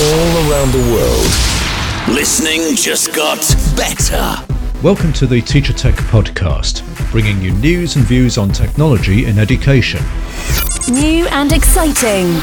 all 0.00 0.50
around 0.50 0.72
the 0.72 0.94
world. 0.94 2.16
Listening 2.16 2.74
just 2.74 3.14
got 3.14 3.38
better. 3.76 4.34
Welcome 4.82 5.12
to 5.12 5.26
the 5.26 5.42
Teacher 5.42 5.74
Tech 5.74 5.94
Podcast, 5.94 6.82
bringing 7.10 7.42
you 7.42 7.52
news 7.52 7.96
and 7.96 8.04
views 8.06 8.38
on 8.38 8.48
technology 8.48 9.26
in 9.26 9.38
education. 9.38 10.00
New 10.90 11.26
and 11.28 11.52
exciting. 11.52 12.40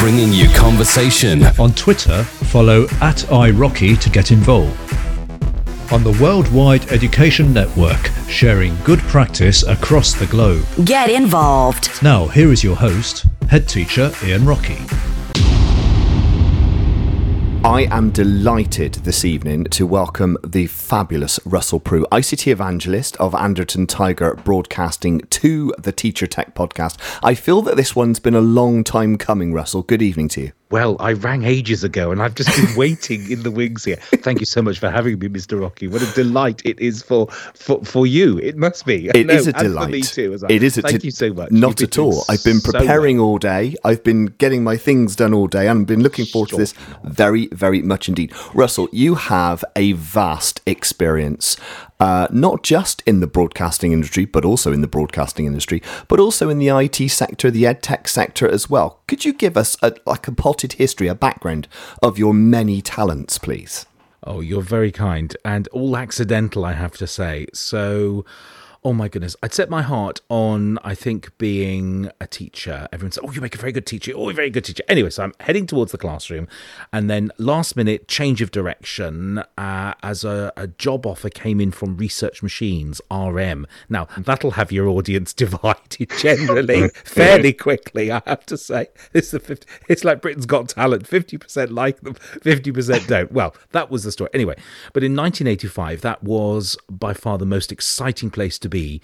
Bringing 0.00 0.34
you 0.34 0.50
conversation. 0.50 1.44
On 1.58 1.72
Twitter, 1.72 2.24
follow 2.24 2.82
at 3.00 3.24
iRocky 3.30 3.98
to 3.98 4.10
get 4.10 4.30
involved. 4.30 4.78
On 5.92 6.04
the 6.04 6.18
Worldwide 6.20 6.92
Education 6.92 7.54
Network, 7.54 8.10
sharing 8.28 8.76
good 8.84 9.00
practice 9.00 9.62
across 9.62 10.12
the 10.12 10.26
globe. 10.26 10.66
Get 10.84 11.08
involved. 11.08 12.02
Now, 12.02 12.26
here 12.26 12.52
is 12.52 12.62
your 12.62 12.76
host, 12.76 13.24
head 13.48 13.66
teacher 13.66 14.12
Ian 14.22 14.44
Rocky. 14.44 14.78
I 17.64 17.86
am 17.92 18.10
delighted 18.10 18.94
this 18.94 19.24
evening 19.24 19.64
to 19.66 19.86
welcome 19.86 20.36
the 20.44 20.66
fabulous 20.66 21.38
Russell 21.44 21.78
Prue, 21.78 22.04
ICT 22.10 22.50
evangelist 22.50 23.16
of 23.18 23.36
Anderton 23.36 23.86
Tiger 23.86 24.34
Broadcasting, 24.34 25.20
to 25.30 25.72
the 25.78 25.92
Teacher 25.92 26.26
Tech 26.26 26.56
podcast. 26.56 26.98
I 27.22 27.34
feel 27.36 27.62
that 27.62 27.76
this 27.76 27.94
one's 27.94 28.18
been 28.18 28.34
a 28.34 28.40
long 28.40 28.82
time 28.82 29.16
coming, 29.16 29.52
Russell. 29.52 29.84
Good 29.84 30.02
evening 30.02 30.26
to 30.30 30.40
you. 30.40 30.52
Well, 30.72 30.96
I 31.00 31.12
rang 31.12 31.44
ages 31.44 31.84
ago 31.84 32.12
and 32.12 32.22
I've 32.22 32.34
just 32.34 32.48
been 32.56 32.74
waiting 32.78 33.30
in 33.30 33.42
the 33.42 33.50
wings 33.50 33.84
here. 33.84 33.96
Thank 33.96 34.40
you 34.40 34.46
so 34.46 34.62
much 34.62 34.78
for 34.78 34.88
having 34.88 35.18
me, 35.18 35.28
Mr. 35.28 35.60
Rocky. 35.60 35.86
What 35.86 36.00
a 36.00 36.10
delight 36.14 36.62
it 36.64 36.80
is 36.80 37.02
for 37.02 37.26
for, 37.52 37.84
for 37.84 38.06
you. 38.06 38.38
It 38.38 38.56
must 38.56 38.86
be. 38.86 39.10
It 39.14 39.26
no, 39.26 39.34
is 39.34 39.46
a 39.46 39.52
delight. 39.52 39.90
me 39.90 40.00
too. 40.00 40.30
Well. 40.30 40.50
It 40.50 40.62
is. 40.62 40.78
A 40.78 40.82
Thank 40.82 41.04
you 41.04 41.10
so 41.10 41.30
much. 41.34 41.50
Not 41.50 41.80
You've 41.80 41.90
at 41.90 41.98
all. 41.98 42.24
I've 42.30 42.42
been 42.42 42.62
preparing 42.62 43.18
so 43.18 43.24
all 43.24 43.36
day. 43.36 43.76
I've 43.84 44.02
been 44.02 44.26
getting 44.38 44.64
my 44.64 44.78
things 44.78 45.14
done 45.14 45.34
all 45.34 45.46
day 45.46 45.68
and 45.68 45.82
I've 45.82 45.86
been 45.86 46.02
looking 46.02 46.24
forward 46.24 46.48
sure. 46.48 46.56
to 46.56 46.62
this 46.62 46.72
very, 47.04 47.48
very 47.48 47.82
much 47.82 48.08
indeed. 48.08 48.32
Russell, 48.54 48.88
you 48.92 49.16
have 49.16 49.62
a 49.76 49.92
vast 49.92 50.62
experience 50.64 51.58
uh, 52.02 52.26
not 52.32 52.64
just 52.64 53.00
in 53.06 53.20
the 53.20 53.28
broadcasting 53.28 53.92
industry, 53.92 54.24
but 54.24 54.44
also 54.44 54.72
in 54.72 54.80
the 54.80 54.88
broadcasting 54.88 55.46
industry, 55.46 55.80
but 56.08 56.18
also 56.18 56.48
in 56.48 56.58
the 56.58 56.66
IT 56.66 57.08
sector, 57.08 57.48
the 57.48 57.64
ed 57.64 57.80
tech 57.80 58.08
sector 58.08 58.48
as 58.48 58.68
well. 58.68 58.98
Could 59.06 59.24
you 59.24 59.32
give 59.32 59.56
us 59.56 59.76
a, 59.82 59.94
like 60.04 60.26
a 60.26 60.32
potted 60.32 60.72
history, 60.72 61.06
a 61.06 61.14
background 61.14 61.68
of 62.02 62.18
your 62.18 62.34
many 62.34 62.82
talents, 62.82 63.38
please? 63.38 63.86
Oh, 64.24 64.40
you're 64.40 64.62
very 64.62 64.90
kind 64.90 65.36
and 65.44 65.68
all 65.68 65.96
accidental, 65.96 66.64
I 66.64 66.72
have 66.72 66.96
to 66.96 67.06
say. 67.06 67.46
So, 67.54 68.24
oh 68.84 68.92
my 68.92 69.06
goodness, 69.06 69.36
I'd 69.42 69.54
set 69.54 69.70
my 69.70 69.82
heart 69.82 70.20
on, 70.28 70.78
I 70.82 70.94
think, 70.94 71.36
being 71.38 72.10
a 72.20 72.26
teacher. 72.26 72.88
Everyone 72.92 73.12
said, 73.12 73.22
oh, 73.24 73.30
you 73.30 73.40
make 73.40 73.54
a 73.54 73.58
very 73.58 73.70
good 73.70 73.86
teacher. 73.86 74.12
Oh, 74.14 74.22
you're 74.24 74.32
a 74.32 74.34
very 74.34 74.50
good 74.50 74.64
teacher. 74.64 74.82
Anyway, 74.88 75.10
so 75.10 75.22
I'm 75.22 75.34
heading 75.38 75.66
towards 75.66 75.92
the 75.92 75.98
classroom. 75.98 76.48
And 76.92 77.08
then 77.08 77.30
last 77.38 77.76
minute 77.76 78.08
change 78.08 78.42
of 78.42 78.50
direction 78.50 79.38
uh, 79.56 79.94
as 80.02 80.24
a, 80.24 80.52
a, 80.56 80.66
job 80.66 81.06
offer 81.06 81.28
came 81.28 81.60
in 81.60 81.70
from 81.70 81.96
Research 81.96 82.42
Machines, 82.42 83.00
RM. 83.10 83.66
Now, 83.88 84.08
that'll 84.18 84.52
have 84.52 84.72
your 84.72 84.88
audience 84.88 85.32
divided 85.42 86.10
generally 86.18 86.88
fairly 87.04 87.52
quickly, 87.52 88.10
I 88.10 88.22
have 88.26 88.44
to 88.46 88.56
say. 88.56 88.88
It's, 89.12 89.30
the 89.30 89.38
50, 89.38 89.66
it's 89.88 90.02
like 90.02 90.20
Britain's 90.20 90.46
Got 90.46 90.70
Talent 90.70 91.04
50% 91.04 91.70
like 91.70 92.00
them, 92.00 92.14
50% 92.14 93.06
don't. 93.06 93.30
Well, 93.30 93.54
that 93.70 93.90
was 93.90 94.02
the 94.02 94.10
story. 94.10 94.30
Anyway, 94.34 94.56
but 94.92 95.04
in 95.04 95.14
1985, 95.14 96.00
that 96.00 96.24
was 96.24 96.76
by 96.90 97.12
far 97.12 97.38
the 97.38 97.46
most 97.46 97.70
exciting 97.70 98.30
place 98.30 98.58
to 98.58 98.71
be 98.72 99.00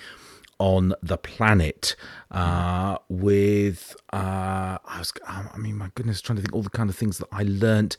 on 0.59 0.93
the 1.03 1.17
planet 1.17 1.95
uh, 2.33 2.99
with 3.09 3.95
uh, 4.13 4.79
I 4.85 4.99
was 4.99 5.13
I 5.27 5.57
mean 5.59 5.77
my 5.77 5.91
goodness 5.95 6.21
trying 6.21 6.37
to 6.37 6.43
think 6.43 6.55
all 6.55 6.63
the 6.63 6.71
kind 6.71 6.89
of 6.89 6.97
things 6.97 7.19
that 7.19 7.29
I 7.33 7.45
learnt 7.45 7.97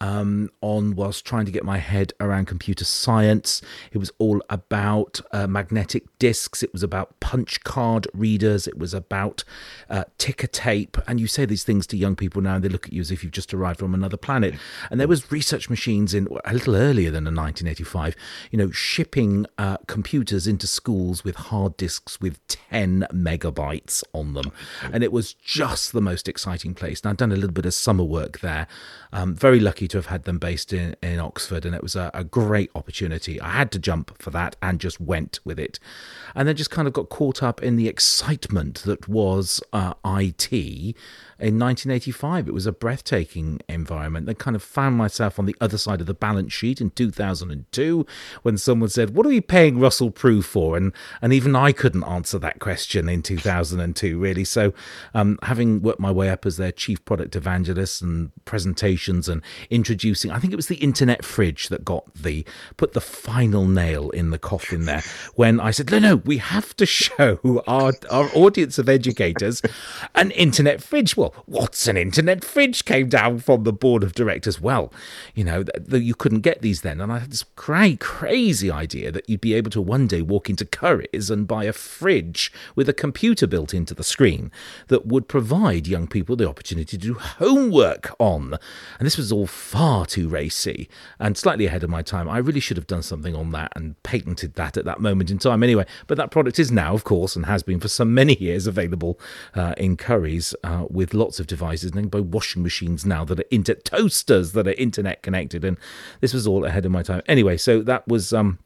um, 0.00 0.50
on 0.60 0.94
whilst 0.94 1.24
trying 1.24 1.46
to 1.46 1.52
get 1.52 1.64
my 1.64 1.78
head 1.78 2.12
around 2.20 2.46
computer 2.46 2.84
science. 2.84 3.60
It 3.92 3.98
was 3.98 4.10
all 4.18 4.42
about 4.48 5.20
uh, 5.32 5.46
magnetic 5.46 6.04
discs 6.18 6.62
it 6.62 6.72
was 6.72 6.82
about 6.82 7.18
punch 7.20 7.62
card 7.64 8.06
readers. 8.12 8.66
It 8.66 8.78
was 8.78 8.94
about 8.94 9.44
uh, 9.88 10.04
ticker 10.18 10.46
tape. 10.46 10.96
And 11.06 11.20
you 11.20 11.26
say 11.26 11.44
these 11.44 11.64
things 11.64 11.86
to 11.88 11.96
young 11.96 12.16
people 12.16 12.42
now 12.42 12.56
and 12.56 12.64
they 12.64 12.68
look 12.68 12.86
at 12.86 12.92
you 12.92 13.00
as 13.00 13.10
if 13.10 13.22
you've 13.22 13.32
just 13.32 13.54
arrived 13.54 13.80
from 13.80 13.94
another 13.94 14.16
planet. 14.16 14.54
And 14.90 15.00
there 15.00 15.08
was 15.08 15.30
research 15.32 15.70
machines 15.70 16.14
in 16.14 16.28
a 16.44 16.52
little 16.52 16.76
earlier 16.76 17.10
than 17.10 17.26
in 17.26 17.34
1985 17.34 18.14
you 18.50 18.58
know 18.58 18.70
shipping 18.70 19.46
uh, 19.56 19.78
computers 19.86 20.46
into 20.46 20.66
schools 20.66 21.24
with 21.24 21.36
hard 21.36 21.76
disks 21.76 22.20
with 22.20 22.46
10 22.48 23.06
megabytes 23.12 24.02
on 24.12 24.34
them. 24.34 24.52
And 24.92 25.02
it 25.02 25.12
was 25.12 25.32
just 25.48 25.94
the 25.94 26.02
most 26.02 26.28
exciting 26.28 26.74
place. 26.74 27.00
And 27.00 27.08
I'd 27.08 27.16
done 27.16 27.32
a 27.32 27.34
little 27.34 27.52
bit 27.52 27.64
of 27.64 27.72
summer 27.72 28.04
work 28.04 28.40
there. 28.40 28.66
Um, 29.14 29.34
very 29.34 29.58
lucky 29.58 29.88
to 29.88 29.96
have 29.96 30.06
had 30.06 30.24
them 30.24 30.38
based 30.38 30.74
in, 30.74 30.94
in 31.02 31.18
Oxford. 31.18 31.64
And 31.64 31.74
it 31.74 31.82
was 31.82 31.96
a, 31.96 32.10
a 32.12 32.22
great 32.22 32.70
opportunity. 32.74 33.40
I 33.40 33.48
had 33.48 33.72
to 33.72 33.78
jump 33.78 34.20
for 34.20 34.28
that 34.28 34.56
and 34.60 34.78
just 34.78 35.00
went 35.00 35.40
with 35.46 35.58
it. 35.58 35.80
And 36.34 36.46
then 36.46 36.54
just 36.54 36.70
kind 36.70 36.86
of 36.86 36.92
got 36.92 37.08
caught 37.08 37.42
up 37.42 37.62
in 37.62 37.76
the 37.76 37.88
excitement 37.88 38.82
that 38.82 39.08
was 39.08 39.62
uh, 39.72 39.94
IT 40.04 40.94
in 41.40 41.58
1985. 41.58 42.48
It 42.48 42.54
was 42.54 42.66
a 42.66 42.72
breathtaking 42.72 43.60
environment. 43.68 44.28
I 44.28 44.34
kind 44.34 44.56
of 44.56 44.62
found 44.62 44.96
myself 44.96 45.38
on 45.38 45.46
the 45.46 45.56
other 45.60 45.78
side 45.78 46.00
of 46.00 46.06
the 46.06 46.14
balance 46.14 46.52
sheet 46.52 46.80
in 46.80 46.90
2002 46.90 48.06
when 48.42 48.58
someone 48.58 48.88
said, 48.88 49.14
What 49.14 49.24
are 49.26 49.30
we 49.30 49.40
paying 49.40 49.78
Russell 49.78 50.10
Prue 50.10 50.42
for? 50.42 50.76
And, 50.76 50.92
and 51.22 51.32
even 51.32 51.54
I 51.54 51.72
couldn't 51.72 52.04
answer 52.04 52.38
that 52.40 52.58
question 52.58 53.08
in 53.08 53.22
2002, 53.22 54.18
really. 54.18 54.44
So, 54.44 54.72
um, 55.14 55.38
having 55.42 55.80
worked 55.80 56.00
my 56.00 56.10
way 56.10 56.28
up 56.28 56.44
as 56.44 56.56
their 56.56 56.72
chief 56.72 57.04
product 57.04 57.36
evangelist 57.36 58.02
and 58.02 58.32
presentations 58.44 59.28
and 59.28 59.42
introducing, 59.70 60.30
I 60.30 60.38
think 60.38 60.52
it 60.52 60.56
was 60.56 60.68
the 60.68 60.76
internet 60.76 61.24
fridge 61.24 61.68
that 61.68 61.84
got 61.84 62.12
the 62.14 62.44
put 62.76 62.94
the 62.94 63.00
final 63.00 63.66
nail 63.66 64.10
in 64.10 64.30
the 64.30 64.38
coffin 64.38 64.86
there 64.86 65.02
when 65.34 65.60
I 65.60 65.70
said, 65.70 65.90
No, 65.90 65.98
no, 65.98 66.16
we 66.16 66.38
have 66.38 66.74
to 66.76 66.86
show 66.98 67.62
our, 67.68 67.92
our 68.10 68.28
audience 68.34 68.78
of 68.78 68.88
educators 68.88 69.62
an 70.14 70.32
internet 70.32 70.82
fridge. 70.82 71.16
Well, 71.16 71.27
what's 71.46 71.86
an 71.86 71.96
internet 71.96 72.44
fridge? 72.44 72.84
Came 72.84 73.08
down 73.08 73.38
from 73.38 73.64
the 73.64 73.72
board 73.72 74.02
of 74.02 74.14
directors. 74.14 74.60
Well, 74.60 74.92
you 75.34 75.44
know, 75.44 75.62
that 75.62 76.02
you 76.02 76.14
couldn't 76.14 76.40
get 76.40 76.62
these 76.62 76.82
then. 76.82 77.00
And 77.00 77.12
I 77.12 77.18
had 77.18 77.30
this 77.30 77.44
crazy, 77.56 77.96
crazy 77.96 78.70
idea 78.70 79.12
that 79.12 79.28
you'd 79.28 79.40
be 79.40 79.54
able 79.54 79.70
to 79.70 79.80
one 79.80 80.06
day 80.06 80.22
walk 80.22 80.50
into 80.50 80.64
Curry's 80.64 81.30
and 81.30 81.46
buy 81.46 81.64
a 81.64 81.72
fridge 81.72 82.52
with 82.74 82.88
a 82.88 82.92
computer 82.92 83.46
built 83.46 83.72
into 83.72 83.94
the 83.94 84.02
screen 84.02 84.50
that 84.88 85.06
would 85.06 85.28
provide 85.28 85.86
young 85.86 86.06
people 86.06 86.34
the 86.34 86.48
opportunity 86.48 86.96
to 86.96 87.06
do 87.06 87.14
homework 87.14 88.14
on. 88.18 88.54
And 88.98 89.06
this 89.06 89.16
was 89.16 89.30
all 89.30 89.46
far 89.46 90.06
too 90.06 90.28
racy 90.28 90.88
and 91.18 91.36
slightly 91.36 91.66
ahead 91.66 91.84
of 91.84 91.90
my 91.90 92.02
time. 92.02 92.28
I 92.28 92.38
really 92.38 92.60
should 92.60 92.76
have 92.76 92.86
done 92.86 93.02
something 93.02 93.34
on 93.34 93.52
that 93.52 93.72
and 93.76 94.02
patented 94.02 94.54
that 94.54 94.76
at 94.76 94.84
that 94.84 95.00
moment 95.00 95.30
in 95.30 95.38
time 95.38 95.62
anyway. 95.62 95.86
But 96.06 96.18
that 96.18 96.30
product 96.30 96.58
is 96.58 96.72
now, 96.72 96.94
of 96.94 97.04
course, 97.04 97.36
and 97.36 97.46
has 97.46 97.62
been 97.62 97.80
for 97.80 97.88
so 97.88 98.04
many 98.04 98.34
years 98.40 98.66
available 98.66 99.20
uh, 99.54 99.74
in 99.76 99.96
Curry's 99.96 100.54
uh, 100.64 100.86
with 100.90 101.14
lots 101.18 101.40
of 101.40 101.46
devices 101.46 101.92
and 101.92 102.10
by 102.10 102.20
washing 102.20 102.62
machines 102.62 103.04
now 103.04 103.24
that 103.24 103.40
are 103.40 103.50
inter 103.50 103.74
toasters 103.74 104.52
that 104.52 104.66
are 104.66 104.72
internet 104.72 105.22
connected. 105.22 105.64
And 105.64 105.76
this 106.20 106.32
was 106.32 106.46
all 106.46 106.64
ahead 106.64 106.86
of 106.86 106.92
my 106.92 107.02
time. 107.02 107.22
Anyway, 107.26 107.56
so 107.56 107.82
that 107.82 108.06
was 108.08 108.32
um 108.32 108.58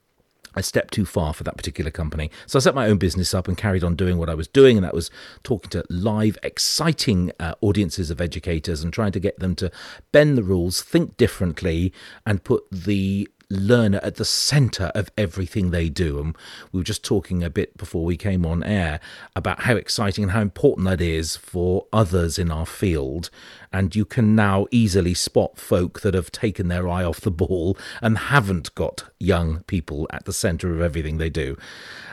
a 0.54 0.62
step 0.62 0.90
too 0.90 1.04
far 1.04 1.32
for 1.32 1.44
that 1.44 1.56
particular 1.56 1.90
company. 1.90 2.30
So 2.46 2.58
I 2.58 2.60
set 2.60 2.74
my 2.74 2.86
own 2.86 2.98
business 2.98 3.34
up 3.34 3.48
and 3.48 3.56
carried 3.56 3.84
on 3.84 3.94
doing 3.94 4.18
what 4.18 4.28
I 4.28 4.34
was 4.34 4.48
doing, 4.48 4.76
and 4.76 4.84
that 4.84 4.94
was 4.94 5.10
talking 5.42 5.70
to 5.70 5.84
live, 5.88 6.36
exciting 6.42 7.32
uh, 7.40 7.54
audiences 7.60 8.10
of 8.10 8.20
educators 8.20 8.84
and 8.84 8.92
trying 8.92 9.12
to 9.12 9.20
get 9.20 9.38
them 9.38 9.54
to 9.56 9.70
bend 10.12 10.36
the 10.36 10.42
rules, 10.42 10.82
think 10.82 11.16
differently, 11.16 11.92
and 12.26 12.44
put 12.44 12.64
the 12.70 13.28
learner 13.52 14.00
at 14.02 14.16
the 14.16 14.24
center 14.24 14.90
of 14.94 15.10
everything 15.16 15.70
they 15.70 15.88
do. 15.88 16.18
And 16.18 16.36
we 16.72 16.80
were 16.80 16.84
just 16.84 17.04
talking 17.04 17.42
a 17.42 17.50
bit 17.50 17.76
before 17.76 18.04
we 18.04 18.16
came 18.16 18.44
on 18.44 18.62
air 18.62 19.00
about 19.36 19.62
how 19.62 19.76
exciting 19.76 20.24
and 20.24 20.32
how 20.32 20.40
important 20.40 20.86
that 20.86 21.00
is 21.00 21.36
for 21.36 21.86
others 21.92 22.38
in 22.38 22.50
our 22.50 22.66
field. 22.66 23.30
And 23.72 23.94
you 23.94 24.04
can 24.04 24.34
now 24.34 24.66
easily 24.70 25.14
spot 25.14 25.58
folk 25.58 26.00
that 26.00 26.14
have 26.14 26.30
taken 26.30 26.68
their 26.68 26.88
eye 26.88 27.04
off 27.04 27.20
the 27.20 27.30
ball 27.30 27.76
and 28.00 28.18
haven't 28.18 28.74
got 28.74 29.04
young 29.18 29.62
people 29.64 30.06
at 30.10 30.24
the 30.24 30.32
center 30.32 30.74
of 30.74 30.80
everything 30.80 31.18
they 31.18 31.30
do. 31.30 31.56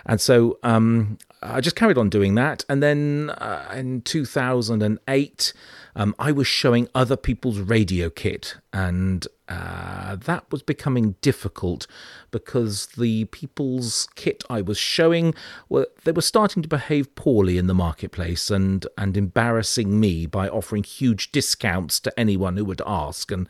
And 0.05 0.21
so 0.21 0.57
um, 0.63 1.17
I 1.41 1.61
just 1.61 1.75
carried 1.75 1.97
on 1.97 2.09
doing 2.09 2.35
that. 2.35 2.65
And 2.69 2.81
then 2.81 3.29
uh, 3.31 3.71
in 3.75 4.01
2008, 4.01 5.53
um, 5.95 6.15
I 6.17 6.31
was 6.31 6.47
showing 6.47 6.87
other 6.95 7.17
people's 7.17 7.59
radio 7.59 8.09
kit 8.09 8.55
and 8.71 9.27
uh, 9.49 10.15
that 10.15 10.45
was 10.51 10.61
becoming 10.61 11.15
difficult 11.21 11.87
because 12.29 12.85
the 12.97 13.25
people's 13.25 14.07
kit 14.13 14.43
I 14.47 14.61
was 14.61 14.77
showing 14.77 15.33
were 15.67 15.87
they 16.03 16.11
were 16.11 16.21
starting 16.21 16.61
to 16.61 16.69
behave 16.69 17.15
poorly 17.15 17.57
in 17.57 17.65
the 17.65 17.73
marketplace 17.73 18.51
and 18.51 18.85
and 18.95 19.17
embarrassing 19.17 19.99
me 19.99 20.27
by 20.27 20.47
offering 20.47 20.83
huge 20.83 21.31
discounts 21.31 21.99
to 22.01 22.19
anyone 22.19 22.57
who 22.57 22.65
would 22.65 22.83
ask. 22.85 23.31
And 23.31 23.49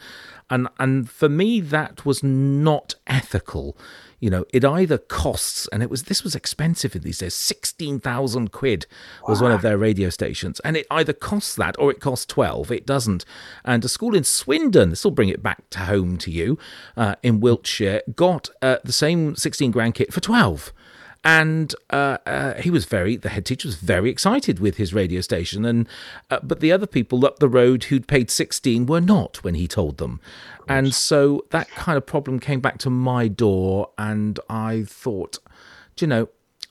and 0.50 0.70
and 0.80 1.10
for 1.10 1.28
me 1.28 1.60
that 1.60 2.06
was 2.06 2.24
not 2.24 2.96
ethical 3.06 3.78
you 4.20 4.30
know, 4.30 4.46
it 4.54 4.66
either 4.66 4.98
costs, 4.98 5.68
and 5.72 5.82
it 5.82 5.90
was 5.90 6.04
this 6.04 6.24
was 6.24 6.36
expensive 6.36 6.96
in 6.96 7.02
these 7.02 7.20
days. 7.20 7.34
Sixteen 7.34 8.00
thousand 8.00 8.52
quid 8.52 8.86
was 9.28 9.42
wow. 9.42 9.48
one 9.48 9.56
of 9.56 9.62
their 9.62 9.78
radio 9.78 10.10
stations, 10.10 10.60
and 10.62 10.76
it 10.78 10.88
either 10.92 11.14
costs 11.14 11.56
that 11.56 11.78
or 11.80 11.92
it 11.92 12.00
costs 12.00 12.26
twelve. 12.26 12.72
It 12.72 12.86
doesn't. 12.86 13.26
And 13.64 13.84
a 13.84 13.90
school 13.90 14.16
in 14.16 14.24
Swindon, 14.24 14.90
this 14.90 15.04
will 15.04 15.12
bring 15.12 15.30
it 15.30 15.42
back 15.42 15.70
to 15.72 15.80
home 15.80 16.18
to 16.20 16.32
you, 16.32 16.58
uh, 16.98 17.16
in 17.24 17.40
Wiltshire, 17.40 18.02
got 18.16 18.50
uh, 18.62 18.78
the 18.84 18.92
same 18.92 19.36
sixteen 19.36 19.72
grand 19.72 19.96
kit 19.96 20.14
for 20.14 20.20
twelve 20.20 20.74
and 21.24 21.76
uh, 21.90 22.18
uh, 22.26 22.54
he 22.62 22.70
was 22.70 22.86
very 22.86 23.16
the 23.16 23.30
head 23.30 23.46
teacher 23.46 23.68
was 23.68 23.76
very 23.76 24.10
excited 24.10 24.60
with 24.60 24.78
his 24.78 24.94
radio 24.94 25.22
station 25.22 25.66
and 25.66 25.88
uh, 26.30 26.40
but 26.42 26.60
the 26.60 26.72
other 26.72 26.88
people 26.88 27.26
up 27.26 27.40
the 27.40 27.50
road 27.50 27.86
who'd 27.86 28.08
paid 28.08 28.32
16 28.32 28.86
were 28.86 29.02
not 29.02 29.44
when 29.44 29.56
he 29.56 29.68
told 29.68 29.98
them 29.98 30.20
and 30.68 30.94
so 30.94 31.46
that 31.50 31.70
kind 31.72 31.98
of 31.98 32.06
problem 32.06 32.40
came 32.40 32.60
back 32.60 32.78
to 32.78 32.90
my 32.90 33.28
door 33.28 33.90
and 33.98 34.40
i 34.50 34.84
thought 34.84 35.40
do 35.96 36.06
you 36.06 36.08
know 36.08 36.30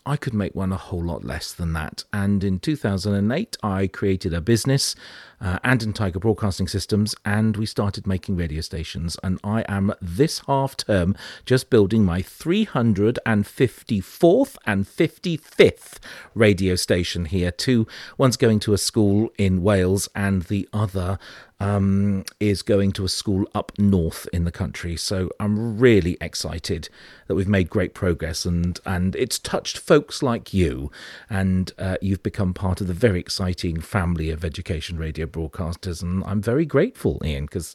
I 0.08 0.16
could 0.16 0.32
make 0.32 0.54
one 0.54 0.72
a 0.72 0.78
whole 0.78 1.04
lot 1.04 1.22
less 1.22 1.52
than 1.52 1.74
that. 1.74 2.04
And 2.14 2.42
in 2.42 2.60
2008, 2.60 3.58
I 3.62 3.86
created 3.88 4.32
a 4.32 4.40
business, 4.40 4.96
uh, 5.40 5.58
Anderton 5.64 5.92
Tiger 5.92 6.18
Broadcasting 6.18 6.68
Systems, 6.68 7.14
and 7.24 7.56
we 7.56 7.66
started 7.66 8.06
making 8.06 8.36
radio 8.36 8.60
stations. 8.60 9.16
And 9.22 9.38
I 9.44 9.64
am 9.68 9.92
this 10.00 10.40
half 10.46 10.76
term 10.76 11.16
just 11.46 11.70
building 11.70 12.04
my 12.04 12.22
354th 12.22 14.56
and 14.66 14.86
55th 14.86 15.98
radio 16.34 16.74
station 16.74 17.26
here. 17.26 17.50
Two, 17.50 17.86
one's 18.16 18.36
going 18.36 18.60
to 18.60 18.72
a 18.72 18.78
school 18.78 19.30
in 19.38 19.62
Wales, 19.62 20.08
and 20.14 20.42
the 20.42 20.68
other 20.72 21.18
um, 21.60 22.24
is 22.38 22.62
going 22.62 22.92
to 22.92 23.04
a 23.04 23.08
school 23.08 23.46
up 23.54 23.72
north 23.78 24.28
in 24.32 24.44
the 24.44 24.52
country. 24.52 24.96
So 24.96 25.30
I'm 25.40 25.78
really 25.78 26.16
excited 26.20 26.88
that 27.26 27.34
we've 27.34 27.48
made 27.48 27.68
great 27.68 27.94
progress 27.94 28.44
and, 28.44 28.78
and 28.86 29.16
it's 29.16 29.38
touched 29.38 29.78
folks 29.78 30.22
like 30.22 30.54
you. 30.54 30.90
And 31.28 31.72
uh, 31.78 31.96
you've 32.00 32.22
become 32.22 32.54
part 32.54 32.80
of 32.80 32.86
the 32.86 32.94
very 32.94 33.20
exciting 33.20 33.80
family 33.80 34.30
of 34.30 34.44
education 34.44 34.98
radio 34.98 35.26
broadcasters. 35.28 36.02
And 36.02 36.24
I'm 36.24 36.42
very 36.42 36.64
grateful, 36.64 37.20
Ian, 37.24 37.44
because 37.44 37.74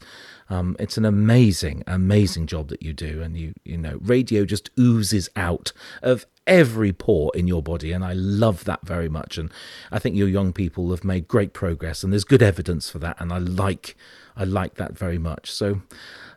um, 0.50 0.76
it's 0.80 0.98
an 0.98 1.06
amazing, 1.06 1.84
amazing 1.88 2.48
job 2.48 2.70
that 2.70 2.84
you 2.84 2.94
do. 2.94 3.22
And 3.22 3.38
you, 3.38 3.54
you 3.64 3.78
know, 3.78 4.00
radio 4.02 4.46
just 4.46 4.70
oozes 4.80 5.30
out 5.36 5.72
of 6.02 6.26
every 6.46 6.92
pore 6.92 7.32
in 7.36 7.48
your 7.48 7.64
body. 7.64 7.92
And 7.92 8.04
I 8.04 8.14
love 8.14 8.66
that 8.66 8.86
very 8.86 9.10
much. 9.10 9.38
And 9.38 9.52
I 9.92 10.00
think 10.00 10.16
your 10.16 10.28
young 10.28 10.54
people 10.54 10.90
have 10.92 11.04
made 11.04 11.28
great 11.28 11.54
progress 11.54 12.04
and 12.04 12.12
there's 12.12 12.24
good 12.24 12.44
evidence 12.44 12.90
for 12.90 13.00
that. 13.00 13.20
And 13.20 13.32
I 13.32 13.38
like, 13.38 13.96
I 14.36 14.44
like 14.44 14.76
that 14.76 14.98
very 14.98 15.18
much. 15.18 15.52
So, 15.52 15.82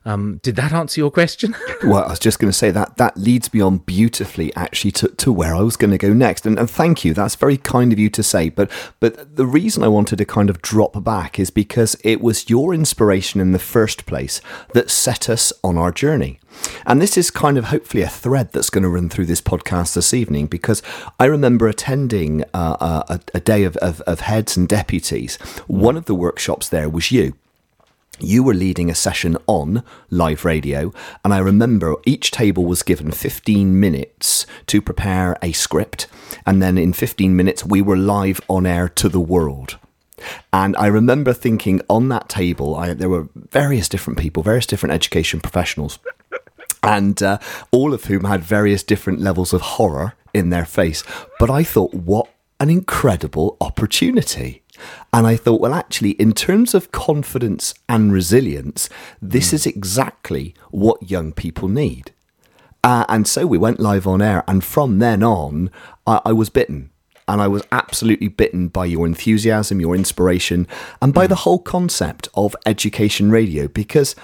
um, 0.07 0.39
did 0.43 0.55
that 0.57 0.73
answer 0.73 1.01
your 1.01 1.11
question? 1.11 1.55
well, 1.85 2.05
I 2.05 2.11
was 2.11 2.21
just 2.21 2.39
going 2.39 2.51
to 2.51 2.57
say 2.57 2.71
that 2.71 2.97
that 2.97 3.17
leads 3.17 3.53
me 3.53 3.61
on 3.61 3.79
beautifully, 3.79 4.55
actually, 4.55 4.93
to, 4.93 5.09
to 5.09 5.33
where 5.33 5.55
I 5.55 5.63
was 5.63 5.77
going 5.77 5.91
to 5.91 5.99
go 5.99 6.13
next. 6.13 6.47
And, 6.47 6.59
and 6.59 6.71
thank 6.71 7.05
you. 7.05 7.13
That's 7.13 7.35
very 7.35 7.57
kind 7.57 7.93
of 7.93 7.99
you 7.99 8.09
to 8.11 8.23
say. 8.23 8.49
But 8.49 8.71
but 9.01 9.35
the 9.35 9.45
reason 9.45 9.83
I 9.83 9.89
wanted 9.89 10.17
to 10.19 10.25
kind 10.25 10.49
of 10.49 10.63
drop 10.63 11.03
back 11.03 11.41
is 11.41 11.51
because 11.51 11.97
it 12.05 12.21
was 12.21 12.49
your 12.49 12.73
inspiration 12.73 13.41
in 13.41 13.51
the 13.51 13.59
first 13.59 14.07
place 14.07 14.41
that 14.75 14.91
set 14.91 15.29
us 15.29 15.53
on 15.65 15.77
our 15.77 15.91
journey. 15.91 16.39
And 16.87 17.03
this 17.03 17.19
is 17.19 17.31
kind 17.31 17.59
of 17.59 17.67
hopefully 17.67 18.05
a 18.05 18.09
thread 18.09 18.53
that's 18.53 18.71
going 18.71 18.85
to 18.85 18.89
run 18.89 19.09
through 19.09 19.27
this 19.27 19.43
podcast 19.43 19.95
this 19.95 20.15
evening 20.15 20.47
because 20.47 20.83
I 21.19 21.25
remember 21.27 21.67
attending 21.67 22.45
uh, 22.55 22.77
uh 22.81 23.03
a, 23.09 23.21
a, 23.35 23.41
day 23.41 23.65
of, 23.65 23.77
of, 23.79 24.01
of 24.03 24.21
heads 24.21 24.57
and 24.57 24.69
deputies. 24.69 25.37
One 25.67 25.97
of 25.97 26.07
the 26.07 26.15
workshops 26.15 26.69
there 26.69 26.89
was 26.89 27.11
you 27.11 27.35
you 28.19 28.43
were 28.43 28.55
leading 28.55 28.91
a 28.91 28.95
session 28.95 29.37
on 29.47 29.83
live 30.11 30.45
radio, 30.45 30.93
and 31.25 31.35
I 31.35 31.39
remember 31.39 31.97
each 32.05 32.31
table 32.31 32.65
was 32.65 32.83
given 32.83 33.11
15 33.11 33.79
minutes 33.79 34.47
to 34.67 34.81
prepare 34.81 35.37
a 35.43 35.53
script, 35.53 36.07
and 36.45 36.63
then 36.63 36.79
in 36.79 36.93
15 36.93 37.35
minutes, 37.37 37.65
we 37.65 37.83
were 37.83 37.97
live 37.97 38.41
on 38.49 38.67
air 38.67 38.89
to 38.91 39.09
the 39.09 39.21
world. 39.21 39.79
And 40.53 40.77
I 40.77 40.87
remember 40.87 41.33
thinking 41.33 41.83
on 41.91 42.09
that 42.09 42.29
table, 42.29 42.75
I, 42.75 42.95
there 42.95 43.11
were 43.11 43.29
various 43.35 43.89
different 43.89 44.19
people, 44.19 44.43
various 44.43 44.67
different 44.67 44.95
education 44.95 45.41
professionals, 45.41 45.99
and 46.83 47.23
uh, 47.23 47.39
all 47.71 47.93
of 47.93 48.05
whom 48.05 48.25
had 48.25 48.43
various 48.43 48.83
different 48.83 49.21
levels 49.21 49.53
of 49.53 49.61
horror 49.61 50.15
in 50.33 50.51
their 50.51 50.65
face. 50.65 51.03
But 51.39 51.51
I 51.51 51.63
thought, 51.63 51.93
what 51.93 52.29
an 52.61 52.71
incredible 52.71 53.57
opportunity. 53.61 54.63
And 55.13 55.27
I 55.27 55.37
thought, 55.37 55.61
well, 55.61 55.75
actually, 55.75 56.11
in 56.13 56.33
terms 56.33 56.75
of 56.75 56.93
confidence 56.93 57.75
and 57.89 58.13
resilience, 58.13 58.89
this 59.21 59.51
mm. 59.51 59.55
is 59.55 59.67
exactly 59.67 60.55
what 60.71 61.11
young 61.11 61.33
people 61.33 61.69
need. 61.69 62.13
Uh, 62.85 63.05
and 63.09 63.27
so 63.27 63.47
we 63.47 63.59
went 63.59 63.81
live 63.81 64.07
on 64.07 64.23
air. 64.23 64.45
And 64.47 64.63
from 64.63 64.99
then 64.99 65.23
on, 65.23 65.71
I, 66.07 66.21
I 66.27 66.33
was 66.33 66.51
bitten. 66.51 66.91
And 67.29 67.41
I 67.41 67.49
was 67.49 67.65
absolutely 67.73 68.29
bitten 68.29 68.69
by 68.69 68.85
your 68.85 69.05
enthusiasm, 69.05 69.81
your 69.81 69.97
inspiration, 69.97 70.69
and 71.03 71.13
by 71.13 71.27
mm. 71.27 71.31
the 71.31 71.35
whole 71.37 71.59
concept 71.59 72.29
of 72.35 72.55
education 72.65 73.31
radio 73.31 73.67
because 73.67 74.15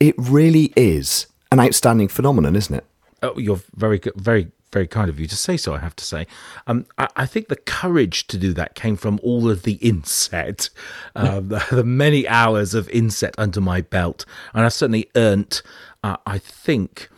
it 0.00 0.14
really 0.16 0.72
is 0.74 1.26
an 1.52 1.60
outstanding 1.60 2.08
phenomenon, 2.08 2.56
isn't 2.56 2.74
it? 2.74 2.84
Oh, 3.22 3.38
you're 3.38 3.60
very, 3.74 3.98
good, 3.98 4.14
very 4.16 4.50
very 4.72 4.86
kind 4.86 5.08
of 5.08 5.18
you 5.20 5.26
to 5.26 5.36
say 5.36 5.56
so, 5.56 5.74
I 5.74 5.78
have 5.78 5.96
to 5.96 6.04
say. 6.04 6.26
Um, 6.66 6.86
I, 6.98 7.08
I, 7.16 7.26
think 7.26 7.48
the 7.48 7.56
courage 7.56 8.26
to 8.28 8.36
do 8.36 8.52
that 8.54 8.74
came 8.74 8.96
from 8.96 9.20
all 9.22 9.48
of 9.48 9.62
the 9.62 9.74
inset, 9.74 10.70
um, 11.14 11.48
the, 11.48 11.64
the, 11.70 11.84
many 11.84 12.26
hours 12.26 12.74
of 12.74 12.88
inset 12.90 13.34
under 13.38 13.60
my 13.60 13.80
belt. 13.80 14.24
And 14.54 14.64
I 14.64 14.68
certainly 14.68 15.08
earned, 15.14 15.62
uh, 16.02 16.16
I 16.26 16.38
think, 16.38 17.08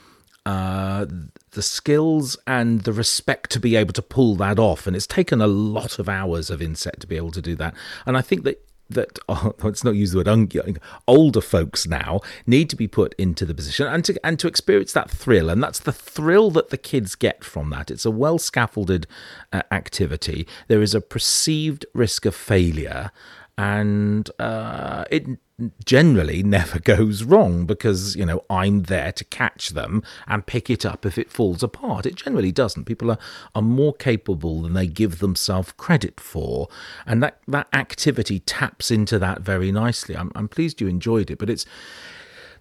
uh, 0.44 1.06
the 1.52 1.62
skills 1.62 2.36
and 2.46 2.82
the 2.82 2.92
respect 2.92 3.50
to 3.50 3.60
be 3.60 3.76
able 3.76 3.92
to 3.94 4.02
pull 4.02 4.34
that 4.36 4.58
off. 4.58 4.86
And 4.86 4.94
it's 4.94 5.06
taken 5.06 5.40
a 5.40 5.46
lot 5.46 5.98
of 5.98 6.08
hours 6.08 6.50
of 6.50 6.62
inset 6.62 7.00
to 7.00 7.06
be 7.06 7.16
able 7.16 7.32
to 7.32 7.42
do 7.42 7.54
that. 7.56 7.74
And 8.06 8.16
I 8.16 8.20
think 8.20 8.44
that 8.44 8.64
that 8.88 9.18
oh, 9.28 9.54
let's 9.62 9.84
not 9.84 9.94
use 9.94 10.12
the 10.12 10.18
word 10.18 10.28
un- 10.28 10.48
older 11.06 11.40
folks 11.40 11.86
now 11.86 12.20
need 12.46 12.70
to 12.70 12.76
be 12.76 12.88
put 12.88 13.14
into 13.18 13.44
the 13.44 13.54
position 13.54 13.86
and 13.86 14.04
to 14.04 14.18
and 14.24 14.38
to 14.38 14.48
experience 14.48 14.92
that 14.92 15.10
thrill. 15.10 15.50
And 15.50 15.62
that's 15.62 15.80
the 15.80 15.92
thrill 15.92 16.50
that 16.52 16.70
the 16.70 16.78
kids 16.78 17.14
get 17.14 17.44
from 17.44 17.70
that. 17.70 17.90
It's 17.90 18.04
a 18.04 18.10
well 18.10 18.38
scaffolded 18.38 19.06
uh, 19.52 19.62
activity. 19.70 20.46
There 20.68 20.82
is 20.82 20.94
a 20.94 21.00
perceived 21.00 21.86
risk 21.94 22.26
of 22.26 22.34
failure. 22.34 23.10
And 23.56 24.30
uh, 24.38 25.04
it 25.10 25.26
generally 25.84 26.42
never 26.42 26.78
goes 26.94 27.24
wrong 27.24 27.66
because 27.66 28.14
you 28.16 28.24
know 28.24 28.44
I'm 28.48 28.82
there 28.84 29.12
to 29.12 29.24
catch 29.24 29.70
them 29.70 30.02
and 30.26 30.46
pick 30.46 30.70
it 30.70 30.86
up 30.86 31.04
if 31.04 31.18
it 31.18 31.30
falls 31.30 31.62
apart. 31.62 32.06
It 32.06 32.14
generally 32.14 32.52
doesn't. 32.52 32.84
People 32.84 33.10
are 33.10 33.18
are 33.54 33.62
more 33.62 33.92
capable 33.92 34.62
than 34.62 34.74
they 34.74 34.86
give 34.86 35.18
themselves 35.18 35.72
credit 35.72 36.20
for, 36.20 36.68
and 37.06 37.22
that 37.22 37.40
that 37.48 37.68
activity 37.72 38.40
taps 38.40 38.90
into 38.90 39.18
that 39.18 39.40
very 39.40 39.72
nicely. 39.72 40.16
I'm 40.16 40.32
I'm 40.34 40.48
pleased 40.48 40.80
you 40.80 40.86
enjoyed 40.86 41.30
it, 41.30 41.38
but 41.38 41.50
it's 41.50 41.66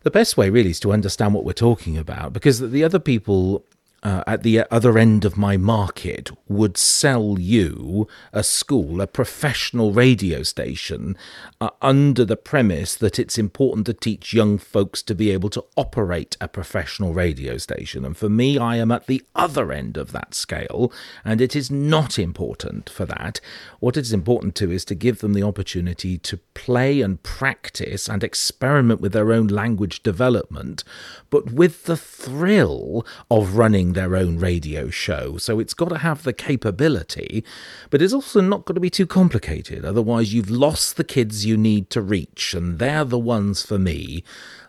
the 0.04 0.12
best 0.12 0.38
way 0.38 0.50
really 0.50 0.70
is 0.70 0.80
to 0.80 0.94
understand 0.94 1.34
what 1.34 1.44
we're 1.44 1.54
talking 1.54 1.98
about 1.98 2.32
because 2.32 2.60
the 2.60 2.84
other 2.84 3.00
people 3.00 3.66
uh, 4.08 4.24
at 4.26 4.42
the 4.42 4.64
other 4.72 4.98
end 4.98 5.26
of 5.26 5.36
my 5.36 5.58
market 5.58 6.32
would 6.48 6.78
sell 6.78 7.36
you 7.38 8.08
a 8.32 8.42
school, 8.42 9.02
a 9.02 9.08
professional 9.08 9.92
radio 9.92 10.44
station, 10.44 11.18
uh, 11.60 11.72
under 11.82 12.24
the 12.24 12.38
premise 12.38 12.96
that 12.96 13.20
it's 13.20 13.38
important 13.38 13.86
to 13.86 13.94
teach 13.94 14.34
young 14.34 14.58
folks 14.58 15.02
to 15.02 15.14
be 15.14 15.30
able 15.30 15.50
to 15.50 15.66
operate 15.76 16.38
a 16.40 16.48
professional 16.48 17.14
radio 17.14 17.58
station. 17.58 18.06
And 18.06 18.16
for 18.16 18.30
me, 18.30 18.58
I 18.58 18.78
am 18.78 18.94
at 18.94 19.08
the 19.08 19.22
other 19.36 19.74
end 19.74 19.98
of 19.98 20.14
that 20.14 20.34
scale, 20.34 20.90
and 21.26 21.42
it 21.42 21.54
is 21.54 21.70
not 21.70 22.18
important 22.18 22.90
for 22.90 23.06
that. 23.08 23.42
What 23.82 23.98
it 23.98 24.02
is 24.02 24.14
important 24.14 24.56
to 24.56 24.72
is 24.72 24.86
to 24.86 24.96
give 24.96 25.20
them 25.20 25.34
the 25.34 25.44
opportunity 25.44 26.18
to 26.20 26.38
play 26.54 27.02
and 27.02 27.22
practice 27.24 28.08
and 28.08 28.24
experiment 28.24 29.02
with 29.02 29.12
their 29.12 29.34
own 29.34 29.48
language 29.48 30.02
development, 30.02 30.86
but 31.30 31.52
with 31.52 31.84
the 31.84 31.98
thrill 31.98 33.06
of 33.30 33.58
running 33.58 33.97
their 33.98 34.16
own 34.16 34.38
radio 34.38 34.90
show. 34.90 35.38
So 35.38 35.60
it's 35.60 35.74
got 35.74 35.90
to 35.90 35.98
have 35.98 36.22
the 36.22 36.32
capability, 36.32 37.44
but 37.90 38.02
it's 38.02 38.14
also 38.14 38.42
not 38.42 38.66
got 38.66 38.76
to 38.76 38.80
be 38.80 38.92
too 38.92 39.08
complicated. 39.08 39.84
Otherwise, 39.84 40.34
you've 40.34 40.52
lost 40.52 40.98
the 40.98 41.04
kids 41.04 41.46
you 41.46 41.58
need 41.58 41.90
to 41.90 42.02
reach, 42.02 42.54
and 42.54 42.78
they're 42.78 43.04
the 43.04 43.18
ones 43.18 43.64
for 43.64 43.80
me 43.80 44.24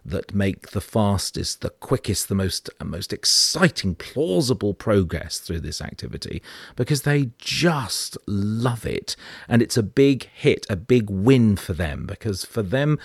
that 0.09 0.35
make 0.35 0.71
the 0.71 0.81
fastest, 0.81 1.61
the 1.61 1.71
quickest, 1.71 2.29
the 2.29 2.35
most 2.35 2.71
uh, 2.81 2.85
most 2.85 3.12
exciting, 3.12 3.95
plausible 3.95 4.75
progress 4.75 5.38
through 5.38 5.61
this 5.61 5.81
activity 5.81 6.43
because 6.77 7.03
they 7.03 7.31
just 7.38 8.17
love 8.27 8.87
it, 8.87 9.17
and 9.49 9.62
it's 9.62 9.77
a 9.77 9.83
big 9.83 10.29
hit, 10.35 10.67
a 10.69 10.77
big 10.77 11.11
win 11.11 11.57
for 11.57 11.73
them 11.73 12.07
because 12.07 12.45
for 12.45 12.62
them, 12.62 12.99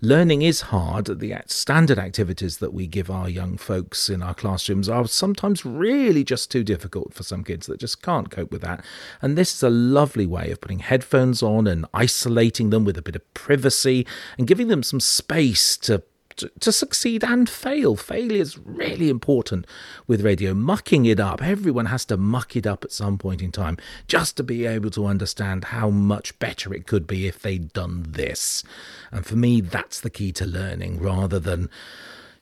learning 0.00 0.42
is 0.42 0.62
hard. 0.62 1.20
The 1.20 1.34
standard 1.46 1.98
activities 1.98 2.58
that 2.58 2.72
we 2.72 2.86
give 2.86 3.10
our 3.10 3.28
young 3.28 3.56
folks 3.56 4.08
in 4.08 4.22
our 4.22 4.34
classrooms 4.34 4.88
are 4.88 5.06
sometimes 5.06 5.64
really 5.64 6.24
just 6.24 6.50
too 6.50 6.64
difficult 6.64 7.14
for 7.14 7.22
some 7.22 7.44
kids 7.44 7.66
that 7.66 7.80
just 7.80 8.02
can't 8.02 8.30
cope 8.30 8.50
with 8.50 8.62
that, 8.62 8.84
and 9.22 9.36
this 9.36 9.54
is 9.54 9.62
a 9.62 9.70
lovely 9.70 10.26
way 10.26 10.50
of 10.50 10.60
putting 10.60 10.80
headphones 10.80 11.42
on 11.42 11.66
and 11.66 11.86
isolating 11.94 12.70
them 12.70 12.84
with 12.84 12.96
a 12.96 13.02
bit 13.02 13.16
of 13.16 13.34
privacy 13.34 14.06
and 14.38 14.46
giving 14.46 14.68
them 14.68 14.82
some 14.82 15.00
space 15.00 15.76
to 15.76 16.02
to, 16.36 16.72
succeed 16.72 17.24
and 17.24 17.48
fail. 17.48 17.96
Failure 17.96 18.40
is 18.40 18.58
really 18.58 19.08
important 19.08 19.66
with 20.06 20.22
radio. 20.22 20.54
Mucking 20.54 21.04
it 21.06 21.20
up, 21.20 21.42
everyone 21.42 21.86
has 21.86 22.04
to 22.06 22.16
muck 22.16 22.56
it 22.56 22.66
up 22.66 22.84
at 22.84 22.92
some 22.92 23.18
point 23.18 23.42
in 23.42 23.52
time 23.52 23.76
just 24.06 24.36
to 24.36 24.42
be 24.42 24.66
able 24.66 24.90
to 24.90 25.06
understand 25.06 25.64
how 25.66 25.90
much 25.90 26.38
better 26.38 26.72
it 26.72 26.86
could 26.86 27.06
be 27.06 27.26
if 27.26 27.42
they'd 27.42 27.72
done 27.72 28.04
this. 28.08 28.62
And 29.10 29.26
for 29.26 29.36
me, 29.36 29.60
that's 29.60 30.00
the 30.00 30.10
key 30.10 30.32
to 30.32 30.46
learning 30.46 31.00
rather 31.00 31.38
than 31.38 31.68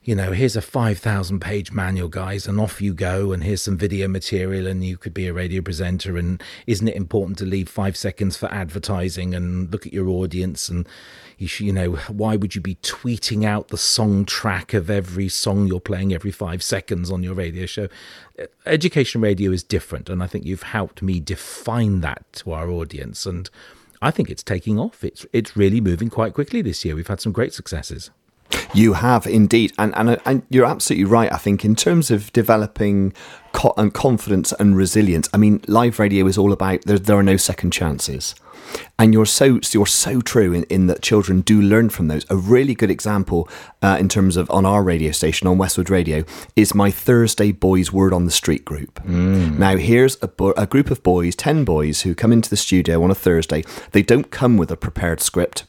you 0.01 0.15
know, 0.15 0.31
here's 0.31 0.55
a 0.55 0.61
5,000 0.61 1.39
page 1.39 1.71
manual, 1.71 2.07
guys, 2.07 2.47
and 2.47 2.59
off 2.59 2.81
you 2.81 2.93
go. 2.93 3.31
And 3.31 3.43
here's 3.43 3.61
some 3.61 3.77
video 3.77 4.07
material, 4.07 4.65
and 4.65 4.83
you 4.83 4.97
could 4.97 5.13
be 5.13 5.27
a 5.27 5.33
radio 5.33 5.61
presenter. 5.61 6.17
And 6.17 6.41
isn't 6.65 6.87
it 6.87 6.95
important 6.95 7.37
to 7.39 7.45
leave 7.45 7.69
five 7.69 7.97
seconds 7.97 8.37
for 8.37 8.51
advertising 8.51 9.35
and 9.35 9.71
look 9.71 9.85
at 9.85 9.93
your 9.93 10.07
audience? 10.07 10.69
And, 10.69 10.87
you, 11.39 11.47
should, 11.47 11.65
you 11.65 11.73
know, 11.73 11.91
why 12.07 12.35
would 12.35 12.55
you 12.55 12.61
be 12.61 12.75
tweeting 12.75 13.45
out 13.45 13.69
the 13.69 13.77
song 13.77 14.25
track 14.25 14.73
of 14.73 14.89
every 14.89 15.29
song 15.29 15.67
you're 15.67 15.79
playing 15.79 16.13
every 16.13 16.31
five 16.31 16.61
seconds 16.61 17.09
on 17.09 17.23
your 17.23 17.33
radio 17.33 17.65
show? 17.65 17.87
Education 18.65 19.21
radio 19.21 19.51
is 19.51 19.63
different. 19.63 20.09
And 20.09 20.21
I 20.21 20.27
think 20.27 20.45
you've 20.45 20.63
helped 20.63 21.01
me 21.01 21.19
define 21.19 22.01
that 22.01 22.25
to 22.33 22.51
our 22.51 22.69
audience. 22.69 23.25
And 23.25 23.49
I 24.01 24.11
think 24.11 24.29
it's 24.29 24.43
taking 24.43 24.77
off. 24.77 25.03
It's, 25.03 25.25
it's 25.33 25.55
really 25.55 25.81
moving 25.81 26.09
quite 26.09 26.33
quickly 26.33 26.61
this 26.61 26.83
year. 26.83 26.95
We've 26.95 27.07
had 27.07 27.21
some 27.21 27.31
great 27.31 27.53
successes. 27.53 28.11
You 28.73 28.93
have 28.93 29.27
indeed, 29.27 29.73
and, 29.77 29.95
and 29.95 30.09
uh, 30.09 30.17
and 30.25 30.41
you're 30.49 30.65
absolutely 30.65 31.05
right. 31.05 31.31
I 31.31 31.37
think 31.37 31.63
in 31.63 31.75
terms 31.75 32.09
of 32.09 32.33
developing 32.33 33.13
co- 33.51 33.73
and 33.77 33.93
confidence 33.93 34.51
and 34.53 34.75
resilience, 34.75 35.29
I 35.33 35.37
mean, 35.37 35.61
live 35.67 35.99
radio 35.99 36.25
is 36.25 36.37
all 36.37 36.51
about 36.51 36.81
there. 36.83 36.97
There 36.97 37.17
are 37.17 37.23
no 37.23 37.37
second 37.37 37.71
chances, 37.71 38.33
and 38.97 39.13
you're 39.13 39.25
so 39.25 39.59
you're 39.71 39.85
so 39.85 40.21
true 40.21 40.53
in, 40.53 40.63
in 40.63 40.87
that 40.87 41.01
children 41.01 41.41
do 41.41 41.61
learn 41.61 41.89
from 41.89 42.07
those. 42.07 42.25
A 42.29 42.35
really 42.35 42.73
good 42.73 42.91
example 42.91 43.49
uh, 43.81 43.97
in 43.99 44.09
terms 44.09 44.37
of 44.37 44.49
on 44.51 44.65
our 44.65 44.83
radio 44.83 45.11
station 45.11 45.47
on 45.47 45.57
Westwood 45.57 45.89
Radio 45.89 46.23
is 46.55 46.75
my 46.75 46.91
Thursday 46.91 47.51
Boys 47.51 47.91
Word 47.91 48.13
on 48.13 48.25
the 48.25 48.31
Street 48.31 48.65
group. 48.65 49.03
Mm. 49.03 49.57
Now 49.57 49.77
here's 49.77 50.17
a, 50.21 50.27
bo- 50.27 50.53
a 50.57 50.65
group 50.65 50.91
of 50.91 51.03
boys, 51.03 51.35
ten 51.35 51.65
boys, 51.65 52.01
who 52.01 52.15
come 52.15 52.31
into 52.31 52.49
the 52.49 52.57
studio 52.57 53.03
on 53.03 53.11
a 53.11 53.15
Thursday. 53.15 53.63
They 53.91 54.01
don't 54.01 54.31
come 54.31 54.57
with 54.57 54.71
a 54.71 54.77
prepared 54.77 55.21
script 55.21 55.65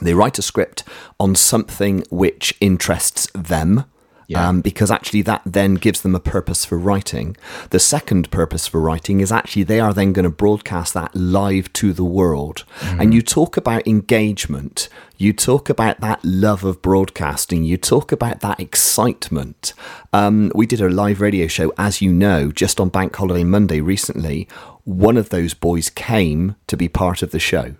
they 0.00 0.14
write 0.14 0.38
a 0.38 0.42
script 0.42 0.84
on 1.20 1.34
something 1.34 2.04
which 2.10 2.54
interests 2.60 3.28
them. 3.34 3.84
Yeah. 4.28 4.48
Um, 4.48 4.60
because 4.60 4.90
actually 4.90 5.22
that 5.22 5.42
then 5.44 5.74
gives 5.74 6.00
them 6.02 6.14
a 6.14 6.20
purpose 6.20 6.64
for 6.64 6.78
writing. 6.78 7.36
The 7.70 7.80
second 7.80 8.30
purpose 8.30 8.66
for 8.66 8.80
writing 8.80 9.20
is 9.20 9.32
actually 9.32 9.64
they 9.64 9.80
are 9.80 9.92
then 9.92 10.12
going 10.12 10.24
to 10.24 10.30
broadcast 10.30 10.94
that 10.94 11.14
live 11.14 11.72
to 11.74 11.92
the 11.92 12.04
world. 12.04 12.64
Mm-hmm. 12.80 13.00
And 13.00 13.14
you 13.14 13.22
talk 13.22 13.56
about 13.56 13.86
engagement, 13.86 14.88
you 15.18 15.32
talk 15.32 15.68
about 15.68 16.00
that 16.00 16.24
love 16.24 16.64
of 16.64 16.80
broadcasting, 16.82 17.64
you 17.64 17.76
talk 17.76 18.12
about 18.12 18.40
that 18.40 18.60
excitement. 18.60 19.74
Um, 20.12 20.50
we 20.54 20.66
did 20.66 20.80
a 20.80 20.88
live 20.88 21.20
radio 21.20 21.46
show, 21.46 21.72
as 21.76 22.00
you 22.00 22.12
know, 22.12 22.52
just 22.52 22.80
on 22.80 22.88
Bank 22.88 23.14
Holiday 23.14 23.44
Monday 23.44 23.80
recently. 23.80 24.48
One 24.84 25.16
of 25.16 25.28
those 25.28 25.54
boys 25.54 25.90
came 25.90 26.56
to 26.66 26.76
be 26.76 26.88
part 26.88 27.22
of 27.22 27.30
the 27.30 27.38
show. 27.38 27.74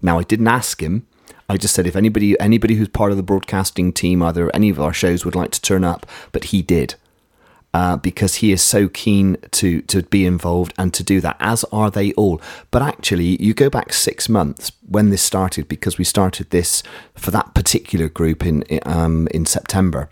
Now, 0.00 0.18
I 0.18 0.22
didn't 0.22 0.48
ask 0.48 0.82
him 0.82 1.06
I 1.48 1.56
just 1.56 1.74
said 1.74 1.86
if 1.86 1.96
anybody 1.96 2.38
anybody 2.40 2.74
who's 2.74 2.88
part 2.88 3.10
of 3.10 3.16
the 3.16 3.22
broadcasting 3.22 3.92
team, 3.92 4.22
either 4.22 4.54
any 4.54 4.70
of 4.70 4.80
our 4.80 4.92
shows, 4.92 5.24
would 5.24 5.34
like 5.34 5.50
to 5.52 5.60
turn 5.60 5.84
up, 5.84 6.06
but 6.32 6.44
he 6.44 6.62
did. 6.62 6.94
Uh, 7.74 7.96
because 7.96 8.36
he 8.36 8.52
is 8.52 8.62
so 8.62 8.88
keen 8.88 9.36
to 9.50 9.82
to 9.82 10.02
be 10.04 10.24
involved 10.24 10.72
and 10.78 10.94
to 10.94 11.02
do 11.02 11.20
that, 11.20 11.36
as 11.40 11.64
are 11.72 11.90
they 11.90 12.12
all. 12.12 12.40
But 12.70 12.82
actually, 12.82 13.42
you 13.42 13.52
go 13.52 13.68
back 13.68 13.92
six 13.92 14.28
months 14.28 14.70
when 14.88 15.10
this 15.10 15.22
started, 15.22 15.66
because 15.66 15.98
we 15.98 16.04
started 16.04 16.50
this 16.50 16.84
for 17.16 17.32
that 17.32 17.52
particular 17.52 18.08
group 18.08 18.46
in 18.46 18.64
um, 18.86 19.26
in 19.32 19.44
September. 19.44 20.08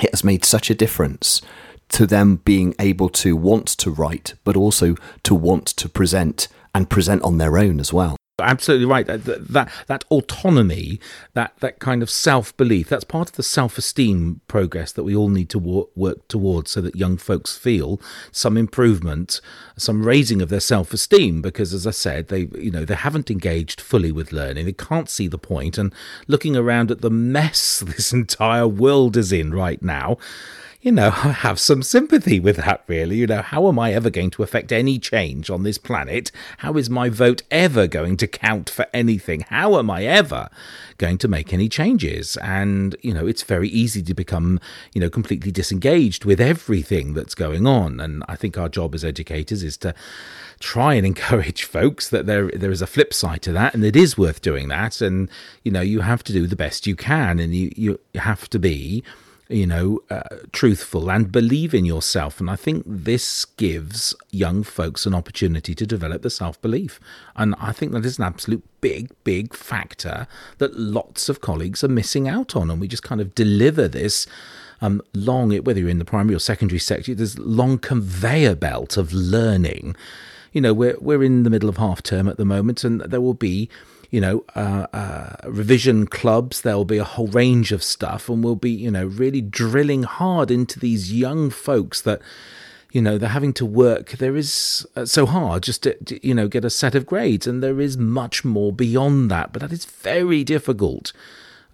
It 0.00 0.10
has 0.12 0.22
made 0.22 0.44
such 0.44 0.70
a 0.70 0.74
difference 0.74 1.42
to 1.90 2.06
them 2.06 2.36
being 2.44 2.74
able 2.78 3.08
to 3.08 3.36
want 3.36 3.66
to 3.66 3.90
write, 3.90 4.34
but 4.44 4.56
also 4.56 4.94
to 5.24 5.34
want 5.34 5.66
to 5.66 5.88
present 5.88 6.46
and 6.74 6.88
present 6.88 7.22
on 7.22 7.38
their 7.38 7.58
own 7.58 7.80
as 7.80 7.92
well. 7.92 8.16
Absolutely 8.40 8.86
right. 8.86 9.06
That, 9.06 9.24
that 9.24 9.70
that 9.86 10.04
autonomy, 10.10 10.98
that 11.34 11.54
that 11.60 11.78
kind 11.78 12.02
of 12.02 12.10
self 12.10 12.56
belief, 12.56 12.88
that's 12.88 13.04
part 13.04 13.30
of 13.30 13.36
the 13.36 13.44
self 13.44 13.78
esteem 13.78 14.40
progress 14.48 14.90
that 14.90 15.04
we 15.04 15.14
all 15.14 15.28
need 15.28 15.48
to 15.50 15.58
work, 15.58 15.86
work 15.94 16.26
towards, 16.26 16.72
so 16.72 16.80
that 16.80 16.96
young 16.96 17.16
folks 17.16 17.56
feel 17.56 18.00
some 18.32 18.56
improvement, 18.56 19.40
some 19.76 20.04
raising 20.04 20.42
of 20.42 20.48
their 20.48 20.58
self 20.58 20.92
esteem. 20.92 21.42
Because, 21.42 21.72
as 21.72 21.86
I 21.86 21.92
said, 21.92 22.26
they 22.26 22.48
you 22.58 22.72
know 22.72 22.84
they 22.84 22.96
haven't 22.96 23.30
engaged 23.30 23.80
fully 23.80 24.10
with 24.10 24.32
learning. 24.32 24.66
They 24.66 24.72
can't 24.72 25.08
see 25.08 25.28
the 25.28 25.38
point, 25.38 25.78
and 25.78 25.94
looking 26.26 26.56
around 26.56 26.90
at 26.90 27.02
the 27.02 27.10
mess 27.10 27.78
this 27.86 28.12
entire 28.12 28.66
world 28.66 29.16
is 29.16 29.30
in 29.30 29.54
right 29.54 29.80
now 29.80 30.18
you 30.84 30.92
know, 30.92 31.08
I 31.08 31.32
have 31.46 31.58
some 31.58 31.82
sympathy 31.82 32.38
with 32.38 32.56
that, 32.56 32.84
really. 32.86 33.16
You 33.16 33.26
know, 33.26 33.40
how 33.40 33.68
am 33.68 33.78
I 33.78 33.94
ever 33.94 34.10
going 34.10 34.30
to 34.30 34.42
affect 34.42 34.70
any 34.70 34.98
change 34.98 35.48
on 35.48 35.62
this 35.62 35.78
planet? 35.78 36.30
How 36.58 36.74
is 36.74 36.90
my 36.90 37.08
vote 37.08 37.42
ever 37.50 37.86
going 37.86 38.18
to 38.18 38.26
count 38.26 38.68
for 38.68 38.86
anything? 38.92 39.40
How 39.48 39.78
am 39.78 39.90
I 39.90 40.04
ever 40.04 40.50
going 40.98 41.16
to 41.18 41.26
make 41.26 41.54
any 41.54 41.70
changes? 41.70 42.36
And, 42.36 42.96
you 43.00 43.14
know, 43.14 43.26
it's 43.26 43.42
very 43.42 43.68
easy 43.70 44.02
to 44.02 44.12
become, 44.12 44.60
you 44.92 45.00
know, 45.00 45.08
completely 45.08 45.50
disengaged 45.50 46.26
with 46.26 46.38
everything 46.38 47.14
that's 47.14 47.34
going 47.34 47.66
on. 47.66 47.98
And 47.98 48.22
I 48.28 48.36
think 48.36 48.58
our 48.58 48.68
job 48.68 48.94
as 48.94 49.06
educators 49.06 49.62
is 49.62 49.78
to 49.78 49.94
try 50.60 50.92
and 50.94 51.06
encourage 51.14 51.64
folks 51.64 52.10
that 52.10 52.26
there 52.26 52.50
there 52.50 52.70
is 52.70 52.82
a 52.82 52.86
flip 52.86 53.14
side 53.14 53.40
to 53.42 53.52
that 53.52 53.74
and 53.74 53.84
it 53.84 53.96
is 53.96 54.16
worth 54.16 54.40
doing 54.40 54.68
that 54.68 55.00
and 55.00 55.28
you 55.62 55.70
know 55.70 55.80
you 55.80 56.00
have 56.00 56.22
to 56.22 56.32
do 56.32 56.46
the 56.46 56.56
best 56.56 56.86
you 56.86 56.94
can 56.94 57.40
and 57.40 57.54
you 57.54 57.70
you 57.74 57.98
have 58.14 58.48
to 58.48 58.58
be 58.58 59.02
you 59.54 59.68
know, 59.68 60.00
uh, 60.10 60.22
truthful 60.50 61.08
and 61.08 61.30
believe 61.30 61.72
in 61.74 61.84
yourself. 61.84 62.40
And 62.40 62.50
I 62.50 62.56
think 62.56 62.82
this 62.84 63.44
gives 63.44 64.12
young 64.32 64.64
folks 64.64 65.06
an 65.06 65.14
opportunity 65.14 65.76
to 65.76 65.86
develop 65.86 66.22
the 66.22 66.30
self 66.30 66.60
belief. 66.60 66.98
And 67.36 67.54
I 67.60 67.70
think 67.70 67.92
that 67.92 68.04
is 68.04 68.18
an 68.18 68.24
absolute 68.24 68.64
big, 68.80 69.10
big 69.22 69.54
factor 69.54 70.26
that 70.58 70.76
lots 70.76 71.28
of 71.28 71.40
colleagues 71.40 71.84
are 71.84 71.88
missing 71.88 72.28
out 72.28 72.56
on. 72.56 72.68
And 72.68 72.80
we 72.80 72.88
just 72.88 73.04
kind 73.04 73.20
of 73.20 73.34
deliver 73.34 73.86
this. 73.86 74.26
Um, 74.80 75.00
long, 75.14 75.56
whether 75.58 75.78
you're 75.78 75.88
in 75.88 76.00
the 76.00 76.04
primary 76.04 76.34
or 76.34 76.40
secondary 76.40 76.80
sector, 76.80 77.14
there's 77.14 77.38
long 77.38 77.78
conveyor 77.78 78.56
belt 78.56 78.96
of 78.96 79.12
learning. 79.12 79.94
You 80.52 80.60
know, 80.60 80.74
we're 80.74 80.98
we're 81.00 81.22
in 81.22 81.44
the 81.44 81.48
middle 81.48 81.68
of 81.68 81.78
half 81.78 82.02
term 82.02 82.28
at 82.28 82.36
the 82.36 82.44
moment, 82.44 82.84
and 82.84 83.00
there 83.00 83.20
will 83.20 83.34
be 83.34 83.70
you 84.14 84.20
know, 84.20 84.44
uh, 84.54 84.86
uh, 84.92 85.36
revision 85.42 86.06
clubs. 86.06 86.60
There 86.60 86.76
will 86.76 86.84
be 86.84 86.98
a 86.98 87.04
whole 87.04 87.26
range 87.26 87.72
of 87.72 87.82
stuff, 87.82 88.28
and 88.28 88.44
we'll 88.44 88.54
be, 88.54 88.70
you 88.70 88.88
know, 88.88 89.06
really 89.06 89.40
drilling 89.40 90.04
hard 90.04 90.52
into 90.52 90.78
these 90.78 91.12
young 91.12 91.50
folks 91.50 92.00
that, 92.02 92.22
you 92.92 93.02
know, 93.02 93.18
they're 93.18 93.30
having 93.30 93.52
to 93.54 93.66
work. 93.66 94.12
There 94.12 94.36
is 94.36 94.86
uh, 94.94 95.04
so 95.04 95.26
hard 95.26 95.64
just 95.64 95.82
to, 95.82 95.94
to, 96.04 96.24
you 96.24 96.32
know, 96.32 96.46
get 96.46 96.64
a 96.64 96.70
set 96.70 96.94
of 96.94 97.06
grades, 97.06 97.48
and 97.48 97.60
there 97.60 97.80
is 97.80 97.98
much 97.98 98.44
more 98.44 98.72
beyond 98.72 99.32
that, 99.32 99.52
but 99.52 99.62
that 99.62 99.72
is 99.72 99.84
very 99.84 100.44
difficult 100.44 101.12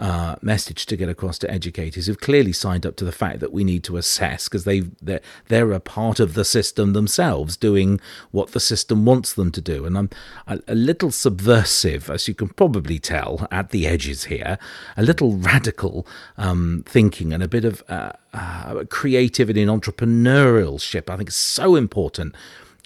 uh, 0.00 0.34
message 0.40 0.86
to 0.86 0.96
get 0.96 1.10
across 1.10 1.38
to 1.38 1.50
educators 1.50 2.06
who've 2.06 2.20
clearly 2.20 2.52
signed 2.52 2.86
up 2.86 2.96
to 2.96 3.04
the 3.04 3.12
fact 3.12 3.38
that 3.40 3.52
we 3.52 3.62
need 3.62 3.84
to 3.84 3.98
assess 3.98 4.48
because 4.48 4.64
they 4.64 4.80
they're, 5.02 5.70
a 5.70 5.78
part 5.78 6.18
of 6.18 6.34
the 6.34 6.44
system 6.44 6.94
themselves, 6.94 7.56
doing 7.56 8.00
what 8.30 8.52
the 8.52 8.60
system 8.60 9.04
wants 9.04 9.34
them 9.34 9.52
to 9.52 9.60
do. 9.60 9.84
And 9.84 9.96
I'm 9.96 10.10
a, 10.46 10.58
a 10.66 10.74
little 10.74 11.10
subversive, 11.10 12.10
as 12.10 12.26
you 12.26 12.34
can 12.34 12.48
probably 12.48 12.98
tell 12.98 13.46
at 13.52 13.70
the 13.70 13.86
edges 13.86 14.24
here, 14.24 14.58
a 14.96 15.02
little 15.02 15.36
radical 15.36 16.06
um, 16.38 16.82
thinking 16.88 17.32
and 17.32 17.42
a 17.42 17.48
bit 17.48 17.64
of 17.64 17.84
uh, 17.88 18.12
uh, 18.32 18.84
creativity 18.88 19.62
and 19.62 19.70
entrepreneurship. 19.70 21.10
I 21.10 21.16
think 21.18 21.28
is 21.28 21.36
so 21.36 21.76
important 21.76 22.34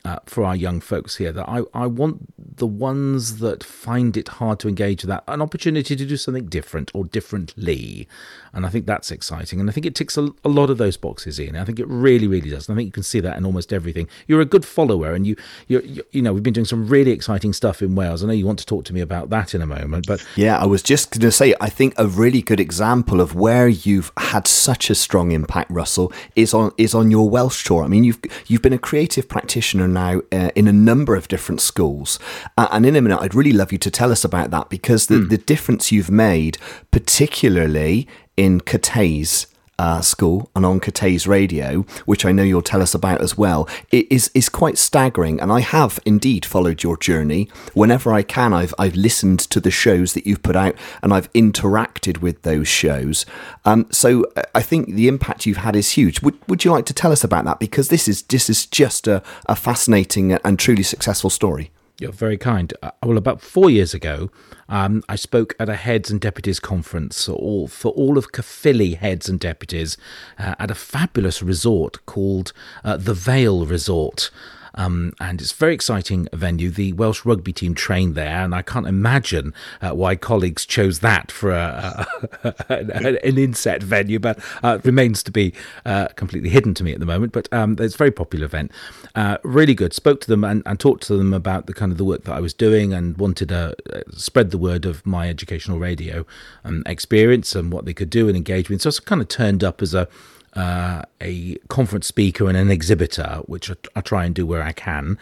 uh, 0.04 0.18
for 0.26 0.44
our 0.44 0.54
young 0.54 0.80
folks 0.80 1.16
here 1.16 1.32
that 1.32 1.48
I, 1.48 1.62
I 1.72 1.86
want 1.86 2.34
the 2.56 2.66
ones 2.66 3.38
that 3.38 3.64
find 3.64 4.16
it 4.16 4.28
hard 4.28 4.60
to 4.60 4.68
engage 4.68 5.02
that 5.02 5.24
an 5.26 5.40
opportunity 5.40 5.96
to 5.96 6.06
do 6.06 6.16
something 6.16 6.46
different 6.46 6.90
or 6.94 7.04
differently. 7.04 8.06
And 8.54 8.64
I 8.64 8.68
think 8.68 8.86
that's 8.86 9.10
exciting. 9.10 9.60
And 9.60 9.68
I 9.68 9.72
think 9.72 9.86
it 9.86 9.94
ticks 9.94 10.16
a, 10.16 10.30
a 10.44 10.48
lot 10.48 10.70
of 10.70 10.78
those 10.78 10.96
boxes 10.96 11.38
in. 11.38 11.56
I 11.56 11.64
think 11.64 11.78
it 11.78 11.88
really, 11.88 12.26
really 12.26 12.50
does. 12.50 12.68
And 12.68 12.74
I 12.74 12.76
think 12.78 12.86
you 12.86 12.92
can 12.92 13.02
see 13.02 13.20
that 13.20 13.36
in 13.36 13.44
almost 13.44 13.72
everything. 13.72 14.08
You're 14.26 14.40
a 14.40 14.46
good 14.46 14.64
follower 14.64 15.12
and 15.12 15.26
you, 15.26 15.36
you 15.68 16.04
you 16.12 16.22
know, 16.22 16.32
we've 16.32 16.42
been 16.42 16.52
doing 16.52 16.64
some 16.64 16.86
really 16.88 17.10
exciting 17.10 17.52
stuff 17.52 17.82
in 17.82 17.94
Wales. 17.94 18.22
I 18.22 18.26
know 18.28 18.32
you 18.32 18.46
want 18.46 18.58
to 18.60 18.66
talk 18.66 18.84
to 18.86 18.94
me 18.94 19.00
about 19.00 19.30
that 19.30 19.54
in 19.54 19.62
a 19.62 19.66
moment, 19.66 20.06
but 20.06 20.24
yeah, 20.36 20.58
I 20.58 20.66
was 20.66 20.82
just 20.82 21.10
going 21.12 21.20
to 21.22 21.32
say, 21.32 21.54
I 21.60 21.68
think 21.68 21.94
a 21.96 22.06
really 22.06 22.42
good 22.42 22.60
example 22.60 23.20
of 23.20 23.34
where 23.34 23.68
you've 23.68 24.12
had 24.16 24.46
such 24.46 24.90
a 24.90 24.94
strong 24.94 25.32
impact, 25.32 25.70
Russell, 25.70 26.12
is 26.36 26.54
on 26.54 26.72
is 26.78 26.94
on 26.94 27.10
your 27.10 27.28
Welsh 27.28 27.64
tour. 27.64 27.84
I 27.84 27.88
mean, 27.88 28.04
you've 28.04 28.20
you've 28.46 28.62
been 28.62 28.72
a 28.72 28.78
creative 28.78 29.28
practitioner 29.28 29.88
now 29.88 30.22
uh, 30.32 30.50
in 30.54 30.68
a 30.68 30.72
number 30.72 31.16
of 31.16 31.28
different 31.28 31.60
schools, 31.60 32.18
uh, 32.56 32.68
and 32.70 32.86
in 32.86 32.96
a 32.96 33.02
minute, 33.02 33.20
I'd 33.20 33.34
really 33.34 33.52
love 33.52 33.72
you 33.72 33.78
to 33.78 33.90
tell 33.90 34.12
us 34.12 34.24
about 34.24 34.50
that 34.50 34.70
because 34.70 35.06
the 35.06 35.16
mm. 35.16 35.28
the 35.28 35.38
difference 35.38 35.92
you've 35.92 36.10
made, 36.10 36.58
particularly 36.90 38.08
in 38.36 38.60
Cathays 38.60 39.46
uh, 39.78 40.00
school 40.00 40.50
and 40.54 40.64
on 40.64 40.80
Cathays 40.80 41.26
radio, 41.26 41.82
which 42.04 42.24
I 42.24 42.32
know 42.32 42.42
you'll 42.42 42.62
tell 42.62 42.82
us 42.82 42.94
about 42.94 43.20
as 43.20 43.36
well, 43.36 43.68
is 43.90 44.30
is 44.34 44.48
quite 44.48 44.78
staggering. 44.78 45.40
And 45.40 45.50
I 45.50 45.60
have 45.60 45.98
indeed 46.04 46.44
followed 46.44 46.82
your 46.82 46.96
journey. 46.96 47.48
Whenever 47.72 48.12
I 48.12 48.22
can, 48.22 48.52
I've 48.52 48.74
I've 48.78 48.94
listened 48.94 49.40
to 49.40 49.60
the 49.60 49.70
shows 49.70 50.14
that 50.14 50.26
you've 50.26 50.42
put 50.42 50.56
out 50.56 50.76
and 51.02 51.12
I've 51.12 51.32
interacted 51.32 52.18
with 52.18 52.42
those 52.42 52.68
shows. 52.68 53.26
Um, 53.64 53.86
so 53.90 54.24
uh, 54.36 54.42
I 54.54 54.62
think 54.62 54.94
the 54.94 55.08
impact 55.08 55.46
you've 55.46 55.58
had 55.58 55.76
is 55.76 55.92
huge. 55.92 56.22
Would 56.22 56.36
Would 56.48 56.64
you 56.64 56.70
like 56.70 56.86
to 56.86 56.94
tell 56.94 57.12
us 57.12 57.24
about 57.24 57.44
that? 57.44 57.58
Because 57.58 57.88
this 57.88 58.08
is 58.08 58.22
this 58.22 58.48
is 58.48 58.66
just 58.66 59.08
a, 59.08 59.22
a 59.46 59.56
fascinating 59.56 60.32
and 60.32 60.58
truly 60.58 60.82
successful 60.82 61.30
story. 61.30 61.70
You're 62.04 62.12
very 62.12 62.36
kind. 62.36 62.70
Uh, 62.82 62.90
well, 63.02 63.16
about 63.16 63.40
four 63.40 63.70
years 63.70 63.94
ago, 63.94 64.30
um, 64.68 65.02
I 65.08 65.16
spoke 65.16 65.56
at 65.58 65.70
a 65.70 65.74
heads 65.74 66.10
and 66.10 66.20
deputies 66.20 66.60
conference 66.60 67.30
all, 67.30 67.66
for 67.66 67.92
all 67.92 68.18
of 68.18 68.30
Caerphilly 68.30 68.96
heads 68.96 69.26
and 69.26 69.40
deputies 69.40 69.96
uh, 70.38 70.54
at 70.58 70.70
a 70.70 70.74
fabulous 70.74 71.42
resort 71.42 72.04
called 72.04 72.52
uh, 72.84 72.98
the 72.98 73.14
Vale 73.14 73.64
Resort. 73.64 74.30
Um, 74.74 75.12
and 75.20 75.40
it's 75.40 75.52
a 75.52 75.56
very 75.56 75.74
exciting 75.74 76.28
venue. 76.32 76.70
The 76.70 76.92
Welsh 76.92 77.24
rugby 77.24 77.52
team 77.52 77.74
trained 77.74 78.14
there, 78.14 78.42
and 78.44 78.54
I 78.54 78.62
can't 78.62 78.86
imagine 78.86 79.54
uh, 79.80 79.90
why 79.90 80.16
colleagues 80.16 80.66
chose 80.66 81.00
that 81.00 81.30
for 81.30 81.52
a, 81.52 82.06
a, 82.44 82.54
an 83.24 83.38
inset 83.38 83.82
venue, 83.82 84.18
but 84.18 84.38
uh, 84.62 84.78
remains 84.84 85.22
to 85.24 85.30
be 85.30 85.54
uh, 85.84 86.08
completely 86.08 86.50
hidden 86.50 86.74
to 86.74 86.84
me 86.84 86.92
at 86.92 87.00
the 87.00 87.06
moment. 87.06 87.32
But 87.32 87.48
um, 87.52 87.76
it's 87.78 87.94
a 87.94 87.98
very 87.98 88.10
popular 88.10 88.46
event. 88.46 88.72
Uh, 89.14 89.38
really 89.42 89.74
good. 89.74 89.92
Spoke 89.92 90.20
to 90.22 90.28
them 90.28 90.44
and, 90.44 90.62
and, 90.66 90.80
talked 90.80 91.04
to 91.04 91.16
them 91.16 91.32
about 91.32 91.66
the 91.66 91.72
kind 91.72 91.92
of 91.92 91.98
the 91.98 92.04
work 92.04 92.24
that 92.24 92.32
I 92.32 92.40
was 92.40 92.52
doing 92.52 92.92
and 92.92 93.16
wanted 93.16 93.48
to 93.50 93.74
uh, 93.92 94.00
spread 94.10 94.50
the 94.50 94.58
word 94.58 94.84
of 94.84 95.06
my 95.06 95.28
educational 95.28 95.78
radio 95.78 96.26
um, 96.64 96.82
experience 96.86 97.54
and 97.54 97.72
what 97.72 97.84
they 97.84 97.94
could 97.94 98.10
do 98.10 98.28
and 98.28 98.36
engage 98.36 98.68
with. 98.68 98.82
So 98.82 98.90
I 98.90 98.92
kind 99.04 99.22
of 99.22 99.28
turned 99.28 99.62
up 99.62 99.80
as 99.80 99.94
a 99.94 100.08
uh, 100.54 101.02
a 101.20 101.56
conference 101.68 102.06
speaker 102.06 102.48
and 102.48 102.56
an 102.56 102.70
exhibitor, 102.70 103.40
which 103.46 103.70
I, 103.70 103.74
I, 103.96 104.00
try 104.00 104.24
and 104.24 104.34
do 104.34 104.46
where 104.46 104.62
I 104.62 104.72
can. 104.72 105.18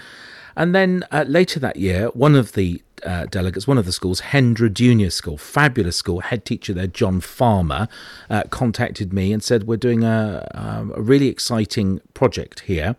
And 0.57 0.75
then 0.75 1.05
uh, 1.11 1.25
later 1.27 1.59
that 1.61 1.77
year, 1.77 2.09
one 2.09 2.35
of 2.35 2.53
the 2.53 2.83
uh, 3.05 3.27
delegates, 3.27 3.67
one 3.67 3.79
of 3.79 3.87
the 3.87 3.93
schools, 3.93 4.21
Hendre 4.21 4.73
Junior 4.73 5.11
School, 5.11 5.37
fabulous 5.37 5.97
school, 5.97 6.21
head 6.21 6.45
teacher 6.45 6.73
there, 6.73 6.87
John 6.87 7.21
Farmer, 7.21 7.89
uh, 8.31 8.45
contacted 8.51 9.13
me 9.13 9.33
and 9.33 9.43
said, 9.43 9.65
We're 9.65 9.77
doing 9.77 10.05
a, 10.05 10.49
um, 10.55 10.93
a 10.95 11.01
really 11.01 11.29
exciting 11.29 12.01
project 12.15 12.61
here. 12.61 12.97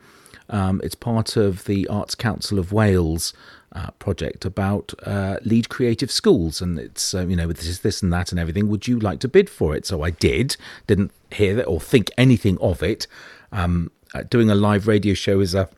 Um, 0.50 0.82
it's 0.84 0.96
part 0.96 1.38
of 1.38 1.66
the 1.66 1.88
Arts 1.88 2.16
Council 2.16 2.60
of 2.60 2.74
Wales 2.74 3.34
uh, 3.74 3.92
project 4.00 4.46
about 4.46 4.94
uh, 5.04 5.38
lead 5.44 5.70
creative 5.70 6.12
schools, 6.12 6.62
and 6.62 6.78
it's 6.80 7.14
uh, 7.14 7.26
you 7.26 7.36
know 7.36 7.48
this 7.48 7.66
is 7.66 7.80
this 7.82 8.02
and 8.02 8.14
that 8.14 8.32
and 8.32 8.40
everything. 8.40 8.70
Would 8.70 8.88
you 8.88 9.00
like 9.00 9.20
to 9.22 9.28
bid 9.28 9.50
for 9.50 9.76
it? 9.76 9.86
So 9.86 10.04
I 10.04 10.12
did. 10.12 10.56
Didn't 10.88 11.12
hear 11.32 11.56
that 11.56 11.66
or 11.66 11.80
think 11.80 12.12
anything 12.18 12.58
of 12.60 12.84
it. 12.84 13.08
Um, 13.52 13.92
uh, 14.14 14.24
doing 14.24 14.50
a 14.50 14.56
live 14.56 14.88
radio 14.88 15.14
show 15.14 15.40
is 15.40 15.56
a 15.56 15.70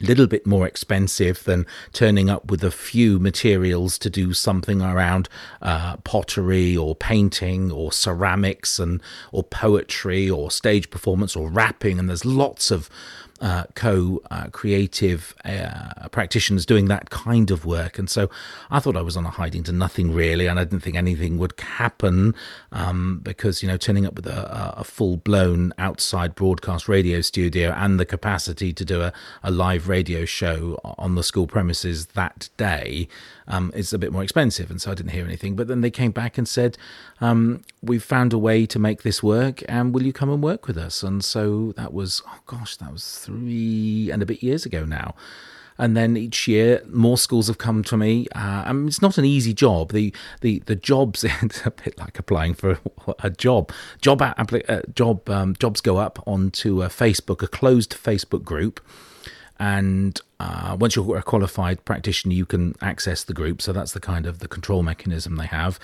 little 0.00 0.26
bit 0.26 0.46
more 0.46 0.66
expensive 0.66 1.44
than 1.44 1.66
turning 1.92 2.28
up 2.28 2.50
with 2.50 2.64
a 2.64 2.70
few 2.70 3.18
materials 3.18 3.98
to 3.98 4.10
do 4.10 4.32
something 4.32 4.80
around 4.82 5.28
uh, 5.60 5.96
pottery 5.98 6.76
or 6.76 6.94
painting 6.94 7.70
or 7.70 7.92
ceramics 7.92 8.78
and 8.78 9.00
or 9.30 9.42
poetry 9.42 10.28
or 10.28 10.50
stage 10.50 10.90
performance 10.90 11.36
or 11.36 11.48
rapping 11.48 11.98
and 11.98 12.08
there's 12.08 12.24
lots 12.24 12.70
of 12.70 12.88
uh, 13.42 13.64
co-creative 13.74 15.34
uh, 15.44 16.08
practitioners 16.10 16.64
doing 16.64 16.86
that 16.86 17.10
kind 17.10 17.50
of 17.50 17.66
work, 17.66 17.98
and 17.98 18.08
so 18.08 18.30
I 18.70 18.78
thought 18.78 18.96
I 18.96 19.02
was 19.02 19.16
on 19.16 19.26
a 19.26 19.30
hiding 19.30 19.64
to 19.64 19.72
nothing 19.72 20.12
really, 20.12 20.46
and 20.46 20.60
I 20.60 20.64
didn't 20.64 20.84
think 20.84 20.96
anything 20.96 21.38
would 21.38 21.58
happen 21.58 22.34
um, 22.70 23.20
because 23.22 23.60
you 23.62 23.68
know 23.68 23.76
turning 23.76 24.06
up 24.06 24.14
with 24.14 24.28
a, 24.28 24.78
a 24.78 24.84
full-blown 24.84 25.74
outside 25.76 26.36
broadcast 26.36 26.88
radio 26.88 27.20
studio 27.20 27.72
and 27.72 27.98
the 27.98 28.06
capacity 28.06 28.72
to 28.72 28.84
do 28.84 29.02
a, 29.02 29.12
a 29.42 29.50
live 29.50 29.88
radio 29.88 30.24
show 30.24 30.78
on 30.84 31.16
the 31.16 31.24
school 31.24 31.48
premises 31.48 32.06
that 32.14 32.48
day 32.56 33.08
um, 33.48 33.72
is 33.74 33.92
a 33.92 33.98
bit 33.98 34.12
more 34.12 34.22
expensive, 34.22 34.70
and 34.70 34.80
so 34.80 34.92
I 34.92 34.94
didn't 34.94 35.10
hear 35.10 35.24
anything. 35.24 35.56
But 35.56 35.66
then 35.66 35.80
they 35.80 35.90
came 35.90 36.12
back 36.12 36.38
and 36.38 36.46
said, 36.46 36.78
um, 37.20 37.62
"We've 37.82 38.04
found 38.04 38.32
a 38.32 38.38
way 38.38 38.66
to 38.66 38.78
make 38.78 39.02
this 39.02 39.20
work, 39.20 39.62
and 39.68 39.92
will 39.92 40.02
you 40.04 40.12
come 40.12 40.30
and 40.30 40.40
work 40.42 40.68
with 40.68 40.78
us?" 40.78 41.02
And 41.02 41.24
so 41.24 41.72
that 41.72 41.92
was, 41.92 42.22
oh 42.26 42.38
gosh, 42.46 42.76
that 42.76 42.92
was 42.92 43.18
three 43.18 43.31
and 44.10 44.22
a 44.22 44.26
bit 44.26 44.42
years 44.42 44.66
ago 44.66 44.84
now. 44.84 45.14
And 45.78 45.96
then 45.96 46.16
each 46.16 46.46
year, 46.46 46.82
more 46.88 47.16
schools 47.16 47.48
have 47.48 47.58
come 47.58 47.82
to 47.84 47.96
me. 47.96 48.28
Uh, 48.34 48.64
mean, 48.72 48.86
it's 48.86 49.02
not 49.02 49.18
an 49.18 49.24
easy 49.24 49.54
job. 49.54 49.92
The 49.92 50.14
the 50.42 50.58
the 50.66 50.76
jobs 50.76 51.24
it's 51.42 51.64
a 51.66 51.70
bit 51.70 51.98
like 51.98 52.18
applying 52.18 52.54
for 52.54 52.78
a 53.20 53.30
job. 53.30 53.72
Job 54.00 54.22
uh, 54.22 54.82
job 54.94 55.28
um, 55.30 55.56
jobs 55.58 55.80
go 55.80 55.96
up 55.96 56.22
onto 56.26 56.82
a 56.82 56.88
Facebook, 56.88 57.42
a 57.42 57.48
closed 57.48 57.92
Facebook 57.92 58.44
group 58.44 58.80
and 59.58 60.20
uh, 60.40 60.76
once 60.78 60.96
you're 60.96 61.16
a 61.16 61.22
qualified 61.22 61.84
practitioner 61.84 62.34
you 62.34 62.44
can 62.44 62.74
access 62.80 63.22
the 63.22 63.32
group. 63.32 63.62
So 63.62 63.72
that's 63.72 63.92
the 63.92 64.00
kind 64.00 64.26
of 64.26 64.40
the 64.40 64.48
control 64.48 64.82
mechanism 64.82 65.36
they 65.36 65.46
have. 65.46 65.78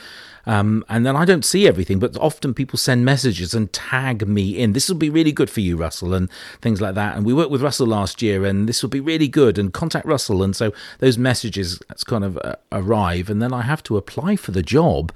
Um, 0.46 0.83
and 0.88 1.04
then 1.04 1.14
i 1.14 1.26
don't 1.26 1.44
see 1.44 1.68
everything 1.68 1.98
but 1.98 2.16
often 2.16 2.54
people 2.54 2.78
send 2.78 3.04
messages 3.04 3.54
and 3.54 3.72
tag 3.72 4.26
me 4.26 4.59
in. 4.59 4.72
This 4.72 4.88
will 4.88 4.96
be 4.96 5.11
really 5.11 5.33
good 5.33 5.50
for 5.50 5.61
you 5.61 5.76
russell 5.76 6.14
and 6.14 6.31
things 6.61 6.81
like 6.81 6.94
that. 6.94 7.16
And 7.16 7.26
we 7.26 7.35
worked 7.35 7.50
with 7.50 7.62
russell 7.62 7.87
last 7.87 8.22
year 8.22 8.44
and 8.44 8.68
this 8.68 8.83
will 8.83 8.90
be 8.90 9.00
really 9.00 9.28
good. 9.28 9.59
And 9.59 9.72
contact 9.72 10.07
russell. 10.07 10.42
And 10.42 10.57
so 10.57 10.72
those 10.98 11.18
messages 11.18 11.81
kind 12.07 12.24
of 12.24 12.38
uh, 12.38 12.57
arrive. 12.72 13.31
And 13.31 13.40
then 13.42 13.52
i 13.52 13.62
have 13.62 13.83
to 13.85 13.96
apply 13.96 14.37
for 14.37 14.52
the 14.52 14.62
job 14.62 15.12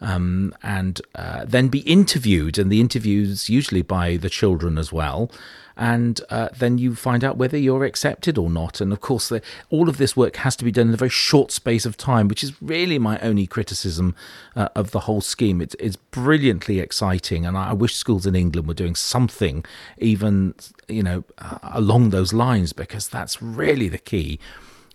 um, 0.00 0.54
and 0.62 1.00
uh, 1.14 1.44
then 1.44 1.68
be 1.68 1.80
interviewed. 1.80 2.58
And 2.58 2.70
the 2.70 2.80
interviews 2.80 3.48
usually 3.48 3.82
by 3.82 4.16
the 4.16 4.30
children 4.30 4.78
as 4.78 4.92
well 4.92 5.30
and 5.76 6.20
uh, 6.30 6.48
then 6.56 6.78
you 6.78 6.94
find 6.94 7.22
out 7.22 7.36
whether 7.36 7.56
you're 7.56 7.84
accepted 7.84 8.38
or 8.38 8.48
not. 8.48 8.80
And 8.80 8.92
of 8.92 9.00
course, 9.00 9.28
the, 9.28 9.42
all 9.70 9.88
of 9.88 9.98
this 9.98 10.16
work 10.16 10.36
has 10.36 10.56
to 10.56 10.64
be 10.64 10.72
done 10.72 10.88
in 10.88 10.94
a 10.94 10.96
very 10.96 11.10
short 11.10 11.52
space 11.52 11.84
of 11.84 11.96
time, 11.96 12.28
which 12.28 12.42
is 12.42 12.60
really 12.62 12.98
my 12.98 13.18
only 13.20 13.46
criticism 13.46 14.14
uh, 14.54 14.68
of 14.74 14.90
the 14.92 15.00
whole 15.00 15.20
scheme. 15.20 15.60
It's, 15.60 15.76
it's 15.78 15.96
brilliantly 15.96 16.80
exciting, 16.80 17.44
and 17.44 17.56
I, 17.56 17.76
wish 17.76 17.94
schools 17.94 18.26
in 18.26 18.34
England 18.34 18.66
were 18.66 18.74
doing 18.74 18.94
something 18.94 19.62
even 19.98 20.54
you 20.88 21.02
know 21.02 21.24
along 21.62 22.08
those 22.10 22.32
lines 22.32 22.72
because 22.72 23.06
that's 23.06 23.42
really 23.42 23.88
the 23.88 23.98
key 23.98 24.38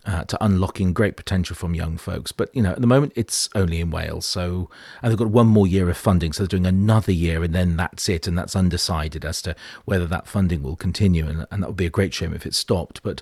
uh, 0.05 0.23
to 0.25 0.43
unlocking 0.43 0.93
great 0.93 1.15
potential 1.15 1.55
from 1.55 1.75
young 1.75 1.97
folks. 1.97 2.31
But 2.31 2.53
you 2.55 2.61
know, 2.61 2.71
at 2.71 2.81
the 2.81 2.87
moment, 2.87 3.13
it's 3.15 3.49
only 3.55 3.79
in 3.79 3.91
Wales, 3.91 4.25
so 4.25 4.69
and 5.01 5.11
they've 5.11 5.17
got 5.17 5.29
one 5.29 5.47
more 5.47 5.67
year 5.67 5.89
of 5.89 5.97
funding, 5.97 6.33
so 6.33 6.43
they're 6.43 6.47
doing 6.47 6.65
another 6.65 7.11
year, 7.11 7.43
and 7.43 7.53
then 7.53 7.77
that's 7.77 8.09
it, 8.09 8.27
and 8.27 8.37
that's 8.37 8.55
undecided 8.55 9.25
as 9.25 9.41
to 9.43 9.55
whether 9.85 10.07
that 10.07 10.27
funding 10.27 10.63
will 10.63 10.75
continue, 10.75 11.27
and, 11.27 11.45
and 11.51 11.63
that 11.63 11.67
would 11.67 11.77
be 11.77 11.85
a 11.85 11.91
great 11.91 12.13
shame 12.13 12.33
if 12.33 12.45
it 12.45 12.55
stopped. 12.55 13.01
But 13.03 13.21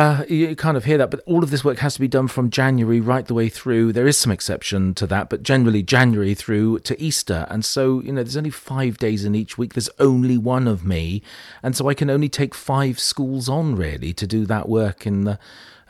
uh, 0.00 0.24
you 0.30 0.56
kind 0.56 0.78
of 0.78 0.86
hear 0.86 0.96
that, 0.96 1.10
but 1.10 1.20
all 1.26 1.44
of 1.44 1.50
this 1.50 1.62
work 1.62 1.76
has 1.80 1.92
to 1.92 2.00
be 2.00 2.08
done 2.08 2.26
from 2.26 2.48
January 2.48 3.00
right 3.00 3.26
the 3.26 3.34
way 3.34 3.50
through. 3.50 3.92
There 3.92 4.06
is 4.06 4.16
some 4.16 4.32
exception 4.32 4.94
to 4.94 5.06
that, 5.08 5.28
but 5.28 5.42
generally 5.42 5.82
January 5.82 6.32
through 6.32 6.78
to 6.80 6.98
Easter. 6.98 7.46
And 7.50 7.62
so, 7.66 8.00
you 8.00 8.12
know, 8.12 8.22
there's 8.22 8.36
only 8.36 8.48
five 8.48 8.96
days 8.96 9.26
in 9.26 9.34
each 9.34 9.58
week. 9.58 9.74
There's 9.74 9.90
only 9.98 10.38
one 10.38 10.66
of 10.66 10.86
me. 10.86 11.22
And 11.62 11.76
so 11.76 11.90
I 11.90 11.92
can 11.92 12.08
only 12.08 12.30
take 12.30 12.54
five 12.54 12.98
schools 12.98 13.46
on 13.46 13.76
really 13.76 14.14
to 14.14 14.26
do 14.26 14.46
that 14.46 14.70
work 14.70 15.06
in 15.06 15.24
the 15.24 15.38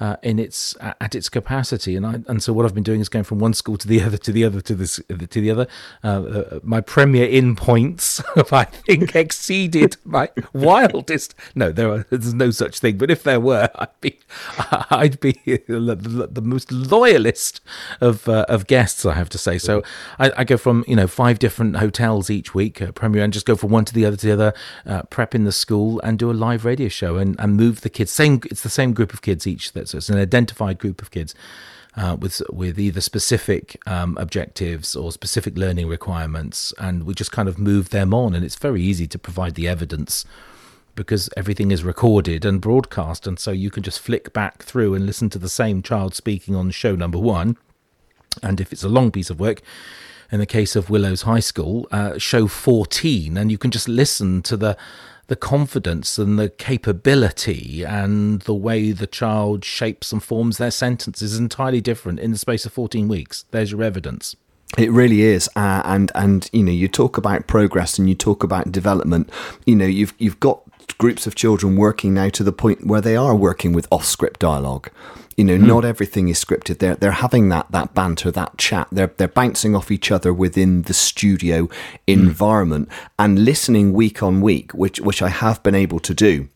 uh, 0.00 0.16
in 0.22 0.38
its 0.38 0.74
at 0.80 1.14
its 1.14 1.28
capacity. 1.28 1.94
And 1.94 2.06
I, 2.06 2.14
and 2.26 2.42
so 2.42 2.52
what 2.52 2.64
I've 2.64 2.74
been 2.74 2.82
doing 2.82 3.00
is 3.00 3.08
going 3.08 3.24
from 3.24 3.38
one 3.38 3.54
school 3.54 3.76
to 3.76 3.86
the 3.86 4.02
other 4.02 4.16
to 4.16 4.32
the 4.32 4.44
other 4.44 4.60
to 4.62 4.74
this 4.74 5.00
to 5.08 5.26
the 5.26 5.50
other. 5.50 5.66
Uh, 6.02 6.06
uh, 6.08 6.60
my 6.62 6.80
Premier 6.80 7.28
Inn 7.28 7.54
points 7.56 8.22
have 8.34 8.52
I 8.52 8.64
think 8.64 9.14
exceeded 9.14 9.96
my 10.04 10.30
wildest. 10.52 11.34
No, 11.54 11.70
there 11.70 11.90
are 11.90 12.06
there's 12.10 12.34
no 12.34 12.50
such 12.50 12.78
thing. 12.78 12.98
But 12.98 13.10
if 13.10 13.22
there 13.22 13.40
were, 13.40 13.68
I'd 13.74 14.00
be 14.00 14.18
I'd 14.90 15.20
be 15.20 15.32
the, 15.68 16.40
most 16.42 16.72
loyalist 16.72 17.60
of 18.00 18.28
uh, 18.28 18.46
of 18.48 18.66
guests. 18.66 19.04
I 19.04 19.14
have 19.14 19.28
to 19.30 19.38
say. 19.38 19.58
So 19.58 19.82
I, 20.18 20.32
I, 20.38 20.44
go 20.44 20.56
from 20.56 20.84
you 20.88 20.96
know 20.96 21.06
five 21.06 21.38
different 21.38 21.76
hotels 21.76 22.30
each 22.30 22.54
week, 22.54 22.82
premier, 22.94 23.22
and 23.22 23.32
just 23.32 23.46
go 23.46 23.56
from 23.56 23.70
one 23.70 23.84
to 23.84 23.94
the 23.94 24.06
other 24.06 24.16
to 24.16 24.26
the 24.26 24.32
other, 24.32 24.54
uh, 24.86 25.02
prep 25.02 25.34
in 25.34 25.44
the 25.44 25.52
school 25.52 26.00
and 26.00 26.18
do 26.18 26.30
a 26.30 26.32
live 26.32 26.64
radio 26.64 26.88
show 26.88 27.16
and, 27.16 27.38
and 27.38 27.56
move 27.56 27.82
the 27.82 27.90
kids. 27.90 28.10
Same, 28.10 28.40
it's 28.50 28.62
the 28.62 28.70
same 28.70 28.92
group 28.92 29.12
of 29.12 29.22
kids 29.22 29.46
each. 29.46 29.72
That's 29.72 29.89
so 29.90 29.98
it's 29.98 30.08
an 30.08 30.18
identified 30.18 30.78
group 30.78 31.02
of 31.02 31.10
kids. 31.10 31.34
Uh, 31.96 32.16
with 32.20 32.40
with 32.52 32.78
either 32.78 33.00
specific 33.00 33.76
um, 33.84 34.16
objectives 34.16 34.94
or 34.94 35.10
specific 35.10 35.58
learning 35.58 35.88
requirements, 35.88 36.72
and 36.78 37.02
we 37.02 37.12
just 37.14 37.32
kind 37.32 37.48
of 37.48 37.58
move 37.58 37.90
them 37.90 38.14
on. 38.14 38.32
And 38.32 38.44
it's 38.44 38.54
very 38.54 38.80
easy 38.80 39.08
to 39.08 39.18
provide 39.18 39.56
the 39.56 39.66
evidence 39.66 40.24
because 40.94 41.28
everything 41.36 41.72
is 41.72 41.82
recorded 41.82 42.44
and 42.44 42.60
broadcast, 42.60 43.26
and 43.26 43.40
so 43.40 43.50
you 43.50 43.70
can 43.70 43.82
just 43.82 43.98
flick 43.98 44.32
back 44.32 44.62
through 44.62 44.94
and 44.94 45.04
listen 45.04 45.30
to 45.30 45.38
the 45.38 45.48
same 45.48 45.82
child 45.82 46.14
speaking 46.14 46.54
on 46.54 46.70
show 46.70 46.94
number 46.94 47.18
one. 47.18 47.56
And 48.40 48.60
if 48.60 48.72
it's 48.72 48.84
a 48.84 48.88
long 48.88 49.10
piece 49.10 49.28
of 49.28 49.40
work, 49.40 49.60
in 50.30 50.38
the 50.38 50.46
case 50.46 50.76
of 50.76 50.90
Willows 50.90 51.22
High 51.22 51.40
School, 51.40 51.88
uh, 51.90 52.18
show 52.18 52.46
14, 52.46 53.36
and 53.36 53.50
you 53.50 53.58
can 53.58 53.70
just 53.70 53.88
listen 53.88 54.42
to 54.42 54.56
the 54.56 54.76
the 55.30 55.36
confidence 55.36 56.18
and 56.18 56.40
the 56.40 56.48
capability 56.48 57.84
and 57.84 58.42
the 58.42 58.54
way 58.54 58.90
the 58.90 59.06
child 59.06 59.64
shapes 59.64 60.10
and 60.10 60.24
forms 60.24 60.58
their 60.58 60.72
sentences 60.72 61.34
is 61.34 61.38
entirely 61.38 61.80
different 61.80 62.18
in 62.18 62.32
the 62.32 62.36
space 62.36 62.66
of 62.66 62.72
14 62.72 63.06
weeks. 63.06 63.44
There's 63.52 63.70
your 63.70 63.84
evidence. 63.84 64.34
It 64.76 64.90
really 64.90 65.20
is, 65.22 65.48
uh, 65.54 65.82
and 65.84 66.10
and 66.16 66.50
you 66.52 66.64
know 66.64 66.72
you 66.72 66.88
talk 66.88 67.16
about 67.16 67.46
progress 67.46 67.96
and 67.96 68.08
you 68.08 68.16
talk 68.16 68.42
about 68.42 68.72
development. 68.72 69.30
You 69.66 69.76
know 69.76 69.86
you've 69.86 70.14
you've 70.18 70.40
got 70.40 70.62
groups 70.98 71.28
of 71.28 71.36
children 71.36 71.76
working 71.76 72.12
now 72.12 72.28
to 72.30 72.42
the 72.42 72.52
point 72.52 72.84
where 72.84 73.00
they 73.00 73.14
are 73.14 73.36
working 73.36 73.72
with 73.72 73.86
off 73.92 74.04
script 74.04 74.40
dialogue. 74.40 74.90
You 75.40 75.46
know, 75.46 75.56
mm. 75.56 75.66
not 75.68 75.86
everything 75.86 76.28
is 76.28 76.44
scripted. 76.44 76.80
They're 76.80 76.96
they're 76.96 77.12
having 77.12 77.48
that 77.48 77.72
that 77.72 77.94
banter, 77.94 78.30
that 78.30 78.58
chat. 78.58 78.88
They're 78.92 79.14
they're 79.16 79.26
bouncing 79.26 79.74
off 79.74 79.90
each 79.90 80.10
other 80.10 80.34
within 80.34 80.82
the 80.82 80.92
studio 80.92 81.64
hmm. 81.64 81.70
environment 82.06 82.90
mm. 82.90 83.08
and 83.18 83.42
listening 83.42 83.94
week 83.94 84.22
on 84.22 84.42
week, 84.42 84.72
which 84.72 85.00
which 85.00 85.22
I 85.22 85.30
have 85.30 85.62
been 85.62 85.74
able 85.74 85.98
to 86.00 86.12
do 86.12 86.50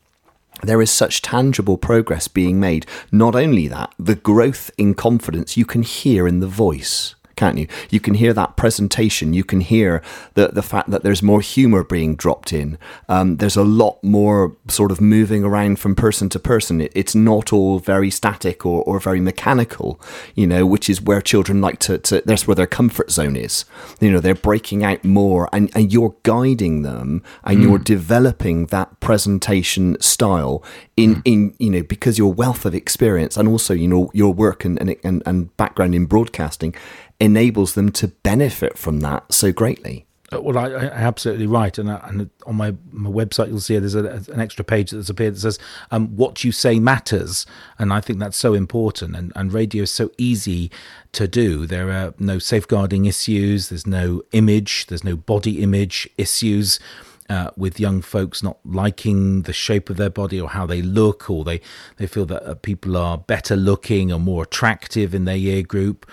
there 0.61 0.83
is 0.83 0.91
such 0.91 1.23
tangible 1.23 1.77
progress 1.77 2.27
being 2.27 2.59
made. 2.59 2.85
Not 3.11 3.35
only 3.35 3.67
that, 3.69 3.93
the 3.97 4.15
growth 4.15 4.69
in 4.77 4.93
confidence 4.93 5.57
you 5.57 5.65
can 5.65 5.81
hear 5.81 6.27
in 6.27 6.39
the 6.39 6.47
voice 6.47 7.15
can't 7.35 7.57
you? 7.57 7.67
You 7.89 7.99
can 7.99 8.13
hear 8.13 8.33
that 8.33 8.55
presentation. 8.55 9.33
You 9.33 9.43
can 9.43 9.61
hear 9.61 10.01
the 10.33 10.47
the 10.47 10.61
fact 10.61 10.89
that 10.89 11.03
there's 11.03 11.21
more 11.21 11.41
humour 11.41 11.83
being 11.83 12.15
dropped 12.15 12.53
in. 12.53 12.77
Um, 13.09 13.37
there's 13.37 13.57
a 13.57 13.63
lot 13.63 14.03
more 14.03 14.55
sort 14.67 14.91
of 14.91 15.01
moving 15.01 15.43
around 15.43 15.79
from 15.79 15.95
person 15.95 16.29
to 16.29 16.39
person. 16.39 16.81
It, 16.81 16.91
it's 16.95 17.15
not 17.15 17.51
all 17.51 17.79
very 17.79 18.09
static 18.09 18.65
or, 18.65 18.83
or 18.83 18.99
very 18.99 19.19
mechanical, 19.19 19.99
you 20.35 20.47
know, 20.47 20.65
which 20.65 20.89
is 20.89 21.01
where 21.01 21.21
children 21.21 21.61
like 21.61 21.79
to, 21.79 21.97
to. 21.99 22.21
That's 22.25 22.47
where 22.47 22.55
their 22.55 22.67
comfort 22.67 23.11
zone 23.11 23.35
is. 23.35 23.65
You 23.99 24.11
know, 24.11 24.19
they're 24.19 24.35
breaking 24.35 24.83
out 24.83 25.03
more, 25.03 25.49
and, 25.51 25.69
and 25.75 25.91
you're 25.91 26.15
guiding 26.23 26.83
them, 26.83 27.23
and 27.43 27.59
mm. 27.59 27.63
you're 27.63 27.79
developing 27.79 28.67
that 28.67 28.99
presentation 28.99 29.99
style 30.01 30.63
in 30.97 31.15
mm. 31.15 31.21
in 31.25 31.55
you 31.59 31.69
know 31.69 31.83
because 31.83 32.17
your 32.17 32.33
wealth 32.33 32.65
of 32.65 32.73
experience 32.73 33.37
and 33.37 33.47
also 33.47 33.73
you 33.73 33.87
know 33.87 34.09
your 34.13 34.33
work 34.33 34.63
and 34.65 34.79
and, 35.03 35.23
and 35.25 35.57
background 35.57 35.93
in 35.93 36.05
broadcasting 36.05 36.73
enables 37.19 37.73
them 37.73 37.91
to 37.91 38.07
benefit 38.07 38.77
from 38.77 38.99
that 39.01 39.31
so 39.33 39.51
greatly. 39.51 40.05
Uh, 40.33 40.41
well, 40.41 40.57
I, 40.57 40.69
I 40.69 40.85
absolutely 40.85 41.45
right, 41.45 41.77
and, 41.77 41.89
uh, 41.89 41.99
and 42.03 42.29
on 42.47 42.55
my, 42.55 42.73
my 42.91 43.09
website 43.09 43.49
you'll 43.49 43.59
see 43.59 43.77
there's 43.77 43.93
a, 43.93 44.23
an 44.31 44.39
extra 44.39 44.65
page 44.65 44.89
that's 44.89 45.09
appeared 45.09 45.35
that 45.35 45.39
says 45.39 45.59
um, 45.91 46.15
"What 46.15 46.43
you 46.43 46.51
say 46.51 46.79
matters," 46.79 47.45
and 47.77 47.93
I 47.93 48.01
think 48.01 48.19
that's 48.19 48.37
so 48.37 48.55
important. 48.55 49.15
And, 49.15 49.31
and 49.35 49.53
radio 49.53 49.83
is 49.83 49.91
so 49.91 50.09
easy 50.17 50.71
to 51.11 51.27
do. 51.27 51.67
There 51.67 51.91
are 51.91 52.13
no 52.17 52.39
safeguarding 52.39 53.05
issues. 53.05 53.69
There's 53.69 53.85
no 53.85 54.23
image. 54.31 54.87
There's 54.87 55.03
no 55.03 55.15
body 55.15 55.61
image 55.61 56.09
issues. 56.17 56.79
Uh, 57.27 57.49
with 57.57 57.79
young 57.79 58.03
folks 58.03 58.43
not 58.43 58.59
liking 58.63 59.41
the 59.43 59.53
shape 59.53 59.89
of 59.89 59.97
their 59.97 60.11
body 60.11 60.39
or 60.39 60.47
how 60.47 60.67
they 60.67 60.83
look, 60.83 61.27
or 61.27 61.43
they, 61.43 61.59
they 61.97 62.05
feel 62.05 62.27
that 62.27 62.47
uh, 62.47 62.53
people 62.53 62.95
are 62.95 63.17
better 63.17 63.55
looking 63.55 64.11
or 64.11 64.19
more 64.19 64.43
attractive 64.43 65.15
in 65.15 65.25
their 65.25 65.35
year 65.35 65.63
group. 65.63 66.05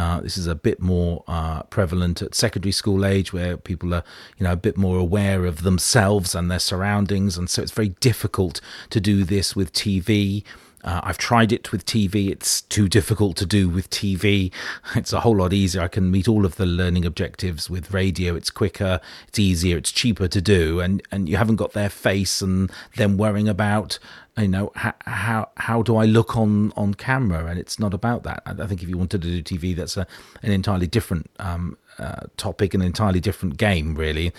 Uh, 0.00 0.18
this 0.20 0.38
is 0.38 0.46
a 0.46 0.54
bit 0.54 0.80
more 0.80 1.22
uh, 1.28 1.62
prevalent 1.64 2.22
at 2.22 2.34
secondary 2.34 2.72
school 2.72 3.04
age, 3.04 3.34
where 3.34 3.58
people 3.58 3.92
are, 3.92 4.02
you 4.38 4.44
know, 4.44 4.52
a 4.52 4.56
bit 4.56 4.78
more 4.78 4.98
aware 4.98 5.44
of 5.44 5.62
themselves 5.62 6.34
and 6.34 6.50
their 6.50 6.58
surroundings, 6.58 7.36
and 7.36 7.50
so 7.50 7.60
it's 7.60 7.70
very 7.70 7.90
difficult 8.00 8.62
to 8.88 8.98
do 8.98 9.24
this 9.24 9.54
with 9.54 9.74
TV. 9.74 10.42
Uh, 10.82 11.02
I've 11.04 11.18
tried 11.18 11.52
it 11.52 11.70
with 11.70 11.84
TV. 11.84 12.30
It's 12.30 12.62
too 12.62 12.88
difficult 12.88 13.36
to 13.36 13.44
do 13.46 13.68
with 13.68 13.90
TV. 13.90 14.50
It's 14.96 15.12
a 15.12 15.20
whole 15.20 15.36
lot 15.36 15.52
easier. 15.52 15.82
I 15.82 15.88
can 15.88 16.10
meet 16.10 16.26
all 16.26 16.46
of 16.46 16.56
the 16.56 16.64
learning 16.64 17.04
objectives 17.04 17.68
with 17.68 17.92
radio. 17.92 18.34
It's 18.34 18.50
quicker, 18.50 19.00
it's 19.28 19.38
easier, 19.38 19.76
it's 19.76 19.92
cheaper 19.92 20.28
to 20.28 20.40
do, 20.40 20.80
and 20.80 21.02
and 21.12 21.28
you 21.28 21.36
haven't 21.36 21.56
got 21.56 21.74
their 21.74 21.90
face 21.90 22.40
and 22.40 22.72
them 22.96 23.18
worrying 23.18 23.48
about 23.48 23.98
you 24.38 24.48
know 24.48 24.72
how 24.74 24.94
how, 25.06 25.50
how 25.56 25.82
do 25.82 25.96
I 25.96 26.04
look 26.04 26.36
on 26.36 26.72
on 26.76 26.94
camera, 26.94 27.46
and 27.46 27.58
it's 27.58 27.78
not 27.78 27.94
about 27.94 28.22
that. 28.24 28.42
I, 28.46 28.66
think 28.66 28.82
if 28.82 28.88
you 28.88 28.98
wanted 28.98 29.22
to 29.22 29.42
do 29.42 29.58
TV, 29.58 29.74
that's 29.74 29.96
a, 29.96 30.06
an 30.42 30.52
entirely 30.52 30.86
different 30.86 31.30
um, 31.38 31.76
uh, 31.98 32.26
topic, 32.36 32.74
an 32.74 32.82
entirely 32.82 33.20
different 33.20 33.56
game, 33.56 33.94
really. 33.94 34.32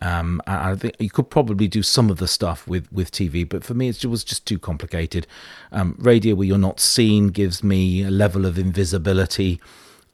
Um, 0.00 0.40
I 0.46 0.76
think 0.76 0.94
you 1.00 1.10
could 1.10 1.28
probably 1.28 1.66
do 1.66 1.82
some 1.82 2.08
of 2.08 2.18
the 2.18 2.28
stuff 2.28 2.68
with, 2.68 2.90
with 2.92 3.10
TV, 3.10 3.48
but 3.48 3.64
for 3.64 3.74
me, 3.74 3.88
it 3.88 4.04
was 4.04 4.22
just 4.22 4.46
too 4.46 4.58
complicated. 4.58 5.26
Um, 5.72 5.96
radio, 5.98 6.36
where 6.36 6.46
you're 6.46 6.56
not 6.56 6.78
seen, 6.78 7.28
gives 7.28 7.64
me 7.64 8.04
a 8.04 8.10
level 8.10 8.46
of 8.46 8.58
invisibility 8.58 9.60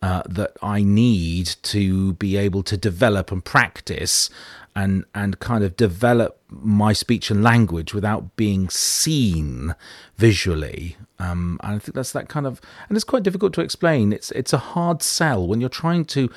uh, 0.05 0.23
that 0.29 0.53
I 0.61 0.83
need 0.83 1.47
to 1.62 2.12
be 2.14 2.37
able 2.37 2.62
to 2.64 2.77
develop 2.77 3.33
and 3.33 3.43
practice 3.43 4.29
and 4.77 5.07
and 5.14 5.38
kind 5.38 5.64
of 5.64 5.79
develop 5.79 6.38
my 6.51 6.93
speech 6.93 7.31
and 7.31 7.43
language 7.43 7.95
without 7.95 8.37
being 8.37 8.69
seen 8.69 9.75
visually. 10.19 10.99
Um, 11.19 11.59
and 11.62 11.77
I 11.77 11.79
think 11.79 11.95
that's 11.95 12.12
that 12.12 12.29
kind 12.29 12.47
of, 12.47 12.61
and 12.87 12.97
it's 12.97 13.05
quite 13.05 13.23
difficult 13.23 13.55
to 13.55 13.62
explain. 13.62 14.12
It's 14.12 14.31
it's 14.33 14.53
a 14.53 14.59
hard 14.59 15.03
sell 15.03 15.47
when 15.47 15.62
you're 15.62 15.71
trying 15.71 16.05
to 16.17 16.29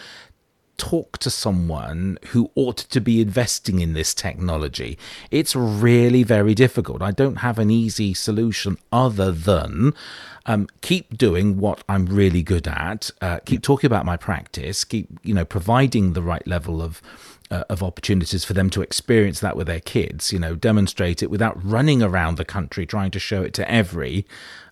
talk 0.77 1.17
to 1.19 1.29
someone 1.29 2.17
who 2.27 2.51
ought 2.55 2.77
to 2.77 3.01
be 3.01 3.21
investing 3.21 3.79
in 3.79 3.93
this 3.93 4.13
technology. 4.13 4.97
It's 5.31 5.55
really 5.55 6.23
very 6.23 6.53
difficult. 6.53 7.01
I 7.01 7.11
don't 7.11 7.37
have 7.37 7.59
an 7.59 7.69
easy 7.69 8.13
solution 8.13 8.77
other 8.91 9.31
than 9.31 9.93
um, 10.45 10.67
keep 10.81 11.17
doing 11.17 11.59
what 11.59 11.83
I'm 11.89 12.05
really 12.05 12.41
good 12.41 12.67
at, 12.67 13.11
uh, 13.21 13.39
keep 13.45 13.61
talking 13.61 13.87
about 13.87 14.05
my 14.05 14.17
practice, 14.17 14.83
keep 14.83 15.07
you 15.23 15.33
know 15.33 15.45
providing 15.45 16.13
the 16.13 16.21
right 16.21 16.45
level 16.47 16.81
of 16.81 17.01
uh, 17.49 17.63
of 17.69 17.81
opportunities 17.83 18.43
for 18.43 18.53
them 18.53 18.69
to 18.69 18.81
experience 18.81 19.39
that 19.39 19.55
with 19.55 19.67
their 19.67 19.79
kids, 19.79 20.33
you 20.33 20.39
know, 20.39 20.55
demonstrate 20.55 21.23
it 21.23 21.29
without 21.29 21.61
running 21.63 22.01
around 22.01 22.37
the 22.37 22.45
country 22.45 22.85
trying 22.85 23.11
to 23.11 23.19
show 23.19 23.41
it 23.41 23.53
to 23.53 23.69
every 23.71 24.25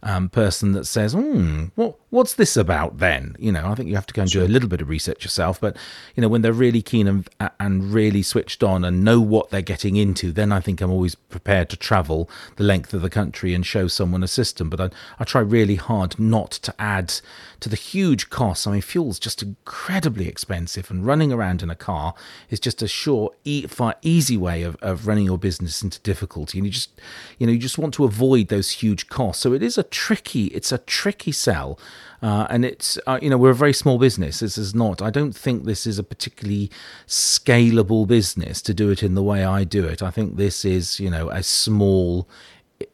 um, 0.06 0.30
person 0.30 0.72
that 0.74 0.86
says, 0.86 1.14
hmm, 1.14 1.66
what, 1.76 1.98
what's 2.12 2.36
this 2.36 2.56
about 2.56 3.00
then? 3.00 3.36
You 3.40 3.52
know, 3.52 3.66
I 3.66 3.76
think 3.76 3.90
you 3.90 3.96
have 3.96 4.06
to 4.06 4.14
go 4.14 4.22
and 4.22 4.32
do 4.32 4.44
a 4.44 4.48
little 4.48 4.70
bit 4.70 4.82
of 4.82 4.88
research 4.88 5.26
yourself. 5.26 5.60
But, 5.60 5.76
you 6.16 6.22
know, 6.22 6.30
when 6.30 6.44
they're 6.44 6.54
really 6.54 6.84
keen 6.84 7.08
and, 7.08 7.28
and 7.60 7.92
really 7.92 8.22
switched 8.22 8.64
on 8.64 8.86
and 8.86 9.04
know 9.04 9.20
what 9.20 9.50
they're 9.50 9.62
getting 9.62 9.96
into, 9.96 10.32
then 10.32 10.52
I 10.52 10.60
think 10.60 10.80
I'm 10.80 10.92
always 10.92 11.16
prepared 11.16 11.70
to 11.72 11.76
travel 11.76 12.30
the 12.56 12.64
length 12.64 12.94
of 12.94 13.02
the 13.02 13.10
country 13.10 13.54
and 13.54 13.66
show 13.66 13.88
someone 13.88 14.24
a 14.24 14.28
system. 14.28 14.70
But 14.70 14.80
I, 14.80 14.90
I 15.20 15.24
try 15.24 15.42
really 15.42 15.76
hard 15.76 16.20
not 16.20 16.52
to 16.52 16.74
add 16.80 17.14
to 17.62 17.70
the 17.70 17.76
huge 17.76 18.30
costs. 18.30 18.68
I 18.68 18.74
mean, 18.74 18.82
fuel's 18.82 19.18
just 19.18 19.42
incredibly 19.42 20.28
expensive, 20.28 20.92
and 20.92 21.06
running 21.06 21.32
around 21.32 21.64
in 21.64 21.72
a 21.72 21.76
car 21.76 22.14
is 22.52 22.60
just 22.60 22.84
a 22.84 22.88
sure, 22.88 23.32
e- 23.44 23.66
far 23.66 23.96
easy 24.04 24.38
way 24.38 24.62
of, 24.62 24.76
of 24.82 25.08
running 25.08 25.26
your 25.26 25.40
business 25.40 25.82
into 25.82 26.00
difficulty. 26.02 26.60
And 26.60 26.68
you 26.68 26.72
just, 26.72 26.92
you 27.40 27.48
know, 27.48 27.54
you 27.54 27.60
just 27.60 27.80
want 27.80 27.96
to 27.96 28.06
avoid 28.06 28.50
those 28.50 28.70
huge 28.70 29.10
costs. 29.10 29.42
So 29.42 29.54
it 29.54 29.64
is 29.64 29.80
a 29.80 29.84
tricky, 29.96 30.46
it's 30.48 30.72
a 30.72 30.78
tricky 30.80 31.32
sell. 31.32 31.80
Uh, 32.22 32.48
and 32.50 32.66
it's, 32.66 32.98
uh, 33.08 33.20
you 33.22 33.30
know, 33.30 33.38
we're 33.38 33.52
a 33.52 33.56
very 33.66 33.74
small 33.74 33.98
business. 33.98 34.40
This 34.40 34.58
is 34.58 34.74
not, 34.74 35.02
I 35.02 35.10
don't 35.10 35.36
think 35.36 35.64
this 35.64 35.86
is 35.86 36.00
a 36.00 36.04
particularly 36.04 36.70
scalable 37.08 38.08
business 38.08 38.62
to 38.64 38.74
do 38.74 38.90
it 38.90 39.04
in 39.04 39.16
the 39.16 39.24
way 39.24 39.46
I 39.46 39.64
do 39.64 39.86
it. 39.86 40.02
I 40.02 40.12
think 40.12 40.36
this 40.36 40.66
is, 40.66 41.00
you 41.00 41.10
know, 41.10 41.30
a 41.30 41.44
small 41.44 42.28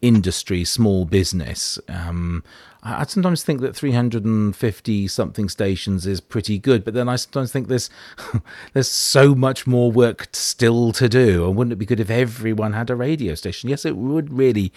industry, 0.01 0.63
small 0.65 1.05
business. 1.05 1.79
Um, 1.87 2.43
I 2.83 3.05
sometimes 3.05 3.43
think 3.43 3.61
that 3.61 3.75
350 3.75 5.07
something 5.07 5.49
stations 5.49 6.07
is 6.07 6.19
pretty 6.19 6.57
good, 6.57 6.83
but 6.83 6.95
then 6.95 7.07
I 7.07 7.15
sometimes 7.15 7.51
think 7.51 7.67
there's 7.67 7.91
there's 8.73 8.89
so 8.89 9.35
much 9.35 9.67
more 9.67 9.91
work 9.91 10.29
still 10.33 10.91
to 10.93 11.07
do. 11.07 11.45
And 11.45 11.55
wouldn't 11.55 11.73
it 11.73 11.75
be 11.75 11.85
good 11.85 11.99
if 11.99 12.09
everyone 12.09 12.73
had 12.73 12.89
a 12.89 12.95
radio 12.95 13.35
station? 13.35 13.69
Yes, 13.69 13.85
it 13.85 13.97
would 13.97 14.33
really. 14.33 14.73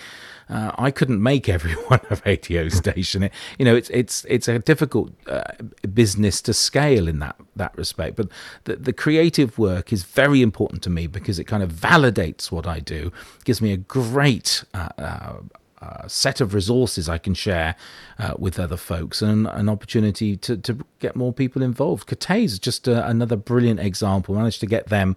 Uh, 0.51 0.73
I 0.77 0.91
couldn't 0.91 1.23
make 1.23 1.49
everyone 1.49 2.01
a 2.11 2.21
radio 2.27 2.69
station. 2.69 3.23
It, 3.23 3.33
you 3.59 3.65
know, 3.65 3.75
it's 3.75 3.89
it's 3.89 4.27
it's 4.29 4.49
a 4.49 4.59
difficult 4.59 5.13
uh, 5.27 5.53
business 5.95 6.43
to 6.43 6.53
scale 6.53 7.09
in 7.09 7.21
that 7.21 7.37
that 7.57 7.75
respect. 7.79 8.17
But 8.17 8.29
the, 8.65 8.77
the 8.77 8.93
creative 8.93 9.59
work 9.59 9.95
is 9.95 10.03
very 10.03 10.43
important 10.43 10.83
to 10.83 10.91
me 10.91 11.07
because 11.07 11.39
it 11.39 11.45
kind 11.45 11.63
of 11.63 11.73
validates 11.73 12.53
what 12.53 12.67
I 12.67 12.81
do, 12.81 13.13
gives 13.45 13.63
me 13.63 13.73
a 13.73 13.79
great. 13.79 14.63
Uh, 14.75 15.37
uh 15.85 16.09
set 16.09 16.41
of 16.41 16.55
resources 16.55 17.09
I 17.09 17.19
can 17.19 17.35
share 17.35 17.77
uh, 18.19 18.35
with 18.39 18.59
other 18.59 18.77
folks 18.77 19.23
and 19.23 19.47
an 19.49 19.69
opportunity 19.69 20.37
to, 20.39 20.57
to 20.57 20.79
get 20.99 21.17
more 21.17 21.33
people 21.33 21.63
involved. 21.63 22.09
Cathays 22.09 22.45
is 22.45 22.59
just 22.59 22.89
a, 22.89 23.05
uh, 23.05 23.09
another 23.09 23.37
brilliant 23.37 23.81
example. 23.81 24.35
managed 24.35 24.61
to 24.61 24.67
get 24.67 24.89
them 24.89 25.17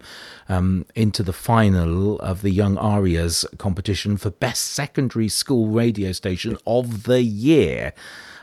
um, 0.50 0.86
into 0.96 1.24
the 1.24 1.34
final 1.34 2.20
of 2.20 2.42
the 2.42 2.52
Young 2.52 2.78
ARIAs 2.78 3.46
competition 3.58 4.18
for 4.18 4.30
Best 4.30 4.64
Secondary 4.64 5.30
School 5.30 5.68
Radio 5.68 6.12
Station 6.12 6.58
of 6.66 7.04
the 7.04 7.22
Year. 7.22 7.94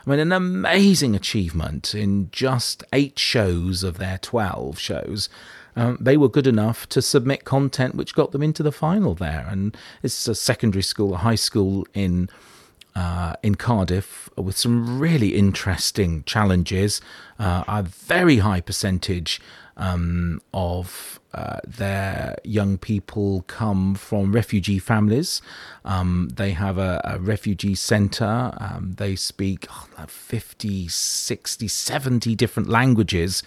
I 0.05 0.09
mean, 0.09 0.19
an 0.19 0.31
amazing 0.31 1.15
achievement 1.15 1.95
in 1.95 2.29
just 2.31 2.83
eight 2.93 3.17
shows 3.17 3.83
of 3.83 3.97
their 3.97 4.19
12 4.19 4.77
shows 4.77 5.29
um, 5.75 5.97
they 5.99 6.17
were 6.17 6.29
good 6.29 6.47
enough 6.47 6.87
to 6.89 7.01
submit 7.01 7.43
content 7.43 7.95
which 7.95 8.15
got 8.15 8.31
them 8.31 8.41
into 8.41 8.63
the 8.63 8.71
final 8.71 9.13
there. 9.13 9.45
And 9.49 9.75
it's 10.03 10.27
a 10.27 10.35
secondary 10.35 10.83
school, 10.83 11.15
a 11.15 11.17
high 11.17 11.35
school 11.35 11.85
in 11.93 12.29
uh, 12.95 13.33
in 13.43 13.55
Cardiff 13.55 14.29
with 14.37 14.57
some 14.57 14.99
really 14.99 15.35
interesting 15.35 16.23
challenges. 16.23 17.01
Uh, 17.37 17.65
a 17.67 17.83
very 17.83 18.37
high 18.37 18.61
percentage 18.61 19.41
um, 19.77 20.41
of 20.53 21.19
uh, 21.33 21.59
their 21.67 22.37
young 22.43 22.77
people 22.77 23.43
come 23.47 23.93
from 23.95 24.31
refugee 24.31 24.79
families. 24.79 25.41
Um, 25.83 26.29
they 26.33 26.51
have 26.51 26.77
a, 26.77 27.01
a 27.03 27.19
refugee 27.19 27.75
centre. 27.75 28.53
Um, 28.57 28.95
they 28.97 29.15
speak 29.15 29.67
oh, 29.69 30.05
50, 30.07 30.87
60, 30.87 31.67
70 31.67 32.35
different 32.35 32.69
languages 32.69 33.43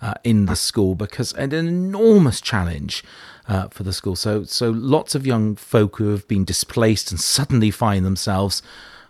uh, 0.00 0.14
in 0.22 0.46
the 0.46 0.56
school 0.56 0.94
because 0.94 1.32
an 1.32 1.52
enormous 1.52 2.40
challenge. 2.40 3.04
Uh, 3.48 3.66
for 3.70 3.82
the 3.82 3.92
school, 3.92 4.14
so 4.14 4.44
so 4.44 4.70
lots 4.70 5.16
of 5.16 5.26
young 5.26 5.56
folk 5.56 5.96
who 5.96 6.10
have 6.10 6.28
been 6.28 6.44
displaced 6.44 7.10
and 7.10 7.20
suddenly 7.20 7.72
find 7.72 8.06
themselves 8.06 8.62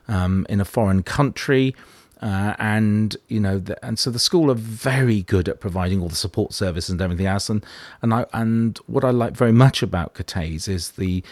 um, 0.09 0.47
in 0.49 0.59
a 0.59 0.65
foreign 0.65 1.03
country, 1.03 1.75
uh, 2.23 2.55
and 2.61 3.17
you 3.27 3.41
know, 3.41 3.59
the, 3.59 3.85
and 3.85 3.99
so 3.99 4.09
the 4.09 4.19
school 4.19 4.51
are 4.51 4.55
very 4.55 5.23
good 5.23 5.49
at 5.49 5.59
providing 5.59 6.01
all 6.01 6.09
the 6.09 6.15
support 6.15 6.53
services 6.53 6.89
and 6.89 7.01
everything 7.01 7.27
else. 7.27 7.51
And 7.51 7.67
and 8.01 8.15
I 8.15 8.27
and 8.33 8.79
what 8.87 9.05
I 9.05 9.11
like 9.11 9.33
very 9.33 9.53
much 9.53 9.83
about 9.83 10.15
Cathays 10.15 10.69
is 10.69 10.93
the 10.93 11.25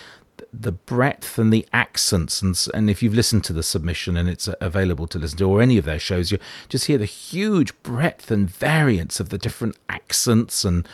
the 0.53 0.73
breadth 0.73 1.39
and 1.39 1.53
the 1.53 1.65
accents. 1.73 2.43
And 2.43 2.59
and 2.75 2.91
if 2.91 3.05
you've 3.05 3.15
listened 3.15 3.45
to 3.45 3.53
the 3.53 3.63
submission 3.63 4.17
and 4.17 4.29
it's 4.29 4.49
available 4.61 5.07
to 5.07 5.19
listen 5.19 5.39
to 5.39 5.49
or 5.49 5.63
any 5.63 5.79
of 5.79 5.85
their 5.85 6.01
shows 6.01 6.33
you 6.33 6.39
just 6.69 6.87
hear 6.87 6.99
the 6.99 7.05
huge 7.05 7.81
breadth 7.85 8.33
and 8.33 8.51
variance 8.51 9.21
of 9.21 9.29
the 9.29 9.39
different 9.39 9.77
accents 9.89 10.65
and 10.65 10.89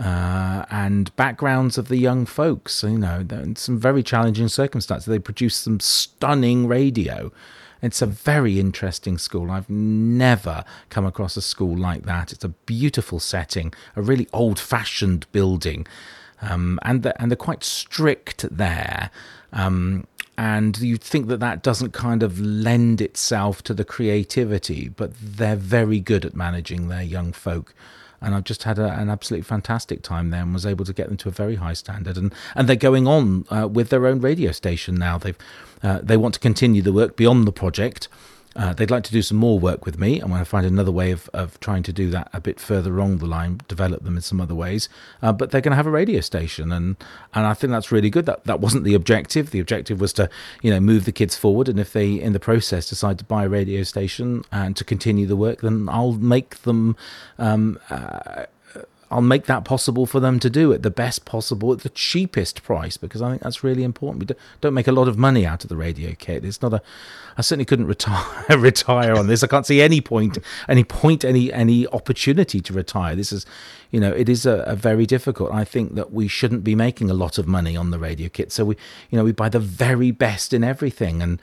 uh, 0.00 0.64
and 0.70 1.14
backgrounds 1.14 1.78
of 1.78 1.86
the 1.86 1.96
young 1.96 2.26
folks. 2.26 2.82
You 2.82 2.98
know 2.98 3.24
in 3.30 3.54
some 3.54 3.78
very 3.78 4.02
challenging 4.02 4.48
circumstances. 4.48 5.06
They 5.06 5.20
produce 5.20 5.54
some 5.54 5.78
stunning 5.78 6.66
radio 6.66 7.30
it's 7.82 8.02
a 8.02 8.06
very 8.06 8.58
interesting 8.58 9.18
school. 9.18 9.50
I've 9.50 9.70
never 9.70 10.64
come 10.90 11.06
across 11.06 11.36
a 11.36 11.42
school 11.42 11.76
like 11.76 12.04
that. 12.04 12.32
It's 12.32 12.44
a 12.44 12.48
beautiful 12.48 13.20
setting, 13.20 13.72
a 13.96 14.02
really 14.02 14.28
old 14.32 14.58
fashioned 14.58 15.30
building, 15.32 15.86
um, 16.42 16.78
and, 16.82 17.02
the, 17.02 17.20
and 17.20 17.30
they're 17.30 17.36
quite 17.36 17.64
strict 17.64 18.46
there. 18.50 19.10
Um, 19.52 20.06
and 20.36 20.78
you'd 20.78 21.02
think 21.02 21.26
that 21.28 21.40
that 21.40 21.64
doesn't 21.64 21.92
kind 21.92 22.22
of 22.22 22.38
lend 22.38 23.00
itself 23.00 23.62
to 23.64 23.74
the 23.74 23.84
creativity, 23.84 24.88
but 24.88 25.12
they're 25.20 25.56
very 25.56 25.98
good 25.98 26.24
at 26.24 26.36
managing 26.36 26.88
their 26.88 27.02
young 27.02 27.32
folk 27.32 27.74
and 28.20 28.34
I've 28.34 28.44
just 28.44 28.64
had 28.64 28.78
a, 28.78 28.92
an 28.98 29.08
absolutely 29.08 29.44
fantastic 29.44 30.02
time 30.02 30.30
there 30.30 30.42
and 30.42 30.52
was 30.52 30.66
able 30.66 30.84
to 30.84 30.92
get 30.92 31.08
them 31.08 31.16
to 31.18 31.28
a 31.28 31.32
very 31.32 31.56
high 31.56 31.72
standard. 31.72 32.16
And 32.16 32.34
and 32.54 32.68
they're 32.68 32.76
going 32.76 33.06
on 33.06 33.44
uh, 33.50 33.68
with 33.68 33.90
their 33.90 34.06
own 34.06 34.20
radio 34.20 34.52
station 34.52 34.94
now. 34.96 35.18
They've 35.18 35.38
uh, 35.82 36.00
they 36.02 36.16
want 36.16 36.34
to 36.34 36.40
continue 36.40 36.82
the 36.82 36.92
work 36.92 37.16
beyond 37.16 37.46
the 37.46 37.52
project. 37.52 38.08
Uh, 38.56 38.72
they'd 38.72 38.90
like 38.90 39.04
to 39.04 39.12
do 39.12 39.22
some 39.22 39.36
more 39.36 39.58
work 39.58 39.86
with 39.86 39.98
me. 39.98 40.20
I'm 40.20 40.28
going 40.28 40.40
to 40.40 40.44
find 40.44 40.66
another 40.66 40.90
way 40.90 41.10
of, 41.10 41.30
of 41.32 41.60
trying 41.60 41.82
to 41.84 41.92
do 41.92 42.10
that 42.10 42.28
a 42.32 42.40
bit 42.40 42.58
further 42.58 42.96
along 42.96 43.18
the 43.18 43.26
line, 43.26 43.60
develop 43.68 44.02
them 44.02 44.16
in 44.16 44.22
some 44.22 44.40
other 44.40 44.54
ways. 44.54 44.88
Uh, 45.22 45.32
but 45.32 45.50
they're 45.50 45.60
going 45.60 45.72
to 45.72 45.76
have 45.76 45.86
a 45.86 45.90
radio 45.90 46.20
station, 46.20 46.72
and 46.72 46.96
and 47.34 47.46
I 47.46 47.54
think 47.54 47.70
that's 47.70 47.92
really 47.92 48.10
good. 48.10 48.26
That 48.26 48.44
that 48.44 48.60
wasn't 48.60 48.84
the 48.84 48.94
objective. 48.94 49.50
The 49.50 49.60
objective 49.60 50.00
was 50.00 50.12
to 50.14 50.28
you 50.62 50.70
know 50.70 50.80
move 50.80 51.04
the 51.04 51.12
kids 51.12 51.36
forward, 51.36 51.68
and 51.68 51.78
if 51.78 51.92
they 51.92 52.14
in 52.14 52.32
the 52.32 52.40
process 52.40 52.88
decide 52.88 53.18
to 53.18 53.24
buy 53.24 53.44
a 53.44 53.48
radio 53.48 53.82
station 53.82 54.44
and 54.50 54.76
to 54.76 54.84
continue 54.84 55.26
the 55.26 55.36
work, 55.36 55.60
then 55.60 55.88
I'll 55.88 56.12
make 56.12 56.62
them. 56.62 56.96
Um, 57.38 57.78
uh, 57.90 58.46
I'll 59.10 59.22
make 59.22 59.46
that 59.46 59.64
possible 59.64 60.04
for 60.04 60.20
them 60.20 60.38
to 60.40 60.50
do 60.50 60.72
at 60.72 60.82
the 60.82 60.90
best 60.90 61.24
possible 61.24 61.72
at 61.72 61.80
the 61.80 61.88
cheapest 61.88 62.62
price 62.62 62.96
because 62.98 63.22
I 63.22 63.30
think 63.30 63.42
that's 63.42 63.64
really 63.64 63.82
important. 63.82 64.28
We 64.28 64.36
don't 64.60 64.74
make 64.74 64.86
a 64.86 64.92
lot 64.92 65.08
of 65.08 65.16
money 65.16 65.46
out 65.46 65.64
of 65.64 65.68
the 65.68 65.76
radio 65.76 66.12
kit. 66.12 66.44
It's 66.44 66.60
not 66.60 66.74
a. 66.74 66.82
I 67.38 67.40
certainly 67.40 67.64
couldn't 67.64 67.86
retire 67.86 68.24
retire 68.58 69.14
on 69.14 69.26
this. 69.26 69.42
I 69.42 69.46
can't 69.46 69.64
see 69.64 69.80
any 69.80 70.00
point, 70.00 70.38
any 70.68 70.84
point, 70.84 71.24
any 71.24 71.50
any 71.52 71.86
opportunity 71.86 72.60
to 72.60 72.72
retire. 72.72 73.16
This 73.16 73.32
is, 73.32 73.46
you 73.90 74.00
know, 74.00 74.12
it 74.12 74.28
is 74.28 74.44
a, 74.44 74.58
a 74.66 74.76
very 74.76 75.06
difficult. 75.06 75.52
I 75.52 75.64
think 75.64 75.94
that 75.94 76.12
we 76.12 76.28
shouldn't 76.28 76.62
be 76.62 76.74
making 76.74 77.10
a 77.10 77.14
lot 77.14 77.38
of 77.38 77.46
money 77.46 77.76
on 77.76 77.90
the 77.90 77.98
radio 77.98 78.28
kit. 78.28 78.52
So 78.52 78.66
we, 78.66 78.76
you 79.08 79.16
know, 79.16 79.24
we 79.24 79.32
buy 79.32 79.48
the 79.48 79.60
very 79.60 80.10
best 80.10 80.52
in 80.52 80.62
everything 80.62 81.22
and 81.22 81.40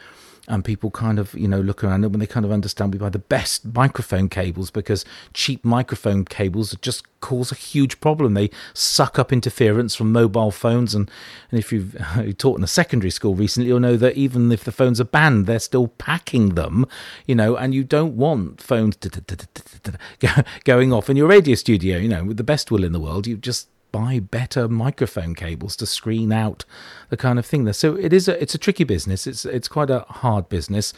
and 0.48 0.64
people 0.64 0.92
kind 0.92 1.20
of 1.20 1.34
you 1.34 1.48
know 1.48 1.60
look 1.60 1.84
around 1.84 2.06
and 2.06 2.22
they 2.22 2.28
kind 2.28 2.46
of 2.46 2.52
understand 2.52 2.94
we 2.94 3.00
buy 3.00 3.10
the 3.10 3.20
best 3.20 3.66
microphone 3.74 4.30
cables 4.30 4.72
because 4.72 5.06
cheap 5.34 5.64
microphone 5.64 6.26
cables 6.26 6.76
just 6.82 7.04
cause 7.26 7.52
a 7.52 7.56
huge 7.56 8.00
problem. 8.02 8.36
They 8.36 8.52
suck 8.76 9.18
up 9.18 9.34
interference 9.34 9.96
from 9.96 10.12
mobile 10.12 10.52
phones. 10.52 10.94
And, 10.94 11.10
and 11.50 11.60
if 11.60 11.72
you've 11.72 11.98
taught 12.38 12.60
in 12.60 12.64
a 12.64 12.68
secondary 12.68 13.10
school 13.10 13.34
recently 13.34 13.70
you'll 13.70 13.80
know 13.80 13.98
that 13.98 14.16
even 14.16 14.52
if 14.52 14.64
the 14.64 14.72
phones 14.72 15.02
are 15.02 15.06
banned 15.06 15.48
they're 15.48 15.60
still 15.60 15.88
packing 15.88 16.50
them 16.50 16.86
you 17.26 17.34
know 17.34 17.56
and 17.56 17.74
you 17.74 17.84
don't 17.84 18.16
want 18.16 18.62
phones 18.62 18.98
going 20.64 20.94
off 20.94 21.10
in 21.10 21.18
your 21.18 21.28
radio 21.28 21.56
studio. 21.56 21.98
You 21.98 22.10
know 22.10 22.24
with 22.24 22.38
the 22.38 22.44
best 22.44 22.70
will 22.70 22.84
in 22.84 22.92
the 22.92 23.00
world. 23.00 23.26
You 23.26 23.38
just 23.38 23.70
buy 23.96 24.20
better 24.20 24.68
microphone 24.68 25.34
cables 25.34 25.78
to 25.78 25.86
screen 25.86 26.34
out 26.34 26.66
the 27.10 27.16
kind 27.16 27.40
of 27.40 27.46
thing 27.46 27.64
there. 27.64 27.74
So 27.74 27.96
it 27.96 28.12
is 28.12 28.28
a 28.28 28.42
it's 28.42 28.54
a 28.54 28.58
tricky 28.58 28.84
business. 28.84 29.26
It's 29.26 29.46
it's 29.46 29.70
quite 29.70 29.90
a 29.90 30.00
hard 30.10 30.50
business. 30.50 30.94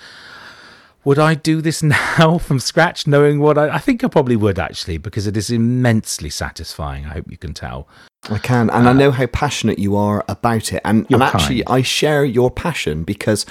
Would 1.04 1.20
I 1.20 1.36
do 1.36 1.62
this 1.62 1.84
now 2.20 2.40
from 2.40 2.60
scratch, 2.60 3.06
knowing 3.06 3.40
what 3.40 3.58
I, 3.58 3.76
I 3.76 3.78
think 3.78 4.04
I 4.04 4.08
probably 4.08 4.36
would 4.36 4.58
actually, 4.58 4.98
because 4.98 5.28
it 5.28 5.38
is 5.38 5.52
immensely 5.52 6.32
satisfying. 6.32 7.06
I 7.06 7.10
hope 7.10 7.30
you 7.30 7.38
can 7.38 7.54
tell. 7.54 7.88
I 8.32 8.40
can, 8.40 8.72
and 8.72 8.88
uh, 8.88 8.90
I 8.90 8.94
know 8.94 9.12
how 9.12 9.28
passionate 9.28 9.78
you 9.78 9.96
are 9.96 10.26
about 10.28 10.74
it, 10.74 10.82
and, 10.84 11.06
and 11.12 11.22
actually, 11.22 11.62
kind. 11.62 11.80
I 11.80 11.82
share 11.84 12.26
your 12.26 12.50
passion 12.50 13.04
because 13.04 13.46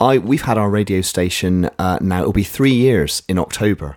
I 0.00 0.18
we've 0.18 0.42
had 0.42 0.58
our 0.58 0.70
radio 0.70 1.00
station 1.00 1.68
uh, 1.80 1.98
now. 2.00 2.20
It'll 2.20 2.32
be 2.32 2.44
three 2.44 2.72
years 2.72 3.24
in 3.28 3.36
October, 3.36 3.96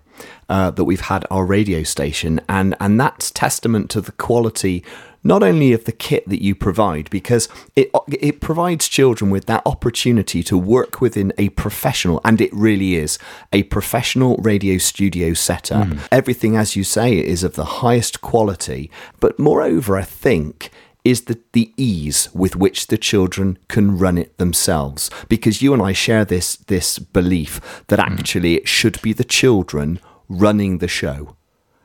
uh, 0.50 0.72
that 0.72 0.84
we've 0.84 1.02
had 1.02 1.26
our 1.30 1.46
radio 1.46 1.84
station, 1.84 2.42
and 2.48 2.76
and 2.80 3.00
that's 3.00 3.32
testament 3.32 3.90
to 3.92 4.02
the 4.02 4.12
quality 4.14 4.84
not 5.26 5.42
only 5.42 5.74
of 5.74 5.86
the 5.86 5.92
kit 5.92 6.24
that 6.30 6.42
you 6.42 6.54
provide, 6.54 7.10
because 7.10 7.50
it 7.76 7.90
it 8.08 8.40
provides 8.40 8.88
children 8.88 9.32
with 9.32 9.48
that 9.48 9.64
opportunity 9.66 10.44
to 10.44 10.56
work 10.56 11.02
within 11.02 11.34
a 11.38 11.50
professional, 11.50 12.22
and 12.24 12.40
it 12.40 12.54
really 12.54 12.96
is 12.96 13.18
a 13.52 13.64
professional 13.64 14.38
radio 14.38 14.78
studio 14.78 15.34
setup. 15.34 15.88
Mm. 15.88 16.08
Everything, 16.12 16.56
as 16.56 16.76
you 16.76 16.84
say, 16.84 17.18
is 17.18 17.44
of 17.44 17.56
the 17.56 17.82
highest 17.82 18.22
quality, 18.22 18.92
but 19.20 19.40
moreover, 19.40 19.98
I 19.98 20.04
think 20.04 20.70
is 21.04 21.26
the, 21.26 21.40
the 21.54 21.72
ease 21.78 22.30
with 22.34 22.56
which 22.56 22.88
the 22.88 22.98
children 22.98 23.58
can 23.68 23.98
run 23.98 24.18
it 24.18 24.38
themselves. 24.38 25.10
Because 25.30 25.62
you 25.62 25.72
and 25.74 25.82
I 25.82 25.94
share 25.94 26.26
this 26.26 26.56
this 26.58 27.00
belief 27.00 27.84
that 27.88 28.00
hmm. 28.00 28.14
actually 28.14 28.56
it 28.56 28.68
should 28.68 29.02
be 29.02 29.14
the 29.14 29.24
children 29.24 30.00
running 30.30 30.80
the 30.80 30.88
show. 30.88 31.36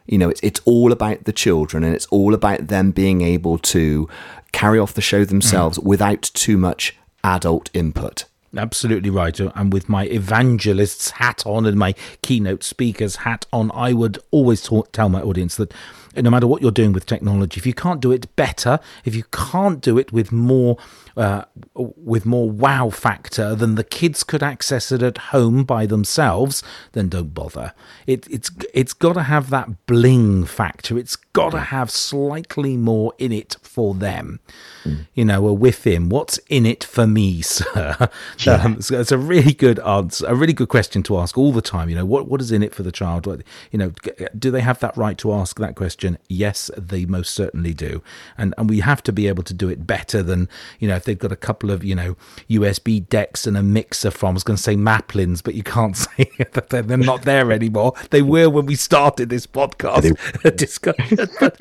You 0.06 0.18
know, 0.18 0.28
it's 0.28 0.40
it's 0.42 0.60
all 0.64 0.92
about 0.92 1.24
the 1.24 1.32
children 1.32 1.84
and 1.84 1.94
it's 1.94 2.06
all 2.06 2.34
about 2.34 2.68
them 2.68 2.90
being 2.90 3.20
able 3.22 3.58
to 3.58 4.08
carry 4.52 4.78
off 4.78 4.94
the 4.94 5.00
show 5.00 5.24
themselves 5.24 5.78
mm. 5.78 5.84
without 5.84 6.22
too 6.22 6.56
much 6.56 6.96
adult 7.22 7.70
input. 7.72 8.24
Absolutely 8.56 9.10
right. 9.10 9.38
And 9.38 9.72
with 9.72 9.88
my 9.88 10.06
evangelist's 10.06 11.10
hat 11.10 11.44
on 11.46 11.66
and 11.66 11.78
my 11.78 11.94
keynote 12.22 12.64
speaker's 12.64 13.16
hat 13.16 13.46
on, 13.52 13.70
I 13.72 13.92
would 13.92 14.18
always 14.32 14.62
talk, 14.62 14.90
tell 14.90 15.08
my 15.08 15.22
audience 15.22 15.54
that 15.56 15.72
no 16.16 16.30
matter 16.30 16.46
what 16.46 16.62
you're 16.62 16.70
doing 16.70 16.92
with 16.92 17.06
technology, 17.06 17.58
if 17.58 17.66
you 17.66 17.74
can't 17.74 18.00
do 18.00 18.12
it 18.12 18.34
better, 18.36 18.80
if 19.04 19.14
you 19.14 19.24
can't 19.32 19.80
do 19.80 19.98
it 19.98 20.12
with 20.12 20.32
more 20.32 20.76
uh, 21.16 21.44
with 21.74 22.24
more 22.24 22.48
wow 22.48 22.88
factor 22.88 23.54
than 23.54 23.74
the 23.74 23.84
kids 23.84 24.22
could 24.22 24.42
access 24.42 24.90
it 24.90 25.02
at 25.02 25.18
home 25.18 25.64
by 25.64 25.84
themselves, 25.84 26.62
then 26.92 27.08
don't 27.08 27.34
bother. 27.34 27.74
It, 28.06 28.26
it's 28.30 28.50
it's 28.72 28.92
got 28.92 29.14
to 29.14 29.24
have 29.24 29.50
that 29.50 29.86
bling 29.86 30.44
factor. 30.44 30.98
It's 30.98 31.16
got 31.16 31.50
to 31.50 31.60
have 31.60 31.90
slightly 31.90 32.76
more 32.76 33.12
in 33.18 33.32
it 33.32 33.56
for 33.60 33.94
them. 33.94 34.40
Mm. 34.84 35.06
You 35.14 35.24
know, 35.26 35.42
with 35.52 35.86
him, 35.86 36.08
what's 36.08 36.38
in 36.48 36.64
it 36.64 36.84
for 36.84 37.06
me, 37.06 37.42
sir? 37.42 38.08
Yeah. 38.38 38.54
Um, 38.54 38.80
so 38.80 38.98
it's 38.98 39.12
a 39.12 39.18
really 39.18 39.52
good 39.52 39.78
answer, 39.80 40.26
a 40.26 40.34
really 40.34 40.52
good 40.52 40.68
question 40.68 41.02
to 41.04 41.18
ask 41.18 41.36
all 41.36 41.52
the 41.52 41.62
time. 41.62 41.88
You 41.88 41.96
know, 41.96 42.06
what 42.06 42.28
what 42.28 42.40
is 42.40 42.50
in 42.52 42.62
it 42.62 42.74
for 42.74 42.82
the 42.82 42.92
child? 42.92 43.26
You 43.70 43.78
know, 43.78 43.92
do 44.38 44.50
they 44.50 44.60
have 44.60 44.80
that 44.80 44.96
right 44.96 45.18
to 45.18 45.32
ask 45.32 45.58
that 45.58 45.76
question? 45.76 45.99
Yes, 46.28 46.70
they 46.76 47.04
most 47.04 47.34
certainly 47.34 47.74
do, 47.74 48.02
and 48.38 48.54
and 48.56 48.68
we 48.68 48.80
have 48.80 49.02
to 49.04 49.12
be 49.12 49.28
able 49.28 49.42
to 49.44 49.54
do 49.54 49.68
it 49.68 49.86
better 49.86 50.22
than 50.22 50.48
you 50.78 50.88
know 50.88 50.96
if 50.96 51.04
they've 51.04 51.18
got 51.18 51.32
a 51.32 51.36
couple 51.36 51.70
of 51.70 51.84
you 51.84 51.94
know 51.94 52.16
USB 52.48 53.06
decks 53.08 53.46
and 53.46 53.56
a 53.56 53.62
mixer 53.62 54.10
from. 54.10 54.30
I 54.30 54.34
was 54.34 54.44
going 54.44 54.56
to 54.56 54.62
say 54.62 54.76
Maplins, 54.76 55.42
but 55.42 55.54
you 55.54 55.62
can't 55.62 55.96
say 55.96 56.30
that 56.52 56.68
they're 56.70 56.96
not 56.96 57.22
there 57.22 57.52
anymore. 57.52 57.94
They 58.10 58.22
were 58.22 58.48
when 58.48 58.66
we 58.66 58.76
started 58.76 59.28
this 59.28 59.46
podcast 59.46 60.56
discussion, 60.56 61.28
but 61.40 61.58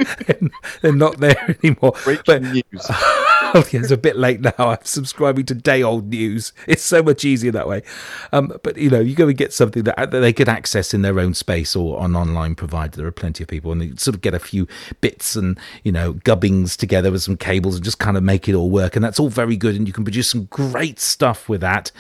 they're 0.81 0.93
not 0.93 1.17
there 1.17 1.55
anymore. 1.63 1.93
Breaking 2.03 2.23
but, 2.25 2.41
news. 2.43 2.63
oh, 2.89 3.67
yeah, 3.71 3.79
it's 3.79 3.91
a 3.91 3.97
bit 3.97 4.15
late 4.15 4.41
now. 4.41 4.53
I'm 4.57 4.77
subscribing 4.83 5.45
to 5.47 5.55
day 5.55 5.81
old 5.83 6.09
news. 6.09 6.53
It's 6.67 6.83
so 6.83 7.01
much 7.01 7.25
easier 7.25 7.51
that 7.51 7.67
way. 7.67 7.83
Um, 8.31 8.53
but 8.63 8.77
you 8.77 8.89
know, 8.89 8.99
you 8.99 9.15
go 9.15 9.27
and 9.27 9.37
get 9.37 9.53
something 9.53 9.83
that, 9.83 9.95
that 9.97 10.19
they 10.19 10.33
could 10.33 10.49
access 10.49 10.93
in 10.93 11.01
their 11.01 11.19
own 11.19 11.33
space 11.33 11.75
or 11.75 11.99
on 11.99 12.15
online 12.15 12.55
provider. 12.55 12.97
There 12.97 13.07
are 13.07 13.11
plenty 13.11 13.43
of 13.43 13.47
people, 13.47 13.71
and 13.71 13.81
they 13.81 13.95
sort 13.95 14.15
of 14.15 14.21
get 14.29 14.41
a 14.41 14.43
few 14.43 14.67
bits 15.01 15.35
and 15.35 15.59
you 15.83 15.91
know 15.91 16.13
gubbings 16.13 16.77
together 16.77 17.11
with 17.11 17.21
some 17.21 17.37
cables 17.37 17.75
and 17.75 17.83
just 17.83 17.99
kind 17.99 18.17
of 18.17 18.23
make 18.23 18.47
it 18.47 18.55
all 18.55 18.69
work. 18.69 18.95
And 18.95 19.03
that's 19.03 19.19
all 19.19 19.29
very 19.29 19.57
good, 19.57 19.75
and 19.75 19.87
you 19.87 19.93
can 19.93 20.03
produce 20.03 20.29
some 20.29 20.45
great 20.45 20.99
stuff 20.99 21.49
with 21.49 21.61
that. 21.61 21.91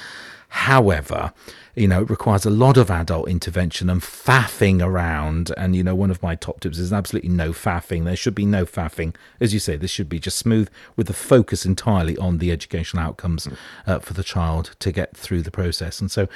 However, 0.49 1.31
you 1.75 1.87
know, 1.87 2.01
it 2.01 2.09
requires 2.09 2.45
a 2.45 2.49
lot 2.49 2.75
of 2.75 2.89
adult 2.91 3.29
intervention 3.29 3.89
and 3.89 4.01
faffing 4.01 4.83
around. 4.83 5.51
And, 5.55 5.75
you 5.75 5.83
know, 5.83 5.95
one 5.95 6.11
of 6.11 6.21
my 6.21 6.35
top 6.35 6.59
tips 6.59 6.79
is 6.79 6.91
absolutely 6.91 7.29
no 7.29 7.51
faffing. 7.51 8.03
There 8.03 8.15
should 8.15 8.35
be 8.35 8.45
no 8.45 8.65
faffing. 8.65 9.15
As 9.39 9.53
you 9.53 9.59
say, 9.59 9.77
this 9.77 9.91
should 9.91 10.09
be 10.09 10.19
just 10.19 10.37
smooth 10.37 10.69
with 10.95 11.07
the 11.07 11.13
focus 11.13 11.65
entirely 11.65 12.17
on 12.17 12.39
the 12.39 12.51
educational 12.51 13.03
outcomes 13.03 13.47
uh, 13.85 13.99
for 13.99 14.13
the 14.13 14.23
child 14.23 14.75
to 14.79 14.91
get 14.91 15.15
through 15.15 15.43
the 15.43 15.51
process. 15.51 16.01
And 16.01 16.11
so, 16.11 16.27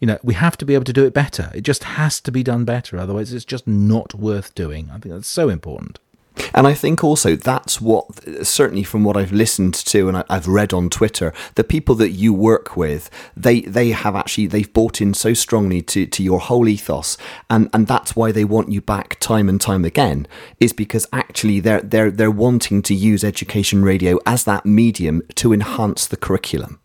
you 0.00 0.06
know, 0.06 0.18
we 0.22 0.34
have 0.34 0.56
to 0.58 0.66
be 0.66 0.74
able 0.74 0.84
to 0.84 0.92
do 0.92 1.06
it 1.06 1.14
better. 1.14 1.50
It 1.54 1.62
just 1.62 1.84
has 1.84 2.20
to 2.20 2.30
be 2.30 2.42
done 2.42 2.64
better. 2.64 2.98
Otherwise, 2.98 3.32
it's 3.32 3.44
just 3.44 3.66
not 3.66 4.14
worth 4.14 4.54
doing. 4.54 4.90
I 4.90 4.98
think 4.98 5.14
that's 5.14 5.28
so 5.28 5.48
important. 5.48 5.98
And 6.54 6.66
I 6.66 6.74
think 6.74 7.02
also 7.04 7.36
that's 7.36 7.80
what, 7.80 8.06
certainly 8.46 8.82
from 8.82 9.04
what 9.04 9.16
I've 9.16 9.32
listened 9.32 9.74
to 9.74 10.08
and 10.08 10.24
I've 10.28 10.48
read 10.48 10.72
on 10.72 10.90
Twitter, 10.90 11.32
the 11.54 11.64
people 11.64 11.94
that 11.96 12.10
you 12.10 12.32
work 12.32 12.76
with, 12.76 13.10
they 13.36 13.62
they 13.62 13.90
have 13.90 14.16
actually 14.16 14.46
they've 14.46 14.72
bought 14.72 15.00
in 15.00 15.14
so 15.14 15.34
strongly 15.34 15.82
to, 15.82 16.06
to 16.06 16.22
your 16.22 16.40
whole 16.40 16.68
ethos, 16.68 17.16
and 17.48 17.68
and 17.72 17.86
that's 17.86 18.16
why 18.16 18.32
they 18.32 18.44
want 18.44 18.70
you 18.70 18.80
back 18.80 19.18
time 19.20 19.48
and 19.48 19.60
time 19.60 19.84
again, 19.84 20.26
is 20.60 20.72
because 20.72 21.06
actually 21.12 21.60
they're 21.60 21.80
they're 21.80 22.10
they're 22.10 22.30
wanting 22.30 22.82
to 22.82 22.94
use 22.94 23.24
education 23.24 23.84
radio 23.84 24.18
as 24.26 24.44
that 24.44 24.66
medium 24.66 25.22
to 25.36 25.52
enhance 25.52 26.06
the 26.06 26.16
curriculum 26.16 26.81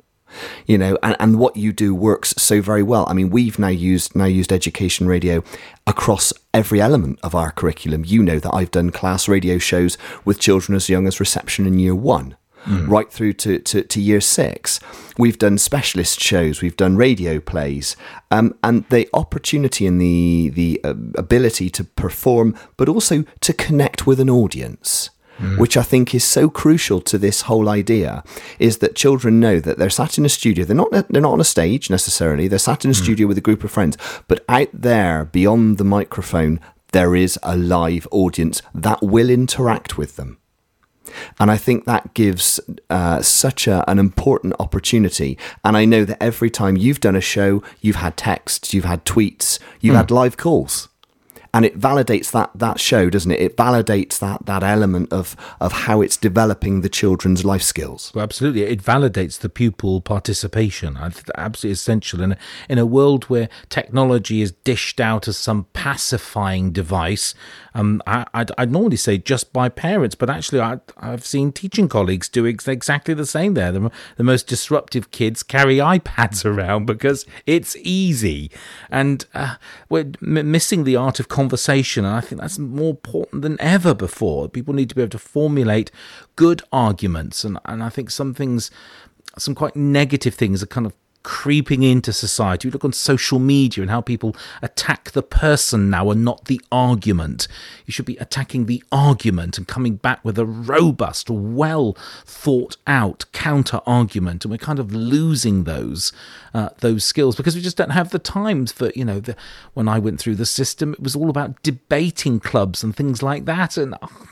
you 0.66 0.78
know, 0.78 0.98
and, 1.04 1.16
and 1.20 1.40
what 1.40 1.56
you 1.56 1.72
do 1.72 1.94
works 1.94 2.34
so 2.38 2.62
very 2.62 2.84
well. 2.84 3.06
I 3.08 3.14
mean, 3.14 3.30
we've 3.30 3.60
now 3.60 3.68
used 3.68 4.16
now 4.16 4.26
used 4.26 4.52
education 4.52 5.08
radio 5.08 5.44
across 5.86 6.34
every 6.54 6.82
element 6.82 7.20
of 7.24 7.36
our 7.36 7.52
curriculum. 7.52 8.04
You 8.06 8.24
know 8.24 8.40
that 8.40 8.54
I've 8.54 8.72
done 8.72 8.92
class 8.92 9.28
radio 9.28 9.58
shows 9.58 9.98
with 10.26 10.40
children 10.40 10.76
as 10.76 10.90
young 10.90 11.08
as 11.08 11.20
reception 11.20 11.66
in 11.66 11.80
year 11.80 11.96
one. 11.96 12.36
Mm. 12.66 12.90
Right 12.90 13.10
through 13.10 13.34
to, 13.34 13.60
to, 13.60 13.84
to, 13.84 14.02
year 14.02 14.20
six. 14.20 14.82
We've 15.18 15.40
done 15.40 15.58
specialist 15.58 16.20
shows, 16.20 16.62
we've 16.62 16.76
done 16.76 16.98
radio 16.98 17.40
plays, 17.40 17.96
um, 18.30 18.56
and 18.62 18.84
the 18.90 19.08
opportunity 19.14 19.88
and 19.88 20.02
the, 20.02 20.50
the 20.50 20.82
uh, 20.84 20.90
ability 21.16 21.70
to 21.70 21.86
perform, 21.86 22.56
but 22.76 22.90
also 22.90 23.24
to 23.40 23.54
connect 23.54 24.06
with 24.06 24.20
an 24.20 24.30
audience 24.30 25.12
mm. 25.38 25.58
which 25.58 25.78
I 25.78 25.84
think 25.84 26.14
is 26.14 26.24
so 26.24 26.50
crucial 26.50 27.02
to 27.02 27.18
this 27.18 27.42
whole 27.42 27.70
idea, 27.70 28.24
is 28.60 28.80
that 28.80 28.96
children 28.96 29.40
know 29.40 29.60
that 29.60 29.78
they're 29.78 29.90
sat 29.90 30.18
in 30.18 30.26
a 30.26 30.30
studio. 30.30 30.66
They're 30.66 30.76
not 30.76 30.92
they're 30.92 31.22
not 31.22 31.34
on 31.34 31.42
a 31.42 31.46
stage 31.46 31.90
necessarily. 31.90 32.48
They're 32.48 32.60
sat 32.60 32.86
in 32.86 32.92
a 32.92 32.94
mm. 32.94 33.04
studio 33.04 33.28
with 33.28 33.38
a 33.38 33.42
group 33.42 33.64
of 33.64 33.72
friends, 33.72 33.98
but 34.28 34.44
out 34.50 34.70
there 34.74 35.26
beyond 35.26 35.78
the 35.78 35.84
microphone, 35.84 36.60
there 36.92 37.16
is 37.16 37.40
a 37.44 37.58
live 37.58 38.08
audience 38.12 38.62
that 38.74 39.02
will 39.02 39.30
interact 39.30 39.98
with 39.98 40.16
them. 40.16 40.38
And 41.40 41.50
I 41.50 41.58
think 41.58 41.86
that 41.86 42.14
gives 42.14 42.60
uh, 42.90 43.22
such 43.22 43.68
a, 43.68 43.90
an 43.90 43.98
important 43.98 44.54
opportunity. 44.60 45.38
And 45.64 45.78
I 45.78 45.86
know 45.86 46.04
that 46.04 46.22
every 46.22 46.50
time 46.50 46.76
you've 46.76 47.00
done 47.00 47.16
a 47.16 47.22
show, 47.22 47.64
you've 47.82 47.98
had 47.98 48.18
texts, 48.18 48.74
you've 48.74 48.86
had 48.86 49.06
tweets, 49.06 49.60
you've 49.80 49.94
mm. 49.94 49.98
had 49.98 50.12
live 50.12 50.38
calls 50.38 50.90
and 51.54 51.66
it 51.66 51.80
validates 51.80 52.32
that 52.32 52.52
that 52.56 52.80
show, 52.80 53.10
doesn't 53.10 53.32
it? 53.32 53.40
It 53.40 53.58
validates 53.58 54.20
that 54.20 54.46
that 54.46 54.64
element 54.64 55.12
of 55.12 55.36
of 55.60 55.72
how 55.72 56.02
it's 56.02 56.18
developing 56.18 56.82
the 56.82 56.90
children's 56.90 57.46
life 57.46 57.62
skills. 57.62 58.12
Well, 58.14 58.24
absolutely, 58.24 58.64
it 58.64 58.82
validates 58.82 59.40
the 59.40 59.50
pupil 59.50 60.02
participation. 60.02 60.98
Absolutely 60.98 61.72
essential 61.72 62.22
in 62.22 62.34
a, 62.34 62.38
in 62.70 62.78
a 62.78 62.86
world 62.86 63.26
where 63.26 63.50
technology 63.70 64.42
is 64.42 64.52
dished 64.52 65.00
out 65.00 65.28
as 65.28 65.38
some 65.38 65.68
pacifying 65.74 66.72
device. 66.72 67.34
Um, 67.78 68.02
I, 68.08 68.26
I'd, 68.34 68.52
I'd 68.58 68.72
normally 68.72 68.98
say 68.98 69.20
just 69.20 69.54
by 69.54 69.70
parents, 69.70 70.16
but 70.16 70.32
actually, 70.32 70.62
I, 70.62 70.80
I've 70.98 71.24
seen 71.24 71.52
teaching 71.52 71.88
colleagues 71.88 72.28
do 72.28 72.48
ex- 72.48 72.68
exactly 72.68 73.14
the 73.14 73.26
same. 73.26 73.54
There, 73.54 73.72
the, 73.72 73.92
the 74.16 74.24
most 74.24 74.48
disruptive 74.48 75.12
kids 75.12 75.44
carry 75.44 75.78
iPads 75.78 76.44
around 76.58 76.88
because 76.88 77.28
it's 77.46 77.76
easy, 77.78 78.50
and 78.90 79.24
uh, 79.36 79.56
we're 79.90 80.12
m- 80.24 80.50
missing 80.50 80.86
the 80.86 80.96
art 80.96 81.20
of 81.20 81.30
conversation. 81.30 82.04
And 82.04 82.16
I 82.16 82.22
think 82.22 82.42
that's 82.42 82.58
more 82.58 82.90
important 82.90 83.44
than 83.44 83.62
ever 83.62 83.94
before. 83.94 84.50
People 84.50 84.74
need 84.74 84.90
to 84.90 84.96
be 84.96 85.04
able 85.04 85.12
to 85.12 85.20
formulate 85.20 85.92
good 86.36 86.64
arguments. 86.72 87.44
And, 87.44 87.60
and 87.66 87.84
I 87.84 87.90
think 87.90 88.10
some 88.10 88.34
things, 88.34 88.72
some 89.38 89.54
quite 89.54 89.76
negative 89.76 90.34
things 90.34 90.64
are 90.64 90.68
kind 90.68 90.88
of 90.88 90.94
creeping 91.28 91.84
into 91.84 92.14
society. 92.14 92.70
You 92.70 92.72
look 92.72 92.86
on 92.86 92.94
social 92.94 93.38
media 93.38 93.82
and 93.82 93.92
how 93.92 94.00
people 94.00 94.34
attack 94.62 95.12
the 95.12 95.22
person 95.22 95.90
now 95.90 96.10
and 96.10 96.24
not 96.24 96.46
the 96.46 96.62
argument. 96.72 97.50
You 97.86 97.92
should 97.92 98.06
be 98.06 98.16
attacking 98.16 98.66
the 98.66 98.82
argument 98.94 99.58
and 99.58 99.68
coming 99.68 99.98
back 99.98 100.24
with 100.24 100.40
a 100.40 100.46
robust, 100.46 101.30
well 101.30 101.98
thought 102.26 102.78
out 102.88 103.26
counter 103.34 103.82
argument. 103.86 104.46
And 104.46 104.52
we're 104.52 104.58
kind 104.58 104.80
of 104.80 104.94
losing 104.94 105.66
those 105.66 106.14
uh, 106.54 106.70
those 106.80 107.04
skills 107.04 107.36
because 107.36 107.58
we 107.58 107.62
just 107.62 107.76
don't 107.76 107.90
have 107.90 108.12
the 108.12 108.20
times 108.20 108.72
for 108.72 108.90
you 108.96 109.04
know. 109.04 109.20
The, 109.20 109.36
when 109.74 109.90
I 109.90 110.00
went 110.00 110.22
through 110.22 110.36
the 110.36 110.46
system, 110.46 110.94
it 110.94 111.04
was 111.04 111.14
all 111.14 111.30
about 111.30 111.62
debating 111.62 112.40
clubs 112.40 112.84
and 112.84 112.96
things 112.96 113.22
like 113.22 113.44
that, 113.44 113.76
and. 113.76 113.96
Oh, 114.02 114.28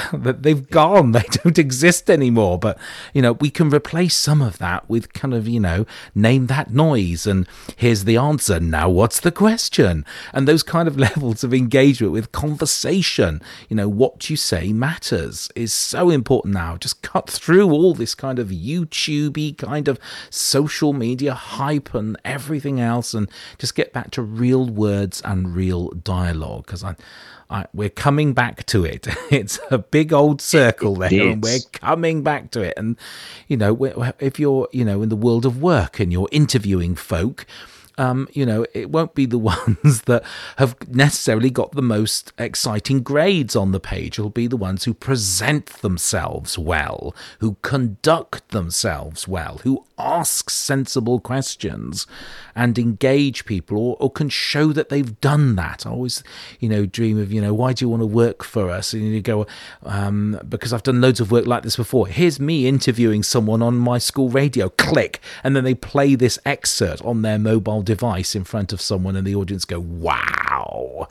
they've 0.12 0.68
gone. 0.70 1.12
They 1.12 1.24
don't 1.42 1.58
exist 1.58 2.10
anymore. 2.10 2.58
But, 2.58 2.78
you 3.12 3.22
know, 3.22 3.32
we 3.34 3.50
can 3.50 3.70
replace 3.70 4.16
some 4.16 4.40
of 4.40 4.58
that 4.58 4.88
with 4.88 5.12
kind 5.12 5.34
of, 5.34 5.46
you 5.46 5.60
know, 5.60 5.86
name 6.14 6.46
that 6.46 6.72
noise 6.72 7.26
and 7.26 7.46
here's 7.76 8.04
the 8.04 8.16
answer. 8.16 8.58
Now, 8.60 8.88
what's 8.88 9.20
the 9.20 9.32
question? 9.32 10.04
And 10.32 10.48
those 10.48 10.62
kind 10.62 10.88
of 10.88 10.98
levels 11.02 11.44
of 11.44 11.52
engagement 11.52 12.12
with 12.12 12.32
conversation, 12.32 13.42
you 13.68 13.76
know, 13.76 13.88
what 13.88 14.30
you 14.30 14.36
say 14.36 14.72
matters 14.72 15.50
is 15.54 15.72
so 15.72 16.10
important 16.10 16.54
now. 16.54 16.76
Just 16.76 17.02
cut 17.02 17.28
through 17.28 17.70
all 17.70 17.94
this 17.94 18.14
kind 18.14 18.38
of 18.38 18.48
YouTubey 18.48 19.58
kind 19.58 19.88
of 19.88 19.98
social 20.30 20.92
media 20.92 21.34
hype 21.34 21.94
and 21.94 22.16
everything 22.24 22.80
else 22.80 23.14
and 23.14 23.30
just 23.58 23.74
get 23.74 23.92
back 23.92 24.10
to 24.12 24.22
real 24.22 24.66
words 24.66 25.20
and 25.22 25.54
real 25.54 25.90
dialogue. 25.90 26.66
Because 26.66 26.84
I, 26.84 26.96
I, 27.52 27.66
we're 27.74 27.90
coming 27.90 28.32
back 28.32 28.64
to 28.66 28.84
it. 28.84 29.06
It's 29.30 29.58
a 29.70 29.78
big 29.78 30.12
old 30.12 30.40
circle 30.40 30.96
there, 30.96 31.10
and 31.32 31.42
we're 31.42 31.60
coming 31.72 32.22
back 32.22 32.50
to 32.52 32.62
it. 32.62 32.74
And 32.76 32.96
you 33.48 33.56
know, 33.56 34.12
if 34.18 34.38
you're 34.40 34.68
you 34.72 34.84
know 34.84 35.02
in 35.02 35.08
the 35.08 35.16
world 35.16 35.46
of 35.46 35.62
work 35.62 36.00
and 36.00 36.12
you're 36.12 36.28
interviewing 36.32 36.94
folk, 36.96 37.46
um, 38.02 38.28
you 38.32 38.44
know, 38.44 38.66
it 38.74 38.90
won't 38.90 39.14
be 39.14 39.26
the 39.26 39.38
ones 39.54 40.02
that 40.02 40.24
have 40.56 40.76
necessarily 40.88 41.50
got 41.50 41.72
the 41.72 41.82
most 41.82 42.32
exciting 42.36 43.02
grades 43.02 43.54
on 43.54 43.70
the 43.70 43.80
page. 43.80 44.18
It'll 44.18 44.30
be 44.30 44.48
the 44.48 44.56
ones 44.56 44.84
who 44.84 44.94
present 44.94 45.66
themselves 45.82 46.58
well, 46.58 47.14
who 47.38 47.56
conduct 47.62 48.48
themselves 48.48 49.28
well, 49.28 49.60
who 49.62 49.84
ask 49.98 50.50
sensible 50.50 51.20
questions 51.20 52.06
and 52.56 52.78
engage 52.78 53.44
people 53.44 53.78
or, 53.78 53.96
or 54.00 54.10
can 54.10 54.28
show 54.28 54.72
that 54.72 54.88
they've 54.88 55.20
done 55.20 55.54
that. 55.56 55.86
I 55.86 55.90
always, 55.90 56.24
you 56.58 56.68
know, 56.68 56.84
dream 56.86 57.20
of, 57.20 57.32
you 57.32 57.40
know, 57.40 57.54
why 57.54 57.72
do 57.72 57.84
you 57.84 57.88
want 57.88 58.02
to 58.02 58.06
work 58.06 58.42
for 58.42 58.68
us? 58.68 58.92
And 58.92 59.02
you 59.02 59.20
go, 59.20 59.46
um, 59.84 60.40
because 60.48 60.72
I've 60.72 60.82
done 60.82 61.00
loads 61.00 61.20
of 61.20 61.30
work 61.30 61.46
like 61.46 61.62
this 61.62 61.76
before. 61.76 62.08
Here's 62.08 62.40
me 62.40 62.66
interviewing 62.66 63.22
someone 63.22 63.62
on 63.62 63.76
my 63.76 63.98
school 63.98 64.28
radio, 64.28 64.70
click, 64.70 65.20
and 65.44 65.54
then 65.54 65.62
they 65.62 65.74
play 65.74 66.16
this 66.16 66.38
excerpt 66.44 67.02
on 67.02 67.22
their 67.22 67.38
mobile 67.38 67.82
device 67.82 67.91
device 67.94 68.34
in 68.34 68.44
front 68.44 68.72
of 68.72 68.80
someone 68.80 69.16
and 69.16 69.26
the 69.26 69.34
audience 69.34 69.66
go, 69.66 69.80
wow. 69.80 71.08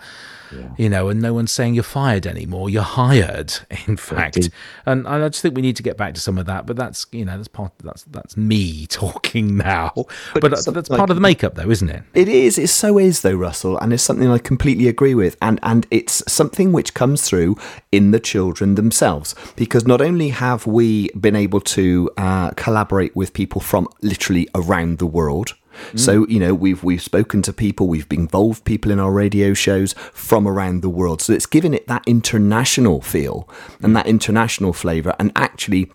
Yeah. 0.51 0.69
You 0.77 0.89
know, 0.89 1.07
and 1.09 1.21
no 1.21 1.33
one's 1.33 1.51
saying 1.51 1.75
you're 1.75 1.83
fired 1.83 2.27
anymore. 2.27 2.69
You're 2.69 2.83
hired, 2.83 3.53
in 3.87 3.95
fact. 3.97 4.49
And 4.85 5.07
I 5.07 5.27
just 5.29 5.41
think 5.41 5.55
we 5.55 5.61
need 5.61 5.77
to 5.77 5.83
get 5.83 5.95
back 5.95 6.13
to 6.15 6.19
some 6.19 6.37
of 6.37 6.45
that. 6.47 6.65
But 6.65 6.75
that's 6.75 7.05
you 7.13 7.23
know 7.23 7.37
that's 7.37 7.47
part 7.47 7.71
that's 7.81 8.03
that's 8.03 8.35
me 8.35 8.85
talking 8.89 9.55
now. 9.55 9.93
But, 9.95 10.41
but 10.41 10.51
that's, 10.51 10.65
that's 10.65 10.89
part 10.89 11.09
of 11.09 11.15
the 11.15 11.21
makeup, 11.21 11.55
though, 11.55 11.69
isn't 11.69 11.89
it? 11.89 12.03
It 12.13 12.27
is. 12.27 12.57
It 12.57 12.67
so 12.67 12.97
is, 12.97 13.21
though, 13.21 13.35
Russell, 13.35 13.77
and 13.77 13.93
it's 13.93 14.03
something 14.03 14.29
I 14.29 14.39
completely 14.39 14.89
agree 14.89 15.15
with. 15.15 15.37
And 15.41 15.57
and 15.63 15.87
it's 15.89 16.21
something 16.31 16.73
which 16.73 16.93
comes 16.93 17.21
through 17.21 17.55
in 17.93 18.11
the 18.11 18.19
children 18.19 18.75
themselves 18.75 19.35
because 19.55 19.87
not 19.87 20.01
only 20.01 20.29
have 20.29 20.67
we 20.67 21.09
been 21.11 21.35
able 21.35 21.61
to 21.61 22.11
uh, 22.17 22.51
collaborate 22.51 23.15
with 23.15 23.31
people 23.33 23.61
from 23.61 23.87
literally 24.01 24.49
around 24.53 24.97
the 24.97 25.07
world 25.07 25.55
Mm. 25.91 25.99
So 25.99 26.27
you 26.27 26.39
know 26.39 26.53
we've 26.53 26.83
we've 26.83 27.01
spoken 27.01 27.41
to 27.43 27.53
people, 27.53 27.87
we've 27.87 28.11
involved 28.11 28.65
people 28.65 28.91
in 28.91 28.99
our 28.99 29.11
radio 29.11 29.53
shows 29.53 29.93
from 30.13 30.47
around 30.47 30.81
the 30.81 30.89
world. 30.89 31.21
So 31.21 31.33
it's 31.33 31.45
given 31.45 31.73
it 31.73 31.87
that 31.87 32.03
international 32.07 33.01
feel 33.01 33.47
and 33.81 33.95
that 33.95 34.07
international 34.07 34.73
flavour, 34.73 35.15
and 35.19 35.31
actually 35.35 35.91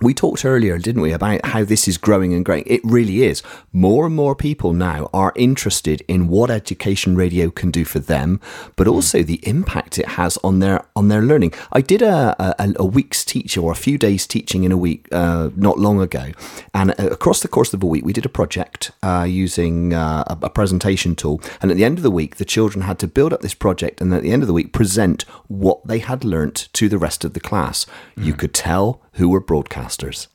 we 0.00 0.14
talked 0.14 0.44
earlier, 0.44 0.78
didn't 0.78 1.02
we, 1.02 1.12
about 1.12 1.44
how 1.46 1.64
this 1.64 1.88
is 1.88 1.98
growing 1.98 2.32
and 2.32 2.44
growing. 2.44 2.64
It 2.66 2.80
really 2.84 3.24
is. 3.24 3.42
More 3.72 4.06
and 4.06 4.14
more 4.14 4.34
people 4.34 4.72
now 4.72 5.10
are 5.12 5.32
interested 5.34 6.02
in 6.08 6.28
what 6.28 6.50
education 6.50 7.16
radio 7.16 7.50
can 7.50 7.70
do 7.70 7.84
for 7.84 7.98
them, 7.98 8.40
but 8.76 8.86
hmm. 8.86 8.92
also 8.92 9.22
the 9.22 9.40
impact 9.46 9.98
it 9.98 10.08
has 10.10 10.38
on 10.44 10.60
their 10.60 10.84
on 10.94 11.08
their 11.08 11.22
learning. 11.22 11.52
I 11.72 11.80
did 11.80 12.02
a 12.02 12.36
a, 12.38 12.74
a 12.76 12.84
week's 12.84 13.24
teaching 13.24 13.62
or 13.62 13.72
a 13.72 13.76
few 13.76 13.98
days 13.98 14.26
teaching 14.26 14.64
in 14.64 14.72
a 14.72 14.76
week 14.76 15.08
uh, 15.12 15.50
not 15.56 15.78
long 15.78 16.00
ago, 16.00 16.32
and 16.74 16.90
uh, 16.92 17.08
across 17.10 17.40
the 17.40 17.48
course 17.48 17.74
of 17.74 17.82
a 17.82 17.86
week, 17.86 18.04
we 18.04 18.12
did 18.12 18.26
a 18.26 18.30
project 18.30 18.92
uh, 19.02 19.26
using 19.28 19.94
uh, 19.94 20.24
a, 20.26 20.46
a 20.46 20.50
presentation 20.50 21.14
tool. 21.14 21.40
And 21.60 21.70
at 21.70 21.76
the 21.76 21.84
end 21.84 21.98
of 21.98 22.02
the 22.02 22.10
week, 22.10 22.36
the 22.36 22.44
children 22.44 22.82
had 22.82 22.98
to 23.00 23.08
build 23.08 23.32
up 23.32 23.40
this 23.40 23.54
project, 23.54 24.00
and 24.00 24.12
at 24.14 24.22
the 24.22 24.32
end 24.32 24.42
of 24.42 24.46
the 24.46 24.52
week, 24.52 24.72
present 24.72 25.22
what 25.48 25.86
they 25.86 25.98
had 25.98 26.24
learnt 26.24 26.68
to 26.74 26.88
the 26.88 26.98
rest 26.98 27.24
of 27.24 27.34
the 27.34 27.40
class. 27.40 27.86
Mm. 28.16 28.24
You 28.24 28.32
hmm. 28.32 28.38
could 28.38 28.54
tell 28.54 29.02
who 29.18 29.28
were 29.28 29.40
broadcasters 29.40 30.28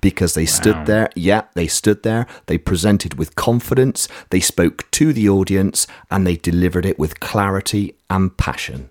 because 0.00 0.34
they 0.34 0.42
wow. 0.42 0.46
stood 0.46 0.86
there. 0.86 1.10
Yeah, 1.14 1.42
they 1.54 1.66
stood 1.66 2.02
there. 2.02 2.26
They 2.46 2.58
presented 2.58 3.14
with 3.14 3.34
confidence. 3.34 4.08
They 4.30 4.40
spoke 4.40 4.90
to 4.92 5.12
the 5.12 5.28
audience 5.28 5.86
and 6.10 6.26
they 6.26 6.36
delivered 6.36 6.86
it 6.86 6.98
with 6.98 7.20
clarity 7.20 7.96
and 8.10 8.36
passion. 8.36 8.90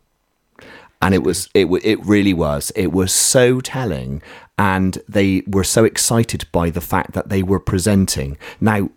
And 1.01 1.13
it 1.13 1.23
was 1.23 1.49
it 1.53 1.67
it 1.83 2.03
really 2.05 2.33
was. 2.33 2.71
It 2.75 2.91
was 2.91 3.13
so 3.13 3.59
telling, 3.59 4.23
and 4.57 4.97
they 5.07 5.43
were 5.45 5.65
so 5.65 5.83
excited 5.83 6.47
by 6.51 6.69
the 6.69 6.81
fact 6.81 7.11
that 7.11 7.29
they 7.29 7.43
were 7.43 7.59
presenting. 7.59 8.37
Now, 8.59 8.89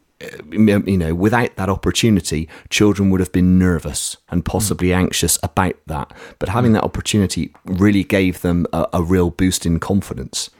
you 0.50 0.96
know, 0.96 1.14
without 1.14 1.54
that 1.56 1.68
opportunity, 1.68 2.48
children 2.70 3.10
would 3.10 3.20
have 3.20 3.32
been 3.32 3.58
nervous 3.58 4.16
and 4.30 4.44
possibly 4.44 4.92
anxious 4.92 5.38
about 5.42 5.76
that. 5.86 6.12
But 6.38 6.48
having 6.48 6.72
that 6.72 6.84
opportunity 6.84 7.52
really 7.64 8.04
gave 8.04 8.40
them 8.40 8.66
a, 8.72 8.86
a 8.94 9.02
real 9.02 9.30
boost 9.30 9.64
in 9.64 9.78
confidence. 9.78 10.50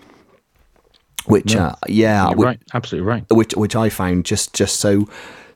Which, 1.27 1.55
yeah, 1.55 1.67
uh, 1.67 1.75
yeah 1.89 2.33
right, 2.37 2.61
absolutely 2.73 3.07
right. 3.07 3.25
Which, 3.31 3.55
which 3.55 3.77
I 3.77 3.89
found 3.89 4.25
just 4.25 4.55
just 4.55 4.81
so 4.81 5.07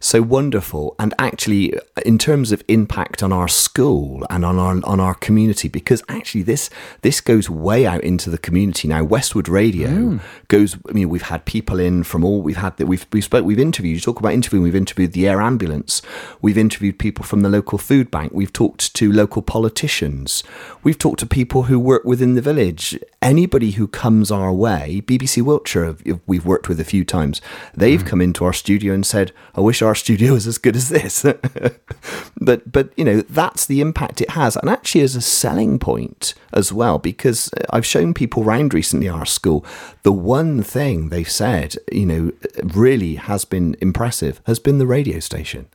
so 0.03 0.21
wonderful. 0.21 0.95
And 0.99 1.15
actually 1.19 1.75
in 2.05 2.19
terms 2.19 2.53
of 2.53 2.63
impact 2.69 3.23
on 3.23 3.33
our 3.33 3.49
school 3.49 4.27
and 4.29 4.45
on 4.45 4.59
our 4.59 4.81
on 4.85 5.01
our 5.01 5.15
community 5.15 5.69
because 5.69 6.03
actually 6.09 6.43
this 6.43 6.71
this 7.03 7.21
goes 7.21 7.49
way 7.49 7.87
out 7.87 8.03
into 8.03 8.29
the 8.29 8.39
community. 8.39 8.89
Now 8.89 9.05
Westwood 9.05 9.49
Radio 9.49 9.89
mm. 9.89 10.21
goes 10.49 10.77
I 10.89 10.93
mean 10.93 11.09
we've 11.09 11.23
had 11.23 11.45
people 11.45 11.79
in 11.79 12.03
from 12.03 12.25
all 12.25 12.43
we've 12.43 12.57
had 12.57 12.77
that 12.79 12.87
we've 12.87 13.07
we 13.13 13.21
spoke 13.21 13.45
we've 13.45 13.59
interviewed 13.59 13.95
you 13.95 14.01
talk 14.01 14.19
about 14.19 14.33
interviewing 14.33 14.65
we've 14.65 14.75
interviewed 14.75 15.13
the 15.13 15.29
air 15.29 15.41
ambulance. 15.41 16.03
We've 16.41 16.59
interviewed 16.59 16.99
people 16.99 17.25
from 17.25 17.43
the 17.43 17.49
local 17.49 17.79
food 17.79 18.11
bank. 18.11 18.33
We've 18.35 18.53
talked 18.53 18.95
to 18.95 19.13
local 19.13 19.43
politicians. 19.43 20.43
We've 20.83 20.99
talked 20.99 21.21
to 21.21 21.27
people 21.27 21.65
who 21.65 21.79
work 21.79 22.05
within 22.05 22.35
the 22.35 22.43
village. 22.43 22.99
Anybody 23.21 23.73
who 23.73 23.87
comes 23.87 24.31
our 24.31 24.53
way 24.53 25.03
BBC 25.07 25.43
Wiltshire 25.43 25.97
we've 26.27 26.45
worked 26.45 26.69
with 26.69 26.81
a 26.81 26.85
few 26.85 27.05
times. 27.05 27.41
They've 27.75 28.03
mm. 28.03 28.07
come 28.07 28.21
into 28.21 28.45
our 28.45 28.53
studio 28.53 28.95
and 28.95 29.07
said 29.07 29.33
I 29.55 29.61
wish 29.61 29.81
our 29.83 29.92
our 29.93 29.95
studio 29.95 30.33
is 30.35 30.47
as 30.47 30.57
good 30.57 30.75
as 30.75 30.89
this. 30.89 31.23
but 32.41 32.73
but 32.73 32.91
you 32.97 33.05
know 33.05 33.21
that's 33.21 33.67
the 33.67 33.83
impact 33.83 34.23
it 34.23 34.31
has, 34.31 34.57
and 34.57 34.71
actually 34.71 35.03
as 35.03 35.15
a 35.15 35.21
selling 35.21 35.79
point 35.79 36.33
as 36.55 36.73
well, 36.73 36.99
because 36.99 37.51
I've 37.69 37.85
shown 37.85 38.15
people 38.15 38.43
around 38.43 38.73
recently 38.73 39.07
our 39.07 39.27
school. 39.27 39.67
The 40.03 40.13
one 40.13 40.63
thing 40.63 41.11
they've 41.11 41.31
said, 41.31 41.77
you 41.93 42.07
know, 42.07 42.33
really 42.65 43.17
has 43.17 43.45
been 43.45 43.77
impressive 43.83 44.41
has 44.47 44.59
been 44.59 44.79
the 44.79 44.87
radio 44.87 45.21
station, 45.21 45.69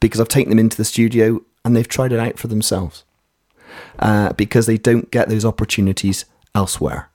because 0.00 0.18
I've 0.18 0.28
taken 0.28 0.48
them 0.48 0.58
into 0.58 0.78
the 0.78 0.84
studio 0.86 1.42
and 1.62 1.76
they've 1.76 1.86
tried 1.86 2.12
it 2.12 2.18
out 2.18 2.38
for 2.38 2.48
themselves, 2.48 3.04
uh, 3.98 4.32
because 4.32 4.64
they 4.64 4.78
don't 4.78 5.10
get 5.10 5.28
those 5.28 5.44
opportunities 5.44 6.24
elsewhere. 6.54 7.10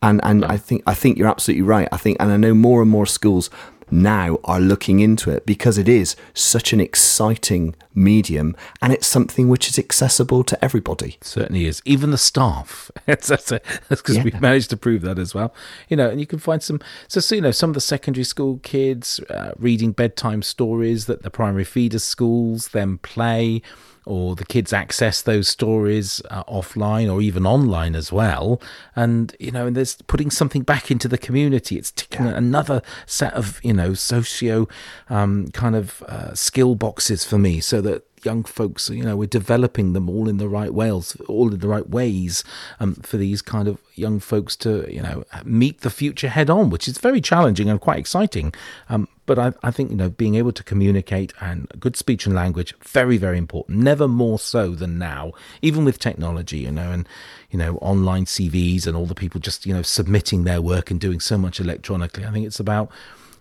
And 0.00 0.20
and 0.22 0.44
I 0.44 0.56
think 0.56 0.84
I 0.86 0.94
think 0.94 1.18
you're 1.18 1.34
absolutely 1.34 1.62
right. 1.62 1.88
I 1.90 1.96
think 1.96 2.18
and 2.20 2.30
I 2.30 2.36
know 2.36 2.54
more 2.54 2.80
and 2.80 2.90
more 2.90 3.06
schools 3.06 3.50
now 3.94 4.38
are 4.44 4.60
looking 4.60 5.00
into 5.00 5.30
it 5.30 5.46
because 5.46 5.78
it 5.78 5.88
is 5.88 6.16
such 6.34 6.72
an 6.72 6.80
exciting 6.80 7.74
medium 7.94 8.56
and 8.82 8.92
it's 8.92 9.06
something 9.06 9.48
which 9.48 9.68
is 9.68 9.78
accessible 9.78 10.42
to 10.44 10.62
everybody. 10.64 11.16
It 11.20 11.24
certainly 11.24 11.66
is. 11.66 11.80
Even 11.84 12.10
the 12.10 12.18
staff. 12.18 12.90
That's 13.06 13.30
because 13.30 14.16
yeah. 14.16 14.24
we've 14.24 14.40
managed 14.40 14.70
to 14.70 14.76
prove 14.76 15.02
that 15.02 15.18
as 15.18 15.34
well. 15.34 15.54
You 15.88 15.96
know, 15.96 16.10
and 16.10 16.20
you 16.20 16.26
can 16.26 16.38
find 16.38 16.62
some, 16.62 16.80
so, 17.08 17.20
so 17.20 17.34
you 17.34 17.40
know, 17.40 17.52
some 17.52 17.70
of 17.70 17.74
the 17.74 17.80
secondary 17.80 18.24
school 18.24 18.58
kids 18.62 19.20
uh, 19.30 19.52
reading 19.58 19.92
bedtime 19.92 20.42
stories 20.42 21.06
that 21.06 21.22
the 21.22 21.30
primary 21.30 21.64
feeder 21.64 22.00
schools 22.00 22.68
then 22.68 22.98
play 22.98 23.62
or 24.06 24.34
the 24.36 24.44
kids 24.44 24.72
access 24.72 25.22
those 25.22 25.48
stories 25.48 26.20
uh, 26.30 26.44
offline 26.44 27.12
or 27.12 27.20
even 27.22 27.46
online 27.46 27.94
as 27.94 28.12
well. 28.12 28.60
And 28.94 29.34
you 29.38 29.50
know, 29.50 29.66
and 29.66 29.76
there's 29.76 29.96
putting 30.02 30.30
something 30.30 30.62
back 30.62 30.90
into 30.90 31.08
the 31.08 31.18
community. 31.18 31.78
It's 31.78 31.90
ticking 31.90 32.26
yeah. 32.26 32.36
another 32.36 32.82
set 33.06 33.32
of 33.34 33.60
you 33.64 33.72
know 33.72 33.94
socio 33.94 34.68
um, 35.08 35.48
kind 35.48 35.76
of 35.76 36.02
uh, 36.02 36.34
skill 36.34 36.74
boxes 36.74 37.24
for 37.24 37.38
me, 37.38 37.60
so 37.60 37.80
that 37.82 38.04
young 38.24 38.44
folks, 38.44 38.88
you 38.90 39.04
know, 39.04 39.16
we're 39.16 39.26
developing 39.26 39.92
them 39.92 40.08
all 40.08 40.28
in 40.28 40.38
the 40.38 40.48
right 40.48 40.72
ways, 40.72 41.16
all 41.28 41.52
in 41.52 41.60
the 41.60 41.68
right 41.68 41.88
ways 41.88 42.42
um, 42.80 42.94
for 42.96 43.16
these 43.16 43.42
kind 43.42 43.68
of 43.68 43.78
young 43.94 44.18
folks 44.18 44.56
to, 44.56 44.90
you 44.92 45.02
know, 45.02 45.24
meet 45.44 45.82
the 45.82 45.90
future 45.90 46.28
head 46.28 46.50
on, 46.50 46.70
which 46.70 46.88
is 46.88 46.98
very 46.98 47.20
challenging 47.20 47.68
and 47.68 47.80
quite 47.80 47.98
exciting. 47.98 48.52
Um, 48.88 49.08
but 49.26 49.38
I, 49.38 49.52
I 49.62 49.70
think, 49.70 49.90
you 49.90 49.96
know, 49.96 50.10
being 50.10 50.34
able 50.34 50.52
to 50.52 50.62
communicate 50.62 51.32
and 51.40 51.68
good 51.80 51.96
speech 51.96 52.26
and 52.26 52.34
language, 52.34 52.74
very, 52.82 53.16
very 53.16 53.38
important. 53.38 53.78
Never 53.78 54.06
more 54.06 54.38
so 54.38 54.70
than 54.70 54.98
now, 54.98 55.32
even 55.62 55.84
with 55.84 55.98
technology, 55.98 56.58
you 56.58 56.70
know, 56.70 56.90
and, 56.90 57.08
you 57.50 57.58
know, 57.58 57.76
online 57.76 58.26
CVs 58.26 58.86
and 58.86 58.96
all 58.96 59.06
the 59.06 59.14
people 59.14 59.40
just, 59.40 59.66
you 59.66 59.74
know, 59.74 59.82
submitting 59.82 60.44
their 60.44 60.60
work 60.60 60.90
and 60.90 61.00
doing 61.00 61.20
so 61.20 61.38
much 61.38 61.60
electronically. 61.60 62.24
I 62.24 62.30
think 62.30 62.46
it's 62.46 62.60
about, 62.60 62.90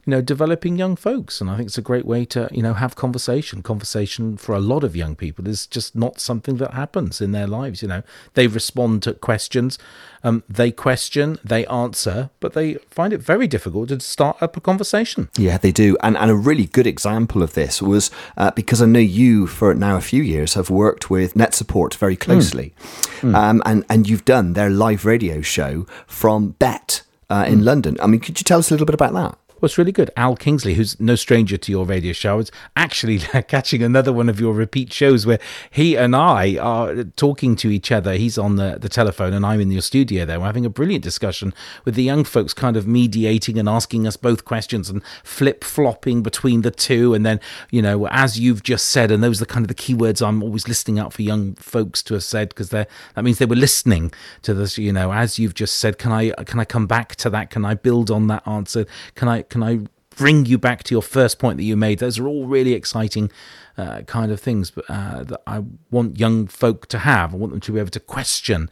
you 0.06 0.12
know, 0.12 0.22
developing 0.22 0.78
young 0.78 0.96
folks. 0.96 1.40
And 1.40 1.50
I 1.50 1.56
think 1.56 1.68
it's 1.68 1.78
a 1.78 1.82
great 1.82 2.06
way 2.06 2.26
to, 2.26 2.50
you 2.52 2.62
know, 2.62 2.74
have 2.74 2.96
conversation. 2.96 3.62
Conversation 3.62 4.36
for 4.36 4.54
a 4.54 4.60
lot 4.60 4.84
of 4.84 4.96
young 4.96 5.16
people 5.16 5.48
is 5.48 5.66
just 5.66 5.96
not 5.96 6.20
something 6.20 6.58
that 6.58 6.74
happens 6.74 7.22
in 7.22 7.32
their 7.32 7.48
lives. 7.48 7.82
You 7.82 7.88
know, 7.88 8.04
they 8.34 8.48
respond 8.48 9.04
to 9.04 9.14
questions, 9.14 9.80
um, 10.24 10.44
they 10.50 10.72
question, 10.72 11.40
they 11.44 11.66
answer, 11.68 12.30
but 12.42 12.54
they 12.54 12.76
find 12.90 13.14
it 13.14 13.20
very 13.22 13.48
difficult 13.48 13.90
to 13.90 14.00
start 14.02 14.42
up 14.42 14.58
a 14.58 14.62
conversation. 14.62 15.30
Yeah, 15.38 15.58
they 15.58 15.72
do. 15.72 15.96
And, 16.04 16.18
and 16.18 16.30
a 16.30 16.36
really 16.36 16.66
good 16.66 16.88
example 16.88 17.42
of 17.42 17.54
this 17.54 17.82
was 17.82 18.12
uh, 18.36 18.52
because 18.52 18.82
I 18.82 18.86
know 18.86 19.00
you, 19.00 19.48
for 19.48 19.74
now 19.74 19.96
a 19.96 20.02
few 20.02 20.22
years, 20.22 20.56
have 20.56 20.70
worked 20.70 21.10
with 21.10 21.34
NetSupport 21.36 21.96
very 21.96 22.18
closely. 22.18 22.74
Mm. 23.22 23.32
Mm. 23.32 23.36
Um, 23.36 23.62
and, 23.66 23.86
and 23.90 24.10
you've 24.10 24.26
done 24.26 24.52
their 24.54 24.70
live 24.70 25.06
radio 25.06 25.42
show 25.42 25.88
from 26.08 26.56
BETT. 26.60 27.04
Uh, 27.30 27.46
in 27.48 27.62
mm. 27.62 27.64
London. 27.64 27.98
I 28.00 28.06
mean, 28.06 28.20
could 28.20 28.40
you 28.40 28.44
tell 28.44 28.60
us 28.60 28.70
a 28.70 28.74
little 28.74 28.86
bit 28.86 28.94
about 28.94 29.14
that? 29.14 29.40
What's 29.64 29.78
really 29.78 29.94
good, 29.94 30.12
Al 30.18 30.36
Kingsley, 30.36 30.74
who's 30.74 31.00
no 31.00 31.16
stranger 31.16 31.56
to 31.56 31.72
your 31.72 31.86
radio 31.86 32.12
show, 32.12 32.38
is 32.40 32.52
actually 32.76 33.20
catching 33.48 33.82
another 33.82 34.12
one 34.12 34.28
of 34.28 34.38
your 34.38 34.54
repeat 34.54 34.92
shows 34.92 35.26
where 35.26 35.40
he 35.72 35.96
and 35.96 36.14
I 36.14 36.58
are 36.58 37.06
talking 37.06 37.56
to 37.56 37.70
each 37.70 37.90
other. 37.90 38.16
He's 38.16 38.38
on 38.38 38.58
the, 38.58 38.78
the 38.78 38.90
telephone 38.90 39.32
and 39.32 39.46
I'm 39.46 39.62
in 39.62 39.72
your 39.72 39.82
studio 39.82 40.26
there. 40.26 40.38
We're 40.38 40.48
having 40.48 40.66
a 40.66 40.70
brilliant 40.70 41.02
discussion 41.02 41.54
with 41.86 41.96
the 41.96 42.04
young 42.04 42.26
folks, 42.26 42.54
kind 42.54 42.76
of 42.76 42.88
mediating 42.90 43.58
and 43.58 43.70
asking 43.70 44.06
us 44.06 44.18
both 44.18 44.44
questions 44.44 44.90
and 44.90 45.02
flip 45.24 45.64
flopping 45.64 46.24
between 46.24 46.64
the 46.64 46.72
two. 46.72 47.14
And 47.14 47.26
then, 47.26 47.40
you 47.72 47.82
know, 47.82 48.06
as 48.08 48.38
you've 48.38 48.64
just 48.64 48.88
said, 48.88 49.12
and 49.12 49.24
those 49.24 49.42
are 49.42 49.46
kind 49.46 49.64
of 49.64 49.70
the 49.70 49.76
keywords 49.76 50.22
I'm 50.22 50.44
always 50.44 50.68
listening 50.68 51.00
out 51.00 51.14
for 51.14 51.22
young 51.22 51.56
folks 51.56 52.04
to 52.04 52.16
have 52.16 52.26
said 52.26 52.50
because 52.50 52.72
they 52.72 52.86
that 53.16 53.24
means 53.24 53.38
they 53.38 53.46
were 53.46 53.56
listening 53.56 54.12
to 54.42 54.54
this. 54.54 54.78
You 54.78 54.92
know, 54.92 55.14
as 55.14 55.40
you've 55.40 55.54
just 55.54 55.78
said, 55.78 55.98
can 55.98 56.12
I 56.12 56.32
can 56.32 56.60
I 56.60 56.66
come 56.66 56.86
back 56.86 57.16
to 57.16 57.30
that? 57.30 57.50
Can 57.50 57.64
I 57.64 57.76
build 57.76 58.12
on 58.12 58.28
that 58.28 58.46
answer? 58.46 58.86
Can 59.16 59.30
I 59.30 59.46
can 59.54 59.62
I 59.62 59.82
bring 60.16 60.48
you 60.48 60.58
back 60.58 60.82
to 60.84 60.96
your 60.96 61.04
first 61.04 61.38
point 61.38 61.58
that 61.58 61.64
you 61.64 61.78
made? 61.78 62.00
Those 62.00 62.18
are 62.18 62.28
all 62.28 62.48
really 62.48 62.74
exciting 62.74 63.32
uh, 63.78 64.02
kind 64.02 64.32
of 64.32 64.40
things 64.40 64.72
uh, 64.90 65.24
that 65.24 65.42
I 65.46 65.64
want 65.92 66.20
young 66.20 66.48
folk 66.48 66.88
to 66.88 66.98
have. 66.98 67.36
I 67.36 67.38
want 67.38 67.52
them 67.52 67.62
to 67.62 67.72
be 67.72 67.80
able 67.80 67.92
to 67.92 68.00
question 68.00 68.68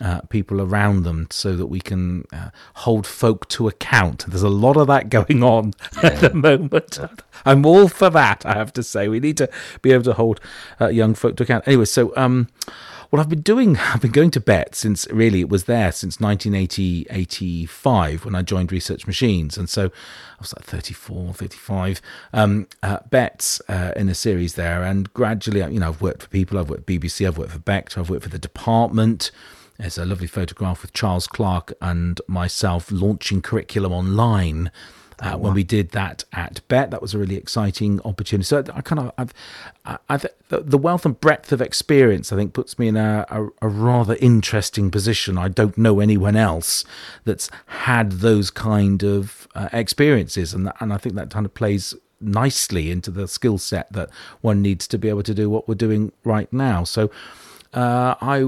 uh, 0.00 0.22
people 0.30 0.62
around 0.62 1.02
them 1.02 1.26
so 1.30 1.54
that 1.54 1.66
we 1.66 1.80
can 1.80 2.24
uh, 2.32 2.48
hold 2.76 3.06
folk 3.06 3.46
to 3.48 3.68
account. 3.68 4.24
There's 4.26 4.42
a 4.42 4.48
lot 4.48 4.78
of 4.78 4.86
that 4.86 5.10
going 5.10 5.42
on 5.42 5.74
at 6.02 6.20
the 6.20 6.32
moment. 6.32 6.98
I'm 7.44 7.66
all 7.66 7.88
for 7.88 8.08
that, 8.08 8.46
I 8.46 8.54
have 8.54 8.72
to 8.72 8.82
say. 8.82 9.08
We 9.08 9.20
need 9.20 9.36
to 9.36 9.50
be 9.82 9.92
able 9.92 10.04
to 10.04 10.14
hold 10.14 10.40
uh, 10.80 10.88
young 10.88 11.14
folk 11.14 11.36
to 11.36 11.42
account. 11.42 11.68
Anyway, 11.68 11.84
so 11.84 12.16
um, 12.16 12.48
what 13.12 13.20
I've 13.20 13.28
been 13.28 13.42
doing, 13.42 13.76
I've 13.92 14.00
been 14.00 14.10
going 14.10 14.30
to 14.30 14.40
BETT 14.40 14.74
since 14.74 15.06
really 15.08 15.40
it 15.40 15.50
was 15.50 15.64
there 15.64 15.92
since 15.92 16.18
1980, 16.18 17.06
85 17.10 18.24
when 18.24 18.34
I 18.34 18.40
joined 18.40 18.72
Research 18.72 19.06
Machines. 19.06 19.58
And 19.58 19.68
so 19.68 19.88
I 19.88 20.40
was 20.40 20.54
like 20.56 20.64
34, 20.64 21.34
35, 21.34 22.00
um, 22.32 22.68
uh, 22.82 23.00
BETTs 23.10 23.60
uh, 23.68 23.92
in 23.96 24.08
a 24.08 24.14
series 24.14 24.54
there. 24.54 24.82
And 24.82 25.12
gradually, 25.12 25.60
you 25.60 25.80
know, 25.80 25.88
I've 25.88 26.00
worked 26.00 26.22
for 26.22 26.28
people, 26.30 26.58
I've 26.58 26.70
worked 26.70 26.86
BBC, 26.86 27.26
I've 27.26 27.36
worked 27.36 27.52
for 27.52 27.58
Beck, 27.58 27.98
I've 27.98 28.08
worked 28.08 28.22
for 28.22 28.30
the 28.30 28.38
department. 28.38 29.30
There's 29.78 29.98
a 29.98 30.06
lovely 30.06 30.26
photograph 30.26 30.80
with 30.80 30.94
Charles 30.94 31.26
Clarke 31.26 31.74
and 31.82 32.18
myself 32.26 32.90
launching 32.90 33.42
curriculum 33.42 33.92
online 33.92 34.70
uh, 35.22 35.38
when 35.38 35.54
we 35.54 35.62
did 35.62 35.92
that 35.92 36.24
at 36.32 36.60
BETT. 36.66 36.90
That 36.90 37.00
was 37.00 37.14
a 37.14 37.18
really 37.18 37.36
exciting 37.36 38.00
opportunity. 38.04 38.44
So 38.44 38.64
I 38.74 38.80
kind 38.82 38.98
of, 38.98 39.12
I've, 39.16 39.32
I, 39.84 39.98
I've, 40.08 40.26
the 40.48 40.76
wealth 40.76 41.06
and 41.06 41.18
breadth 41.18 41.52
of 41.52 41.62
experience, 41.62 42.32
I 42.32 42.36
think, 42.36 42.52
puts 42.52 42.78
me 42.78 42.88
in 42.88 42.96
a, 42.96 43.24
a, 43.30 43.46
a, 43.62 43.68
rather 43.68 44.16
interesting 44.16 44.90
position. 44.90 45.38
I 45.38 45.48
don't 45.48 45.78
know 45.78 46.00
anyone 46.00 46.34
else 46.34 46.84
that's 47.24 47.48
had 47.66 48.12
those 48.12 48.50
kind 48.50 49.04
of 49.04 49.46
uh, 49.54 49.68
experiences, 49.72 50.52
and 50.52 50.70
and 50.80 50.92
I 50.92 50.98
think 50.98 51.14
that 51.14 51.30
kind 51.30 51.46
of 51.46 51.54
plays 51.54 51.94
nicely 52.20 52.90
into 52.90 53.10
the 53.10 53.26
skill 53.28 53.58
set 53.58 53.92
that 53.92 54.10
one 54.40 54.60
needs 54.60 54.86
to 54.88 54.98
be 54.98 55.08
able 55.08 55.22
to 55.22 55.34
do 55.34 55.48
what 55.48 55.68
we're 55.68 55.74
doing 55.74 56.12
right 56.24 56.52
now. 56.52 56.84
So 56.84 57.10
uh, 57.74 58.14
I 58.20 58.42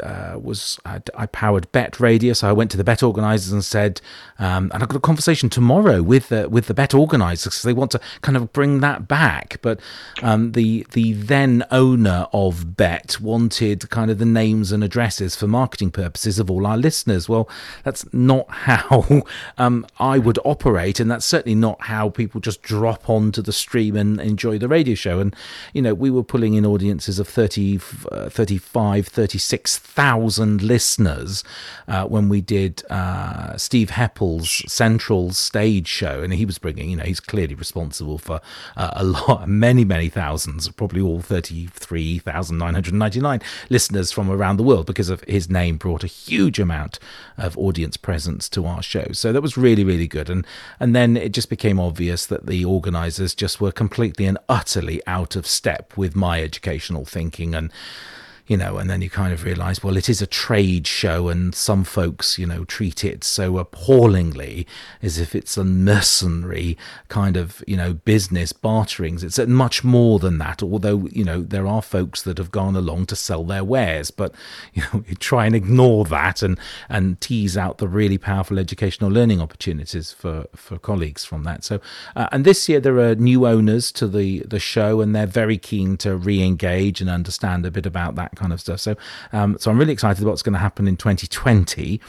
uh, 0.00 0.38
was 0.38 0.78
I, 0.84 1.00
I, 1.16 1.26
powered 1.26 1.70
BETT 1.72 1.98
Radio, 1.98 2.32
so 2.32 2.48
I 2.48 2.52
went 2.52 2.70
to 2.70 2.76
the 2.76 2.84
BETT 2.84 3.02
organisers 3.02 3.52
and 3.52 3.64
said, 3.64 4.00
um, 4.38 4.70
and 4.72 4.80
I've 4.80 4.88
got 4.88 4.96
a 4.96 5.00
conversation 5.00 5.50
tomorrow 5.50 6.02
with 6.02 6.28
the 6.28 6.48
with 6.48 6.68
the 6.68 6.74
BETT 6.74 6.94
organisers 6.94 7.54
because 7.54 7.62
they 7.62 7.72
want 7.72 7.90
to 7.90 8.00
kind 8.22 8.36
of 8.36 8.52
bring 8.52 8.78
that 8.78 9.08
back. 9.08 9.58
But 9.60 9.80
um, 10.22 10.52
the 10.52 10.86
the 10.92 11.14
then 11.14 11.64
owner 11.72 12.28
of 12.32 12.76
BETT 12.76 13.20
wanted 13.20 13.90
kind 13.90 14.08
of 14.08 14.18
the 14.18 14.24
names 14.24 14.70
and 14.70 14.84
addresses 14.84 15.34
for 15.34 15.48
marketing 15.48 15.90
purposes 15.90 16.38
of 16.38 16.48
all 16.48 16.64
our 16.64 16.78
listeners. 16.78 17.28
Well, 17.28 17.48
that's 17.82 18.06
not 18.12 18.48
how 18.50 19.24
um, 19.58 19.84
I 19.98 20.18
would 20.18 20.38
operate, 20.44 21.00
and 21.00 21.10
that's 21.10 21.26
certainly 21.26 21.56
not 21.56 21.82
how 21.86 22.08
people 22.08 22.40
just 22.40 22.62
drop 22.62 23.10
onto 23.10 23.42
the 23.42 23.52
stream 23.52 23.96
and 23.96 24.20
enjoy 24.20 24.58
the 24.58 24.68
radio 24.68 24.94
show. 24.94 25.18
And 25.18 25.34
you 25.72 25.82
know, 25.82 25.92
we 25.92 26.08
were 26.08 26.22
pulling 26.22 26.54
in 26.54 26.64
audiences 26.64 27.18
of 27.18 27.26
30, 27.26 27.80
uh, 28.12 28.28
30 28.28 28.59
35, 28.60 29.08
36,000 29.08 30.62
listeners 30.62 31.42
uh, 31.88 32.06
when 32.06 32.28
we 32.28 32.40
did 32.40 32.84
uh, 32.90 33.56
Steve 33.56 33.90
Heppell's 33.90 34.62
Central 34.70 35.32
stage 35.32 35.88
show. 35.88 36.22
And 36.22 36.32
he 36.32 36.44
was 36.44 36.58
bringing, 36.58 36.90
you 36.90 36.96
know, 36.96 37.04
he's 37.04 37.20
clearly 37.20 37.54
responsible 37.54 38.18
for 38.18 38.40
uh, 38.76 38.90
a 38.92 39.04
lot, 39.04 39.48
many, 39.48 39.84
many 39.84 40.08
thousands, 40.08 40.68
probably 40.70 41.00
all 41.00 41.20
33,999 41.20 43.40
listeners 43.68 44.12
from 44.12 44.30
around 44.30 44.58
the 44.58 44.62
world 44.62 44.86
because 44.86 45.08
of 45.08 45.22
his 45.22 45.50
name 45.50 45.76
brought 45.76 46.04
a 46.04 46.08
huge 46.08 46.58
amount 46.58 46.98
of 47.38 47.56
audience 47.58 47.96
presence 47.96 48.48
to 48.50 48.66
our 48.66 48.82
show. 48.82 49.06
So 49.12 49.32
that 49.32 49.42
was 49.42 49.56
really, 49.56 49.84
really 49.84 50.08
good. 50.08 50.30
And, 50.30 50.46
and 50.78 50.94
then 50.94 51.16
it 51.16 51.32
just 51.32 51.50
became 51.50 51.80
obvious 51.80 52.26
that 52.26 52.46
the 52.46 52.64
organizers 52.64 53.34
just 53.34 53.60
were 53.60 53.72
completely 53.72 54.26
and 54.26 54.38
utterly 54.48 55.00
out 55.06 55.34
of 55.34 55.46
step 55.46 55.96
with 55.96 56.14
my 56.14 56.42
educational 56.42 57.04
thinking 57.04 57.54
and 57.54 57.72
you 58.50 58.56
know, 58.56 58.78
and 58.78 58.90
then 58.90 59.00
you 59.00 59.08
kind 59.08 59.32
of 59.32 59.44
realize, 59.44 59.80
well, 59.80 59.96
it 59.96 60.08
is 60.08 60.20
a 60.20 60.26
trade 60.26 60.84
show, 60.84 61.28
and 61.28 61.54
some 61.54 61.84
folks, 61.84 62.36
you 62.36 62.44
know, 62.44 62.64
treat 62.64 63.04
it 63.04 63.22
so 63.22 63.58
appallingly 63.58 64.66
as 65.00 65.20
if 65.20 65.36
it's 65.36 65.56
a 65.56 65.62
mercenary 65.62 66.76
kind 67.06 67.36
of, 67.36 67.62
you 67.68 67.76
know, 67.76 67.94
business 67.94 68.52
barterings. 68.52 69.22
It's 69.22 69.38
much 69.38 69.84
more 69.84 70.18
than 70.18 70.38
that, 70.38 70.64
although, 70.64 71.06
you 71.12 71.22
know, 71.22 71.42
there 71.42 71.64
are 71.64 71.80
folks 71.80 72.22
that 72.22 72.38
have 72.38 72.50
gone 72.50 72.74
along 72.74 73.06
to 73.06 73.14
sell 73.14 73.44
their 73.44 73.62
wares, 73.62 74.10
but, 74.10 74.34
you 74.74 74.82
know, 74.82 75.04
you 75.06 75.14
try 75.14 75.46
and 75.46 75.54
ignore 75.54 76.04
that 76.06 76.42
and, 76.42 76.58
and 76.88 77.20
tease 77.20 77.56
out 77.56 77.78
the 77.78 77.86
really 77.86 78.18
powerful 78.18 78.58
educational 78.58 79.12
learning 79.12 79.40
opportunities 79.40 80.10
for, 80.10 80.48
for 80.56 80.76
colleagues 80.76 81.24
from 81.24 81.44
that. 81.44 81.62
So, 81.62 81.80
uh, 82.16 82.26
and 82.32 82.44
this 82.44 82.68
year 82.68 82.80
there 82.80 82.98
are 82.98 83.14
new 83.14 83.46
owners 83.46 83.92
to 83.92 84.08
the, 84.08 84.40
the 84.40 84.58
show, 84.58 85.00
and 85.00 85.14
they're 85.14 85.24
very 85.24 85.56
keen 85.56 85.96
to 85.98 86.16
re 86.16 86.42
engage 86.42 87.00
and 87.00 87.08
understand 87.08 87.64
a 87.64 87.70
bit 87.70 87.86
about 87.86 88.16
that 88.16 88.39
kind 88.40 88.52
of 88.52 88.60
stuff. 88.60 88.80
So, 88.80 88.96
um, 89.32 89.56
so 89.60 89.70
I'm 89.70 89.78
really 89.78 89.92
excited 89.92 90.22
about 90.22 90.30
what's 90.30 90.42
going 90.42 90.54
to 90.54 90.58
happen 90.58 90.88
in 90.88 90.96
2020. 90.96 92.00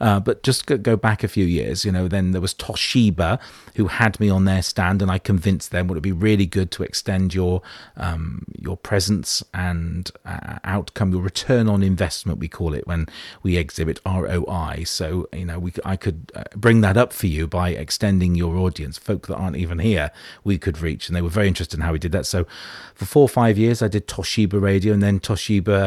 Uh, 0.00 0.20
but 0.20 0.42
just 0.42 0.66
go, 0.66 0.78
go, 0.78 0.96
back 0.96 1.24
a 1.24 1.28
few 1.28 1.44
years, 1.44 1.84
you 1.84 1.92
know, 1.92 2.08
then 2.08 2.30
there 2.30 2.40
was 2.40 2.54
Toshiba 2.54 3.38
who 3.74 3.88
had 3.88 4.18
me 4.20 4.30
on 4.30 4.44
their 4.44 4.62
stand, 4.62 5.02
and 5.02 5.10
I 5.10 5.18
convinced 5.18 5.70
them 5.72 5.88
would 5.88 5.98
it 5.98 6.02
be 6.02 6.12
really 6.12 6.46
good 6.46 6.70
to 6.72 6.82
extend 6.82 7.34
your 7.34 7.60
um, 7.96 8.44
your 8.56 8.76
presence 8.76 9.42
and 9.52 10.10
uh, 10.24 10.58
outcome, 10.64 11.12
your 11.12 11.22
return 11.22 11.68
on 11.68 11.82
investment, 11.82 12.38
we 12.38 12.48
call 12.48 12.74
it 12.74 12.86
when 12.86 13.08
we 13.42 13.56
exhibit 13.56 14.00
ROI. 14.06 14.84
So, 14.86 15.28
you 15.32 15.44
know, 15.44 15.58
we 15.58 15.72
I 15.84 15.96
could 15.96 16.32
uh, 16.34 16.44
bring 16.56 16.80
that 16.82 16.96
up 16.96 17.12
for 17.12 17.26
you 17.26 17.46
by 17.46 17.70
extending 17.70 18.34
your 18.34 18.56
audience, 18.56 18.96
folk 18.96 19.26
that 19.26 19.36
aren't 19.36 19.56
even 19.56 19.78
here, 19.80 20.10
we 20.44 20.56
could 20.58 20.80
reach, 20.80 21.08
and 21.08 21.16
they 21.16 21.22
were 21.22 21.36
very 21.40 21.48
interested 21.48 21.78
in 21.78 21.82
how 21.82 21.92
we 21.92 21.98
did 21.98 22.12
that. 22.12 22.26
So, 22.26 22.46
for 22.94 23.06
four 23.06 23.22
or 23.22 23.28
five 23.42 23.58
years, 23.58 23.82
I 23.82 23.88
did 23.88 24.06
Toshiba 24.06 24.60
Radio, 24.60 24.92
and 24.92 25.02
then 25.02 25.20
Toshiba 25.20 25.79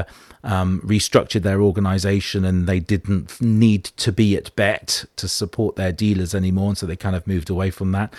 um, 0.44 0.82
restructured 0.86 1.44
their 1.44 1.62
organization 1.62 2.44
and 2.44 2.68
they 2.68 2.80
didn't 2.80 3.42
need 3.42 3.86
to 3.86 4.12
be 4.12 4.36
at 4.36 4.56
BETT 4.56 5.06
to 5.16 5.28
support 5.28 5.76
their 5.76 5.92
dealers 5.92 6.36
anymore. 6.36 6.70
And 6.70 6.78
so 6.78 6.86
they 6.86 6.96
kind 6.96 7.16
of 7.16 7.26
moved 7.26 7.50
away 7.50 7.72
from 7.72 7.92
that. 7.94 8.14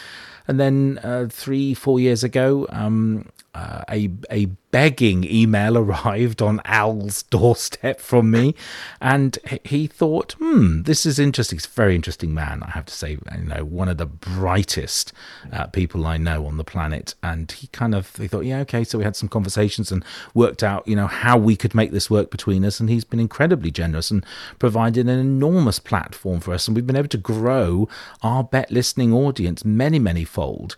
And 0.46 0.60
then 0.60 1.00
uh, 1.02 1.28
three, 1.30 1.74
four 1.74 2.00
years 2.00 2.22
ago, 2.22 2.66
um, 2.70 3.28
a 3.54 4.10
a 4.30 4.46
begging 4.70 5.22
email 5.24 5.78
arrived 5.84 6.42
on 6.42 6.60
Al's 6.64 7.22
doorstep 7.22 8.00
from 8.00 8.30
me, 8.30 8.54
and 9.00 9.38
he 9.64 9.86
thought, 9.86 10.32
"Hmm, 10.38 10.82
this 10.82 11.06
is 11.06 11.18
interesting. 11.18 11.58
He's 11.58 11.66
a 11.66 11.70
very 11.70 11.94
interesting 11.94 12.34
man, 12.34 12.62
I 12.62 12.70
have 12.70 12.86
to 12.86 12.94
say. 12.94 13.12
You 13.12 13.44
know, 13.44 13.64
one 13.64 13.88
of 13.88 13.98
the 13.98 14.06
brightest 14.06 15.12
uh, 15.52 15.66
people 15.68 16.06
I 16.06 16.16
know 16.16 16.46
on 16.46 16.56
the 16.56 16.64
planet." 16.64 17.14
And 17.22 17.50
he 17.52 17.68
kind 17.68 17.94
of 17.94 18.16
he 18.16 18.28
thought, 18.28 18.44
"Yeah, 18.44 18.60
okay." 18.60 18.84
So 18.84 18.98
we 18.98 19.04
had 19.04 19.16
some 19.16 19.28
conversations 19.28 19.92
and 19.92 20.04
worked 20.34 20.62
out, 20.62 20.86
you 20.88 20.96
know, 20.96 21.06
how 21.06 21.38
we 21.38 21.56
could 21.56 21.74
make 21.74 21.92
this 21.92 22.10
work 22.10 22.30
between 22.30 22.64
us. 22.64 22.80
And 22.80 22.90
he's 22.90 23.04
been 23.04 23.20
incredibly 23.20 23.70
generous 23.70 24.10
and 24.10 24.24
provided 24.58 25.08
an 25.08 25.18
enormous 25.18 25.78
platform 25.78 26.40
for 26.40 26.52
us, 26.52 26.66
and 26.66 26.74
we've 26.74 26.86
been 26.86 26.96
able 26.96 27.08
to 27.08 27.18
grow 27.18 27.88
our 28.22 28.42
BETT 28.42 28.70
listening 28.70 29.12
audience 29.12 29.64
many, 29.64 29.98
many 29.98 30.24
fold. 30.24 30.76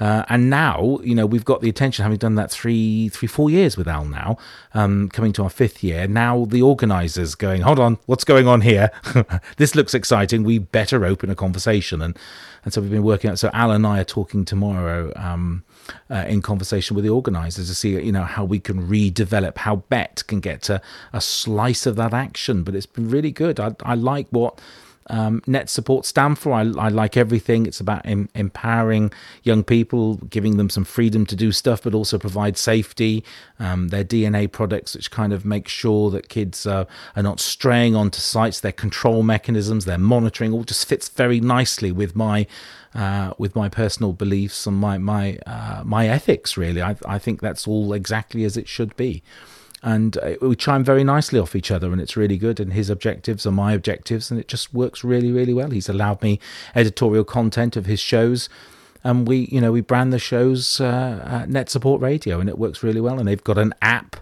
Uh, 0.00 0.24
and 0.28 0.50
now, 0.50 0.98
you 1.02 1.14
know, 1.14 1.26
we've 1.26 1.44
got 1.44 1.60
the 1.60 1.68
attention, 1.68 2.02
having 2.02 2.18
done 2.18 2.34
that 2.34 2.50
three, 2.50 3.08
three, 3.08 3.28
four 3.28 3.50
years 3.50 3.76
with 3.76 3.86
Al 3.86 4.04
now, 4.04 4.36
um, 4.74 5.08
coming 5.10 5.32
to 5.32 5.42
our 5.42 5.50
fifth 5.50 5.84
year. 5.84 6.06
Now 6.06 6.44
the 6.44 6.62
organisers 6.62 7.34
going, 7.34 7.62
hold 7.62 7.78
on, 7.78 7.98
what's 8.06 8.24
going 8.24 8.48
on 8.48 8.62
here? 8.62 8.90
this 9.56 9.74
looks 9.74 9.94
exciting. 9.94 10.42
We 10.42 10.58
better 10.58 11.04
open 11.04 11.30
a 11.30 11.34
conversation. 11.34 12.02
And 12.02 12.18
and 12.64 12.72
so 12.72 12.80
we've 12.80 12.90
been 12.90 13.02
working 13.02 13.30
out. 13.30 13.38
So 13.38 13.50
Al 13.52 13.70
and 13.70 13.86
I 13.86 14.00
are 14.00 14.04
talking 14.04 14.44
tomorrow 14.44 15.12
um, 15.16 15.64
uh, 16.10 16.24
in 16.26 16.40
conversation 16.40 16.96
with 16.96 17.04
the 17.04 17.10
organisers 17.10 17.68
to 17.68 17.74
see, 17.74 17.90
you 17.90 18.12
know, 18.12 18.24
how 18.24 18.44
we 18.44 18.58
can 18.58 18.88
redevelop, 18.88 19.58
how 19.58 19.76
BETT 19.76 20.26
can 20.26 20.40
get 20.40 20.62
to 20.62 20.80
a 21.12 21.20
slice 21.20 21.84
of 21.84 21.96
that 21.96 22.14
action. 22.14 22.62
But 22.62 22.74
it's 22.74 22.86
been 22.86 23.10
really 23.10 23.32
good. 23.32 23.60
I, 23.60 23.76
I 23.82 23.94
like 23.94 24.28
what 24.30 24.60
um, 25.08 25.40
NetSupport 25.42 26.04
stand 26.04 26.38
for. 26.38 26.52
I, 26.52 26.60
I, 26.60 26.88
like 26.88 27.16
everything. 27.16 27.66
It's 27.66 27.80
about 27.80 28.02
em- 28.06 28.28
empowering 28.34 29.12
young 29.42 29.62
people, 29.62 30.16
giving 30.16 30.56
them 30.56 30.70
some 30.70 30.84
freedom 30.84 31.26
to 31.26 31.36
do 31.36 31.52
stuff, 31.52 31.82
but 31.82 31.94
also 31.94 32.18
provide 32.18 32.56
safety. 32.56 33.24
Um, 33.58 33.88
their 33.88 34.04
DNA 34.04 34.50
products, 34.50 34.94
which 34.94 35.10
kind 35.10 35.32
of 35.32 35.44
make 35.44 35.68
sure 35.68 36.10
that 36.10 36.28
kids 36.28 36.66
uh, 36.66 36.84
are 37.16 37.22
not 37.22 37.40
straying 37.40 37.94
onto 37.94 38.20
sites. 38.20 38.60
Their 38.60 38.72
control 38.72 39.22
mechanisms, 39.22 39.84
their 39.84 39.98
monitoring, 39.98 40.52
all 40.52 40.64
just 40.64 40.88
fits 40.88 41.08
very 41.08 41.40
nicely 41.40 41.92
with 41.92 42.16
my 42.16 42.46
uh, 42.94 43.34
with 43.38 43.54
my 43.54 43.68
personal 43.68 44.12
beliefs 44.12 44.66
and 44.66 44.76
my 44.76 44.98
my 44.98 45.38
uh, 45.46 45.82
my 45.84 46.08
ethics. 46.08 46.56
Really, 46.56 46.80
I, 46.80 46.96
I 47.06 47.18
think 47.18 47.40
that's 47.40 47.68
all 47.68 47.92
exactly 47.92 48.44
as 48.44 48.56
it 48.56 48.68
should 48.68 48.96
be 48.96 49.22
and 49.84 50.16
uh, 50.18 50.34
we 50.40 50.56
chime 50.56 50.82
very 50.82 51.04
nicely 51.04 51.38
off 51.38 51.54
each 51.54 51.70
other 51.70 51.92
and 51.92 52.00
it's 52.00 52.16
really 52.16 52.38
good 52.38 52.58
and 52.58 52.72
his 52.72 52.90
objectives 52.90 53.46
are 53.46 53.52
my 53.52 53.72
objectives 53.72 54.30
and 54.30 54.40
it 54.40 54.48
just 54.48 54.72
works 54.74 55.04
really 55.04 55.30
really 55.30 55.54
well 55.54 55.70
he's 55.70 55.88
allowed 55.88 56.20
me 56.22 56.40
editorial 56.74 57.22
content 57.22 57.76
of 57.76 57.86
his 57.86 58.00
shows 58.00 58.48
and 59.04 59.28
we 59.28 59.46
you 59.52 59.60
know 59.60 59.70
we 59.70 59.82
brand 59.82 60.12
the 60.12 60.18
shows 60.18 60.80
uh, 60.80 61.44
NetSupport 61.48 62.00
radio 62.00 62.40
and 62.40 62.48
it 62.48 62.58
works 62.58 62.82
really 62.82 63.00
well 63.00 63.18
and 63.18 63.28
they've 63.28 63.44
got 63.44 63.58
an 63.58 63.74
app 63.82 64.16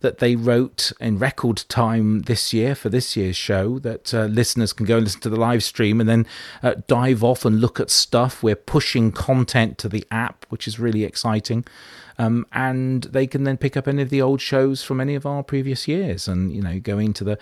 that 0.00 0.18
they 0.18 0.36
wrote 0.36 0.92
in 1.00 1.18
record 1.18 1.64
time 1.68 2.20
this 2.22 2.52
year 2.52 2.74
for 2.74 2.88
this 2.88 3.16
year's 3.16 3.36
show 3.36 3.78
that 3.78 4.12
uh, 4.12 4.26
listeners 4.26 4.72
can 4.72 4.86
go 4.86 4.96
and 4.98 5.04
listen 5.04 5.20
to 5.20 5.30
the 5.30 5.40
live 5.40 5.64
stream 5.64 6.00
and 6.00 6.08
then 6.08 6.26
uh, 6.62 6.74
dive 6.86 7.24
off 7.24 7.44
and 7.44 7.60
look 7.60 7.80
at 7.80 7.90
stuff. 7.90 8.42
We're 8.42 8.56
pushing 8.56 9.10
content 9.10 9.78
to 9.78 9.88
the 9.88 10.06
app, 10.10 10.44
which 10.48 10.68
is 10.68 10.78
really 10.78 11.04
exciting. 11.04 11.64
Um, 12.18 12.46
and 12.52 13.04
they 13.04 13.26
can 13.26 13.44
then 13.44 13.58
pick 13.58 13.76
up 13.76 13.86
any 13.86 14.02
of 14.02 14.08
the 14.08 14.22
old 14.22 14.40
shows 14.40 14.82
from 14.82 15.00
any 15.00 15.14
of 15.14 15.26
our 15.26 15.42
previous 15.42 15.86
years 15.86 16.26
and 16.26 16.50
you 16.50 16.62
know 16.62 16.80
go 16.80 16.98
into 16.98 17.24
the 17.24 17.38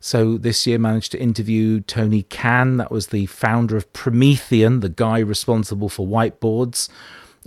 so 0.00 0.36
this 0.36 0.66
year 0.66 0.78
managed 0.78 1.12
to 1.12 1.18
interview 1.18 1.80
tony 1.80 2.24
Cann, 2.24 2.76
that 2.76 2.90
was 2.90 3.06
the 3.06 3.24
founder 3.24 3.76
of 3.76 3.90
promethean 3.94 4.80
the 4.80 4.90
guy 4.90 5.18
responsible 5.18 5.88
for 5.88 6.06
whiteboards 6.06 6.90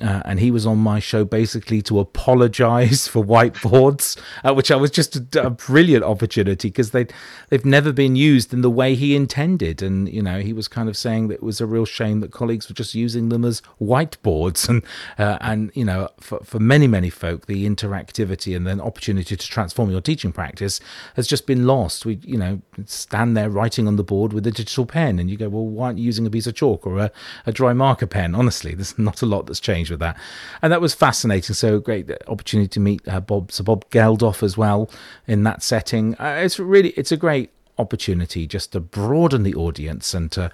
uh, 0.01 0.21
and 0.25 0.39
he 0.39 0.51
was 0.51 0.65
on 0.65 0.77
my 0.77 0.99
show 0.99 1.23
basically 1.23 1.81
to 1.83 1.99
apologize 1.99 3.07
for 3.07 3.23
whiteboards, 3.23 4.17
uh, 4.43 4.53
which 4.53 4.71
I 4.71 4.75
was 4.75 4.91
just 4.91 5.15
a, 5.15 5.45
a 5.45 5.49
brilliant 5.49 6.03
opportunity 6.03 6.69
because 6.69 6.91
they 6.91 7.07
they've 7.49 7.65
never 7.65 7.91
been 7.91 8.15
used 8.15 8.53
in 8.53 8.61
the 8.61 8.69
way 8.69 8.95
he 8.95 9.15
intended, 9.15 9.81
and 9.81 10.09
you 10.09 10.21
know 10.21 10.39
he 10.39 10.53
was 10.53 10.67
kind 10.67 10.89
of 10.89 10.97
saying 10.97 11.27
that 11.27 11.35
it 11.35 11.43
was 11.43 11.61
a 11.61 11.65
real 11.65 11.85
shame 11.85 12.19
that 12.21 12.31
colleagues 12.31 12.67
were 12.67 12.75
just 12.75 12.95
using 12.95 13.29
them 13.29 13.45
as 13.45 13.61
whiteboards, 13.79 14.67
and 14.69 14.83
uh, 15.17 15.37
and 15.41 15.71
you 15.75 15.85
know 15.85 16.09
for 16.19 16.39
for 16.39 16.59
many 16.59 16.87
many 16.87 17.09
folk 17.09 17.45
the 17.45 17.67
interactivity 17.67 18.55
and 18.55 18.65
then 18.65 18.81
opportunity 18.81 19.35
to 19.35 19.47
transform 19.47 19.91
your 19.91 20.01
teaching 20.01 20.31
practice 20.31 20.79
has 21.15 21.27
just 21.27 21.45
been 21.45 21.67
lost. 21.67 22.05
We 22.05 22.19
you 22.23 22.37
know 22.37 22.61
stand 22.85 23.37
there 23.37 23.49
writing 23.49 23.87
on 23.87 23.97
the 23.97 24.03
board 24.03 24.33
with 24.33 24.47
a 24.47 24.51
digital 24.51 24.85
pen, 24.85 25.19
and 25.19 25.29
you 25.29 25.37
go, 25.37 25.49
well, 25.49 25.65
why 25.65 25.87
aren't 25.87 25.99
you 25.99 26.05
using 26.05 26.25
a 26.25 26.29
piece 26.29 26.47
of 26.47 26.55
chalk 26.55 26.87
or 26.87 26.97
a, 26.97 27.11
a 27.45 27.51
dry 27.51 27.73
marker 27.73 28.07
pen? 28.07 28.33
Honestly, 28.33 28.73
there's 28.73 28.97
not 28.97 29.21
a 29.21 29.25
lot 29.25 29.45
that's 29.45 29.59
changed 29.59 29.80
with 29.89 29.99
that. 29.99 30.17
And 30.61 30.71
that 30.71 30.81
was 30.81 30.93
fascinating. 30.93 31.55
So 31.55 31.79
great 31.79 32.09
opportunity 32.27 32.67
to 32.69 32.79
meet 32.79 33.07
uh, 33.07 33.19
Bob, 33.19 33.51
Sir 33.51 33.63
Bob 33.63 33.89
Geldof 33.89 34.43
as 34.43 34.57
well 34.57 34.89
in 35.27 35.43
that 35.43 35.63
setting. 35.63 36.15
Uh, 36.15 36.41
it's 36.43 36.59
really, 36.59 36.89
it's 36.89 37.11
a 37.11 37.17
great 37.17 37.49
opportunity 37.77 38.45
just 38.45 38.73
to 38.73 38.79
broaden 38.79 39.43
the 39.43 39.55
audience 39.55 40.13
and 40.13 40.31
to, 40.33 40.51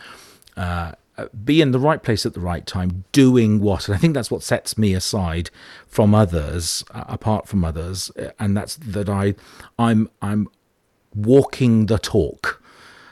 uh, 0.55 0.93
be 1.43 1.61
in 1.61 1.71
the 1.71 1.79
right 1.79 2.03
place 2.03 2.27
at 2.27 2.35
the 2.35 2.39
right 2.39 2.67
time, 2.67 3.03
doing 3.11 3.59
what, 3.59 3.87
and 3.87 3.95
I 3.95 3.97
think 3.97 4.13
that's 4.13 4.29
what 4.29 4.43
sets 4.43 4.77
me 4.77 4.93
aside 4.93 5.49
from 5.87 6.13
others, 6.13 6.83
uh, 6.91 7.05
apart 7.07 7.47
from 7.47 7.65
others, 7.65 8.11
uh, 8.19 8.29
and 8.37 8.55
that's 8.55 8.75
that 8.75 9.09
I, 9.09 9.33
I'm, 9.79 10.11
I'm 10.21 10.47
walking 11.15 11.87
the 11.87 11.97
talk. 11.97 12.61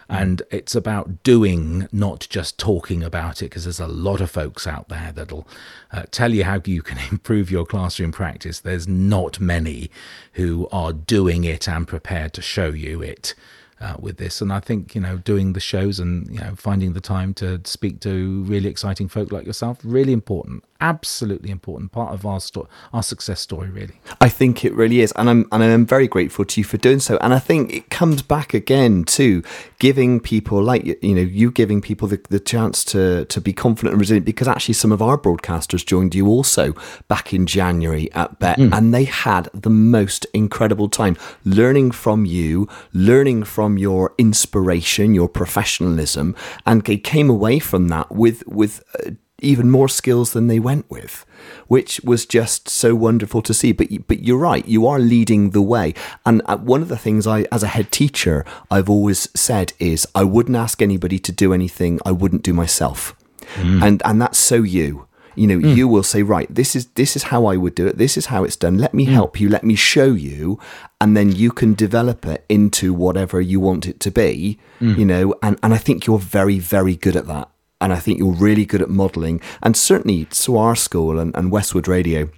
And 0.07 0.43
it's 0.51 0.75
about 0.75 1.23
doing, 1.23 1.87
not 1.91 2.27
just 2.29 2.59
talking 2.59 3.03
about 3.03 3.41
it, 3.41 3.45
because 3.45 3.63
there's 3.63 3.79
a 3.79 3.87
lot 3.87 4.21
of 4.21 4.29
folks 4.29 4.67
out 4.67 4.89
there 4.89 5.11
that'll 5.13 5.47
uh, 5.91 6.03
tell 6.11 6.33
you 6.33 6.43
how 6.43 6.61
you 6.65 6.81
can 6.81 6.97
improve 7.11 7.49
your 7.49 7.65
classroom 7.65 8.11
practice. 8.11 8.59
There's 8.59 8.87
not 8.87 9.39
many 9.39 9.89
who 10.33 10.67
are 10.71 10.93
doing 10.93 11.43
it 11.43 11.67
and 11.67 11.87
prepared 11.87 12.33
to 12.33 12.41
show 12.41 12.69
you 12.69 13.01
it 13.01 13.33
uh, 13.81 13.95
with 13.99 14.17
this. 14.17 14.41
And 14.41 14.51
I 14.53 14.59
think 14.59 14.95
you 14.95 15.01
know 15.01 15.17
doing 15.17 15.53
the 15.53 15.59
shows 15.59 15.99
and 15.99 16.27
you 16.31 16.39
know 16.39 16.55
finding 16.55 16.93
the 16.93 17.01
time 17.01 17.33
to 17.35 17.61
speak 17.65 17.99
to 18.01 18.43
really 18.43 18.69
exciting 18.69 19.07
folk 19.07 19.31
like 19.31 19.45
yourself 19.45 19.79
really 19.83 20.13
important, 20.13 20.63
absolutely 20.79 21.51
important 21.51 21.91
part 21.91 22.13
of 22.13 22.25
our 22.25 22.39
story, 22.39 22.67
our 22.93 23.03
success 23.03 23.41
story. 23.41 23.69
Really, 23.69 23.99
I 24.21 24.29
think 24.29 24.63
it 24.63 24.73
really 24.73 25.01
is, 25.01 25.11
and 25.15 25.29
I'm 25.29 25.45
and 25.51 25.61
I'm 25.63 25.85
very 25.85 26.07
grateful 26.07 26.45
to 26.45 26.61
you 26.61 26.65
for 26.65 26.77
doing 26.77 26.99
so. 26.99 27.17
And 27.17 27.33
I 27.33 27.39
think 27.39 27.73
it 27.73 27.89
comes 27.89 28.21
back 28.21 28.53
again 28.53 29.03
to 29.05 29.43
giving 29.79 30.19
people 30.19 30.63
like 30.63 30.85
you 30.85 31.15
know 31.15 31.21
you 31.21 31.51
giving 31.51 31.81
people 31.81 32.07
the, 32.07 32.21
the 32.29 32.39
chance 32.39 32.83
to 32.85 33.25
to 33.25 33.41
be 33.41 33.51
confident 33.51 33.93
and 33.93 33.99
resilient 33.99 34.25
because 34.25 34.47
actually 34.47 34.75
some 34.75 34.91
of 34.91 35.01
our 35.01 35.17
broadcasters 35.17 35.85
joined 35.85 36.15
you 36.15 36.27
also 36.27 36.73
back 37.07 37.33
in 37.33 37.45
January 37.45 38.11
at 38.13 38.39
BETT, 38.39 38.57
mm. 38.57 38.77
and 38.77 38.93
they 38.93 39.03
had 39.03 39.49
the 39.53 39.69
most 39.69 40.25
incredible 40.33 40.87
time 40.87 41.17
learning 41.43 41.91
from 41.91 42.25
you, 42.25 42.69
learning 42.93 43.43
from 43.43 43.65
from 43.65 43.79
your 43.79 44.13
inspiration, 44.19 45.15
your 45.15 45.27
professionalism, 45.27 46.35
and 46.67 46.83
they 46.83 46.97
came 46.97 47.31
away 47.31 47.57
from 47.57 47.87
that 47.87 48.11
with 48.11 48.45
with 48.45 48.83
uh, 48.99 49.09
even 49.41 49.69
more 49.69 49.89
skills 49.89 50.33
than 50.33 50.47
they 50.47 50.59
went 50.59 50.89
with, 50.89 51.25
which 51.67 52.01
was 52.01 52.25
just 52.25 52.69
so 52.69 52.95
wonderful 52.95 53.41
to 53.41 53.53
see. 53.53 53.71
But 53.71 53.89
but 54.07 54.23
you're 54.23 54.37
right, 54.37 54.65
you 54.67 54.87
are 54.87 54.99
leading 54.99 55.51
the 55.51 55.61
way. 55.61 55.93
And 56.25 56.41
uh, 56.45 56.57
one 56.57 56.81
of 56.81 56.87
the 56.87 56.97
things 56.97 57.27
I, 57.27 57.45
as 57.51 57.63
a 57.63 57.67
head 57.67 57.91
teacher, 57.91 58.45
I've 58.71 58.89
always 58.89 59.29
said 59.39 59.73
is 59.79 60.07
I 60.15 60.23
wouldn't 60.23 60.57
ask 60.57 60.81
anybody 60.81 61.19
to 61.19 61.31
do 61.31 61.53
anything 61.53 61.99
I 62.05 62.11
wouldn't 62.11 62.43
do 62.43 62.53
myself, 62.53 63.15
mm. 63.55 63.81
and 63.81 64.01
and 64.05 64.21
that's 64.21 64.39
so 64.39 64.63
you 64.63 65.07
you 65.35 65.47
know 65.47 65.57
mm. 65.57 65.75
you 65.75 65.87
will 65.87 66.03
say 66.03 66.23
right 66.23 66.53
this 66.53 66.75
is 66.75 66.87
this 66.95 67.15
is 67.15 67.23
how 67.23 67.45
i 67.45 67.57
would 67.57 67.75
do 67.75 67.85
it 67.85 67.97
this 67.97 68.17
is 68.17 68.27
how 68.27 68.43
it's 68.43 68.55
done 68.55 68.77
let 68.77 68.93
me 68.93 69.05
mm. 69.05 69.11
help 69.11 69.39
you 69.39 69.49
let 69.49 69.63
me 69.63 69.75
show 69.75 70.05
you 70.13 70.57
and 70.99 71.15
then 71.15 71.31
you 71.31 71.51
can 71.51 71.73
develop 71.73 72.25
it 72.25 72.45
into 72.49 72.93
whatever 72.93 73.41
you 73.41 73.59
want 73.59 73.85
it 73.85 73.99
to 73.99 74.09
be 74.09 74.57
mm. 74.79 74.97
you 74.97 75.05
know 75.05 75.35
and 75.43 75.59
and 75.61 75.73
i 75.73 75.77
think 75.77 76.07
you're 76.07 76.17
very 76.17 76.57
very 76.57 76.95
good 76.95 77.15
at 77.15 77.27
that 77.27 77.49
and 77.81 77.93
i 77.93 77.99
think 77.99 78.19
you're 78.19 78.33
really 78.33 78.65
good 78.65 78.81
at 78.81 78.89
modeling 78.89 79.41
and 79.61 79.75
certainly 79.75 80.27
our 80.49 80.75
school 80.75 81.19
and, 81.19 81.35
and 81.35 81.51
westwood 81.51 81.87
radio 81.87 82.29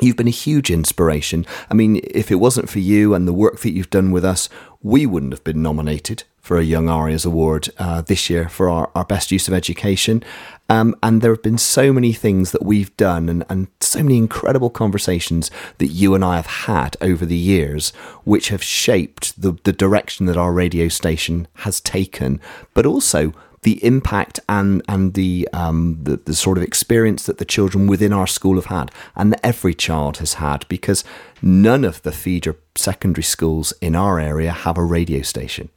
You've 0.00 0.16
been 0.16 0.28
a 0.28 0.30
huge 0.30 0.70
inspiration. 0.70 1.44
I 1.70 1.74
mean, 1.74 2.00
if 2.02 2.30
it 2.30 2.36
wasn't 2.36 2.70
for 2.70 2.78
you 2.78 3.12
and 3.12 3.28
the 3.28 3.32
work 3.32 3.60
that 3.60 3.72
you've 3.72 3.90
done 3.90 4.10
with 4.10 4.24
us, 4.24 4.48
we 4.82 5.04
wouldn't 5.04 5.32
have 5.32 5.44
been 5.44 5.60
nominated 5.60 6.24
for 6.40 6.58
a 6.58 6.64
Young 6.64 6.88
ARIAs 6.88 7.26
Award 7.26 7.68
uh, 7.78 8.00
this 8.00 8.30
year 8.30 8.48
for 8.48 8.68
our, 8.68 8.90
our 8.94 9.04
best 9.04 9.30
use 9.30 9.48
of 9.48 9.54
education. 9.54 10.24
Um, 10.68 10.96
and 11.02 11.20
there 11.20 11.30
have 11.30 11.42
been 11.42 11.58
so 11.58 11.92
many 11.92 12.14
things 12.14 12.52
that 12.52 12.64
we've 12.64 12.96
done 12.96 13.28
and, 13.28 13.44
and 13.50 13.68
so 13.80 14.02
many 14.02 14.16
incredible 14.16 14.70
conversations 14.70 15.50
that 15.76 15.88
you 15.88 16.14
and 16.14 16.24
I 16.24 16.36
have 16.36 16.46
had 16.46 16.96
over 17.02 17.26
the 17.26 17.36
years, 17.36 17.90
which 18.24 18.48
have 18.48 18.62
shaped 18.62 19.40
the, 19.40 19.52
the 19.64 19.72
direction 19.72 20.26
that 20.26 20.38
our 20.38 20.52
radio 20.52 20.88
station 20.88 21.46
has 21.56 21.80
taken, 21.80 22.40
but 22.72 22.86
also 22.86 23.34
the 23.62 23.84
impact 23.84 24.40
and 24.48 24.82
and 24.88 25.14
the, 25.14 25.48
um, 25.52 25.98
the 26.02 26.16
the 26.16 26.34
sort 26.34 26.58
of 26.58 26.64
experience 26.64 27.26
that 27.26 27.38
the 27.38 27.44
children 27.44 27.86
within 27.86 28.12
our 28.12 28.26
school 28.26 28.56
have 28.56 28.66
had, 28.66 28.90
and 29.14 29.32
that 29.32 29.40
every 29.44 29.74
child 29.74 30.18
has 30.18 30.34
had, 30.34 30.66
because 30.68 31.04
none 31.40 31.84
of 31.84 32.02
the 32.02 32.12
feeder 32.12 32.56
secondary 32.74 33.22
schools 33.22 33.72
in 33.80 33.94
our 33.94 34.18
area 34.18 34.50
have 34.50 34.76
a 34.76 34.84
radio 34.84 35.22
station. 35.22 35.68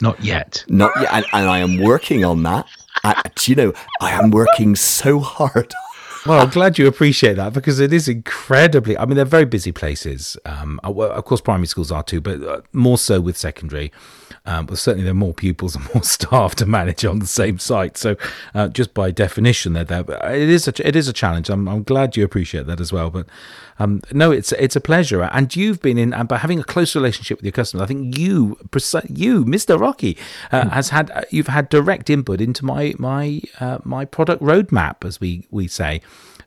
Not 0.00 0.22
yet. 0.22 0.64
Not 0.68 0.92
yet, 1.00 1.12
and, 1.12 1.24
and 1.32 1.48
I 1.48 1.58
am 1.58 1.78
working 1.78 2.24
on 2.24 2.42
that. 2.42 2.66
I, 3.04 3.22
you 3.42 3.54
know, 3.54 3.72
I 4.00 4.10
am 4.12 4.30
working 4.30 4.76
so 4.76 5.20
hard. 5.20 5.72
Well, 6.26 6.40
I'm 6.40 6.50
glad 6.50 6.76
you 6.76 6.88
appreciate 6.88 7.34
that 7.34 7.52
because 7.52 7.78
it 7.78 7.92
is 7.92 8.08
incredibly. 8.08 8.98
I 8.98 9.04
mean, 9.04 9.16
they're 9.16 9.24
very 9.24 9.44
busy 9.44 9.70
places. 9.70 10.36
Um, 10.44 10.80
uh, 10.82 10.90
of 10.90 11.24
course, 11.24 11.40
primary 11.40 11.68
schools 11.68 11.92
are 11.92 12.02
too, 12.02 12.20
but 12.20 12.42
uh, 12.42 12.62
more 12.72 12.98
so 12.98 13.20
with 13.20 13.36
secondary. 13.36 13.92
Um, 14.46 14.66
but 14.66 14.78
certainly, 14.78 15.04
there 15.04 15.12
are 15.12 15.14
more 15.14 15.34
pupils 15.34 15.76
and 15.76 15.84
more 15.94 16.02
staff 16.02 16.54
to 16.56 16.66
manage 16.66 17.04
on 17.04 17.18
the 17.18 17.26
same 17.26 17.58
site. 17.58 17.96
So, 17.96 18.16
uh, 18.54 18.68
just 18.68 18.94
by 18.94 19.10
definition, 19.10 19.72
they're 19.72 19.84
there. 19.84 20.04
But 20.04 20.24
it 20.34 20.48
is 20.48 20.68
a 20.68 20.86
it 20.86 20.96
is 20.96 21.08
a 21.08 21.12
challenge. 21.12 21.50
I'm, 21.50 21.68
I'm 21.68 21.82
glad 21.82 22.16
you 22.16 22.24
appreciate 22.24 22.66
that 22.66 22.80
as 22.80 22.92
well. 22.92 23.10
But 23.10 23.26
um, 23.78 24.02
no, 24.12 24.30
it's 24.30 24.52
it's 24.52 24.76
a 24.76 24.80
pleasure, 24.80 25.22
and 25.22 25.54
you've 25.54 25.82
been 25.82 25.98
in. 25.98 26.14
And 26.14 26.28
by 26.28 26.38
having 26.38 26.60
a 26.60 26.64
close 26.64 26.94
relationship 26.94 27.38
with 27.38 27.44
your 27.44 27.52
customers, 27.52 27.82
I 27.82 27.86
think 27.86 28.16
you, 28.16 28.58
you, 29.08 29.44
Mister 29.44 29.76
Rocky, 29.76 30.16
uh, 30.52 30.62
mm. 30.62 30.70
has 30.70 30.90
had 30.90 31.10
uh, 31.10 31.22
you've 31.30 31.48
had 31.48 31.68
direct 31.68 32.08
input 32.08 32.40
into 32.40 32.64
my 32.64 32.94
my 32.98 33.42
uh, 33.60 33.78
my 33.84 34.04
product 34.04 34.42
roadmap, 34.42 35.04
as 35.04 35.20
we 35.20 35.46
we 35.50 35.68
say 35.68 36.00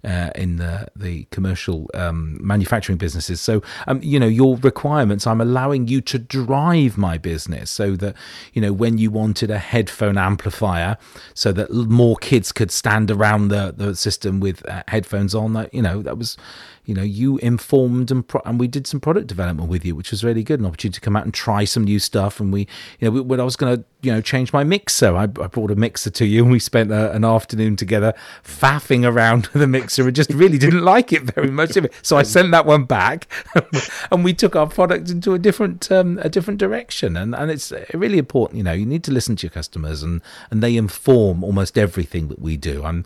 uh, 0.04 0.30
in 0.36 0.58
the 0.58 0.88
the 0.96 1.26
commercial 1.32 1.90
um, 1.94 2.38
manufacturing 2.42 2.98
businesses. 2.98 3.42
So, 3.42 3.62
um, 3.88 4.00
you 4.02 4.20
know, 4.20 4.28
your 4.28 4.58
requirements, 4.58 5.28
I'm 5.28 5.42
allowing 5.42 5.88
you 5.88 6.02
to 6.02 6.20
drive 6.20 6.98
my 6.98 7.18
business 7.18 7.70
so 7.70 7.96
that 7.98 8.16
you 8.54 8.62
know 8.62 8.74
when 8.74 8.98
you 8.98 9.12
wanted 9.12 9.52
a 9.52 9.60
headphone 9.60 10.18
amplifier, 10.18 10.98
so 11.34 11.52
that 11.54 11.72
more 11.72 12.16
kids 12.18 12.52
could 12.52 12.72
stand 12.72 13.12
around 13.12 13.50
the 13.50 13.74
the 13.76 13.96
system 13.96 14.40
with 14.40 14.68
uh, 14.68 14.84
headphones 14.88 15.36
on. 15.36 15.54
That 15.54 15.74
you 15.74 15.82
know 15.82 16.02
that 16.02 16.18
was 16.18 16.38
you 16.86 16.94
know, 16.94 17.04
you 17.04 17.38
informed 17.38 18.12
and 18.12 18.28
pro- 18.28 18.42
and 18.46 18.60
we 18.60 18.68
did 18.68 18.88
some 18.88 19.00
product 19.00 19.28
development 19.28 19.70
with 19.70 19.86
you, 19.86 19.96
which 19.96 20.12
was 20.12 20.24
really 20.24 20.44
good. 20.44 20.60
An 20.60 20.66
opportunity 20.66 20.96
to 20.96 21.02
come 21.02 21.16
out 21.16 21.24
and 21.24 21.34
try 21.34 21.64
some 21.66 21.84
new 21.84 22.00
stuff. 22.00 22.40
And 22.40 22.52
we, 22.52 22.68
you 23.00 23.12
know, 23.12 23.22
when 23.22 23.40
I 23.40 23.44
was 23.44 23.56
going 23.56 23.78
to, 23.78 23.84
you 24.02 24.12
know, 24.12 24.22
change 24.22 24.54
my 24.54 24.64
mixer, 24.64 25.16
I, 25.16 25.24
I 25.24 25.26
brought 25.26 25.72
a 25.72 25.76
mixer 25.76 26.10
to 26.10 26.26
you, 26.26 26.44
and 26.44 26.52
we 26.52 26.60
spent 26.60 26.92
a, 26.92 27.12
an 27.12 27.24
afternoon 27.24 27.76
together 27.76 28.14
faffing 28.44 29.06
around 29.06 29.48
with 29.48 29.62
the 29.62 29.68
mixer, 29.68 30.08
and 30.08 30.16
just 30.16 30.32
really 30.32 30.58
didn't 30.58 30.84
like 30.84 31.14
it 31.14 31.24
very 31.24 31.52
much. 31.52 31.78
So 32.02 32.18
I 32.18 32.24
sent 32.24 32.52
that 32.52 32.66
one 32.66 32.86
back, 32.86 33.28
and 34.12 34.24
we 34.24 34.34
took 34.34 34.56
our 34.56 34.68
product 34.68 35.10
into 35.10 35.34
a 35.34 35.40
different 35.40 35.92
um, 35.92 36.20
a 36.24 36.30
different 36.30 36.60
direction. 36.60 37.16
And 37.18 37.36
and 37.36 37.52
it's 37.52 37.72
really 37.94 38.18
important. 38.18 38.58
You 38.58 38.64
know, 38.64 38.74
you 38.74 38.86
need 38.86 39.04
to 39.06 39.12
listen 39.12 39.36
to 39.38 39.48
your 39.48 39.52
customers, 39.52 40.04
and 40.04 40.22
and 40.50 40.64
they 40.64 40.76
inform 40.78 41.44
almost 41.44 41.78
everything 41.78 42.30
that 42.30 42.40
we 42.40 42.58
do. 42.58 42.84
I'm 42.84 43.06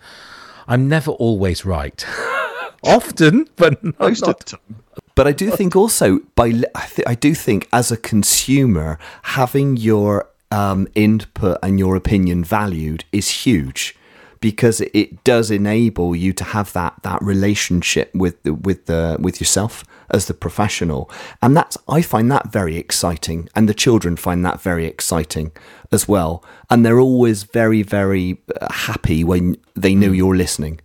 I'm 0.68 0.88
never 0.88 1.12
always 1.12 1.66
right. 1.66 2.06
often, 2.84 3.48
but 3.56 3.84
not, 3.84 4.00
most 4.00 4.24
of 4.24 4.38
the 4.38 4.44
time. 4.44 4.84
But 5.16 5.28
I 5.28 5.32
do 5.32 5.52
think 5.52 5.76
also 5.76 6.20
by 6.36 6.48
I, 6.76 6.86
th- 6.88 7.08
I 7.08 7.16
do 7.16 7.36
think 7.36 7.68
as 7.72 7.92
a 7.92 7.98
consumer 7.98 8.98
having 9.24 9.78
your 9.78 10.30
um, 10.52 10.88
input 10.96 11.58
and 11.62 11.80
your 11.80 11.96
opinion 11.96 12.44
valued 12.44 13.06
is 13.12 13.30
huge 13.30 13.96
because 14.40 14.82
it 14.82 15.24
does 15.24 15.50
enable 15.52 16.16
you 16.16 16.34
to 16.34 16.44
have 16.44 16.74
that 16.74 16.96
that 17.04 17.22
relationship 17.22 18.14
with 18.14 18.42
the, 18.44 18.54
with 18.54 18.86
the 18.88 19.18
with 19.20 19.40
yourself 19.40 19.84
as 20.14 20.28
the 20.28 20.34
professional. 20.34 21.10
And 21.42 21.58
that's, 21.58 21.78
I 21.90 22.02
find 22.02 22.32
that 22.32 22.52
very 22.52 22.78
exciting. 22.78 23.50
And 23.56 23.68
the 23.68 23.74
children 23.74 24.16
find 24.16 24.46
that 24.46 24.62
very 24.62 24.86
exciting 24.86 25.52
as 25.92 26.08
well. 26.08 26.46
And 26.70 26.86
they're 26.86 27.00
always 27.00 27.44
very, 27.44 27.82
very 27.82 28.38
uh, 28.62 28.72
happy 28.72 29.24
when 29.24 29.58
they 29.76 29.96
know 29.96 30.12
you're 30.12 30.36
listening 30.36 30.80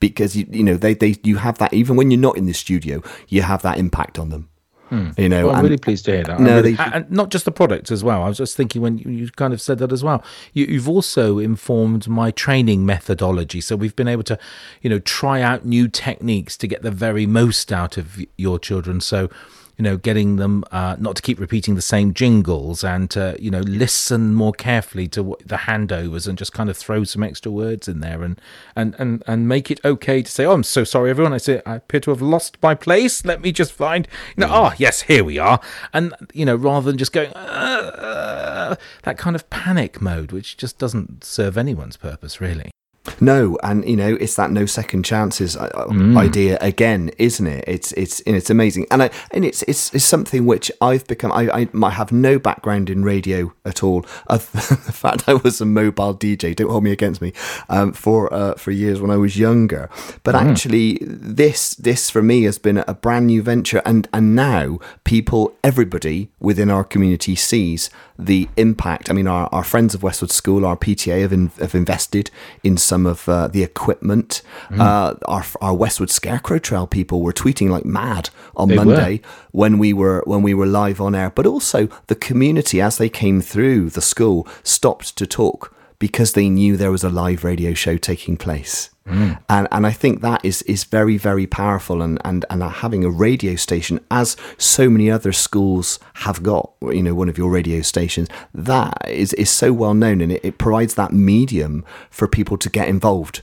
because 0.00 0.36
you, 0.36 0.46
you 0.50 0.62
know, 0.64 0.74
they, 0.74 0.94
they, 0.94 1.16
you 1.24 1.36
have 1.36 1.58
that, 1.58 1.72
even 1.72 1.96
when 1.96 2.10
you're 2.10 2.20
not 2.20 2.36
in 2.36 2.46
the 2.46 2.52
studio, 2.54 3.02
you 3.28 3.42
have 3.42 3.62
that 3.62 3.78
impact 3.78 4.18
on 4.18 4.30
them. 4.30 4.48
Hmm. 4.88 5.10
You 5.18 5.28
know, 5.28 5.46
well, 5.46 5.54
I'm 5.54 5.58
and- 5.60 5.64
really 5.68 5.78
pleased 5.78 6.06
to 6.06 6.12
hear 6.12 6.24
that. 6.24 6.40
No, 6.40 6.56
really- 6.56 6.72
they- 6.72 6.82
and 6.82 7.10
not 7.10 7.30
just 7.30 7.44
the 7.44 7.52
product 7.52 7.90
as 7.90 8.02
well. 8.02 8.22
I 8.22 8.28
was 8.28 8.38
just 8.38 8.56
thinking 8.56 8.80
when 8.80 8.96
you, 8.98 9.10
you 9.10 9.30
kind 9.30 9.52
of 9.52 9.60
said 9.60 9.78
that 9.80 9.92
as 9.92 10.02
well. 10.02 10.24
You, 10.54 10.64
you've 10.64 10.88
also 10.88 11.38
informed 11.38 12.08
my 12.08 12.30
training 12.30 12.86
methodology, 12.86 13.60
so 13.60 13.76
we've 13.76 13.94
been 13.94 14.08
able 14.08 14.22
to, 14.22 14.38
you 14.80 14.88
know, 14.88 14.98
try 15.00 15.42
out 15.42 15.66
new 15.66 15.88
techniques 15.88 16.56
to 16.56 16.66
get 16.66 16.82
the 16.82 16.90
very 16.90 17.26
most 17.26 17.70
out 17.72 17.96
of 17.98 18.18
your 18.36 18.58
children. 18.58 19.00
So. 19.00 19.28
You 19.78 19.84
know, 19.84 19.96
getting 19.96 20.36
them 20.36 20.64
uh, 20.72 20.96
not 20.98 21.14
to 21.16 21.22
keep 21.22 21.38
repeating 21.38 21.76
the 21.76 21.82
same 21.82 22.12
jingles 22.12 22.82
and 22.82 23.08
to, 23.10 23.36
you 23.38 23.48
know, 23.48 23.60
listen 23.60 24.34
more 24.34 24.52
carefully 24.52 25.06
to 25.08 25.22
what, 25.22 25.46
the 25.46 25.54
handovers 25.56 26.26
and 26.26 26.36
just 26.36 26.52
kind 26.52 26.68
of 26.68 26.76
throw 26.76 27.04
some 27.04 27.22
extra 27.22 27.52
words 27.52 27.86
in 27.86 28.00
there 28.00 28.24
and, 28.24 28.40
and, 28.74 28.96
and, 28.98 29.22
and 29.28 29.46
make 29.46 29.70
it 29.70 29.78
okay 29.84 30.20
to 30.20 30.30
say, 30.30 30.44
oh, 30.44 30.52
I'm 30.52 30.64
so 30.64 30.82
sorry, 30.82 31.10
everyone. 31.10 31.32
I 31.32 31.38
say, 31.38 31.62
I 31.64 31.76
appear 31.76 32.00
to 32.00 32.10
have 32.10 32.20
lost 32.20 32.58
my 32.60 32.74
place. 32.74 33.24
Let 33.24 33.40
me 33.40 33.52
just 33.52 33.72
find, 33.72 34.08
you 34.36 34.44
know, 34.44 34.52
oh, 34.52 34.72
yes, 34.78 35.02
here 35.02 35.22
we 35.22 35.38
are. 35.38 35.60
And, 35.92 36.12
you 36.34 36.44
know, 36.44 36.56
rather 36.56 36.90
than 36.90 36.98
just 36.98 37.12
going, 37.12 37.32
uh, 37.34 38.74
that 39.04 39.16
kind 39.16 39.36
of 39.36 39.48
panic 39.48 40.02
mode, 40.02 40.32
which 40.32 40.56
just 40.56 40.78
doesn't 40.78 41.22
serve 41.22 41.56
anyone's 41.56 41.96
purpose, 41.96 42.40
really. 42.40 42.72
No, 43.20 43.58
and 43.62 43.88
you 43.88 43.96
know 43.96 44.16
it's 44.20 44.36
that 44.36 44.50
no 44.50 44.66
second 44.66 45.04
chances 45.04 45.56
uh, 45.56 45.70
uh, 45.74 46.18
idea 46.18 46.58
again, 46.60 47.10
isn't 47.18 47.46
it? 47.46 47.64
It's 47.66 47.92
it's 47.92 48.20
it's 48.26 48.50
amazing, 48.50 48.86
and 48.90 49.02
I 49.02 49.10
and 49.30 49.44
it's 49.44 49.62
it's, 49.62 49.94
it's 49.94 50.04
something 50.04 50.46
which 50.46 50.70
I've 50.80 51.06
become. 51.06 51.32
I, 51.32 51.68
I 51.82 51.90
have 51.90 52.12
no 52.12 52.38
background 52.38 52.90
in 52.90 53.04
radio 53.04 53.52
at 53.64 53.82
all. 53.82 54.04
Other 54.28 54.44
than 54.52 54.78
the 54.86 54.92
fact 54.92 55.28
I 55.28 55.34
was 55.34 55.60
a 55.60 55.64
mobile 55.64 56.14
DJ. 56.14 56.54
Don't 56.54 56.70
hold 56.70 56.84
me 56.84 56.92
against 56.92 57.20
me. 57.20 57.32
Um, 57.68 57.92
for 57.92 58.32
uh, 58.32 58.54
for 58.54 58.70
years 58.70 59.00
when 59.00 59.10
I 59.10 59.16
was 59.16 59.38
younger, 59.38 59.90
but 60.22 60.34
actually 60.34 60.98
this 61.02 61.74
this 61.74 62.10
for 62.10 62.22
me 62.22 62.44
has 62.44 62.58
been 62.58 62.78
a 62.86 62.94
brand 62.94 63.26
new 63.26 63.42
venture, 63.42 63.82
and 63.84 64.08
and 64.12 64.34
now 64.34 64.78
people, 65.04 65.54
everybody 65.64 66.30
within 66.40 66.70
our 66.70 66.84
community 66.84 67.34
sees 67.34 67.90
the 68.18 68.48
impact. 68.56 69.08
I 69.08 69.12
mean, 69.12 69.28
our, 69.28 69.48
our 69.52 69.62
friends 69.62 69.94
of 69.94 70.02
Westwood 70.02 70.32
School, 70.32 70.66
our 70.66 70.76
PTA, 70.76 71.22
have, 71.22 71.32
in, 71.32 71.48
have 71.60 71.74
invested 71.74 72.30
in 72.64 72.76
some 72.76 73.06
of 73.06 73.28
uh, 73.28 73.46
the 73.46 73.62
equipment. 73.62 74.42
Uh, 74.70 75.14
our, 75.26 75.44
our 75.60 75.74
Westwood 75.74 76.10
Scarecrow 76.10 76.58
Trail 76.58 76.86
people 76.86 77.22
were 77.22 77.32
tweeting 77.32 77.70
like 77.70 77.84
mad 77.84 78.30
on 78.56 78.68
They 78.68 78.78
were. 78.78 78.84
Monday 78.84 79.20
when 79.52 79.78
we 79.78 79.92
were 79.92 80.22
when 80.26 80.42
we 80.42 80.52
were 80.52 80.66
live 80.66 81.00
on 81.00 81.14
air. 81.14 81.30
But 81.30 81.46
also 81.46 81.88
the 82.08 82.16
community, 82.16 82.80
as 82.80 82.98
they 82.98 83.08
came 83.08 83.40
through 83.40 83.90
the 83.90 84.02
school, 84.02 84.46
stopped 84.62 85.16
to 85.16 85.26
talk 85.26 85.74
because 85.98 86.34
they 86.34 86.48
knew 86.48 86.76
there 86.76 86.92
was 86.92 87.04
a 87.04 87.10
live 87.10 87.44
radio 87.44 87.74
show 87.74 87.96
taking 87.96 88.36
place. 88.36 88.90
And 89.48 89.68
and 89.72 89.86
I 89.86 89.90
think 89.92 90.20
that 90.20 90.44
is 90.44 90.62
is 90.62 90.84
very 90.84 91.16
very 91.16 91.46
powerful 91.46 92.02
and 92.02 92.20
and 92.24 92.44
and 92.50 92.62
having 92.62 93.04
a 93.04 93.10
radio 93.10 93.56
station 93.56 94.00
as 94.10 94.36
so 94.58 94.90
many 94.90 95.10
other 95.10 95.32
schools 95.32 95.98
have 96.14 96.42
got 96.42 96.72
you 96.82 97.02
know 97.02 97.14
one 97.14 97.30
of 97.30 97.38
your 97.38 97.50
radio 97.50 97.80
stations 97.80 98.28
that 98.52 99.08
is 99.08 99.32
is 99.34 99.50
so 99.50 99.72
well 99.72 99.94
known 99.94 100.20
and 100.20 100.32
it, 100.32 100.44
it 100.44 100.58
provides 100.58 100.94
that 100.94 101.12
medium 101.12 101.84
for 102.10 102.28
people 102.28 102.58
to 102.58 102.68
get 102.68 102.86
involved 102.86 103.40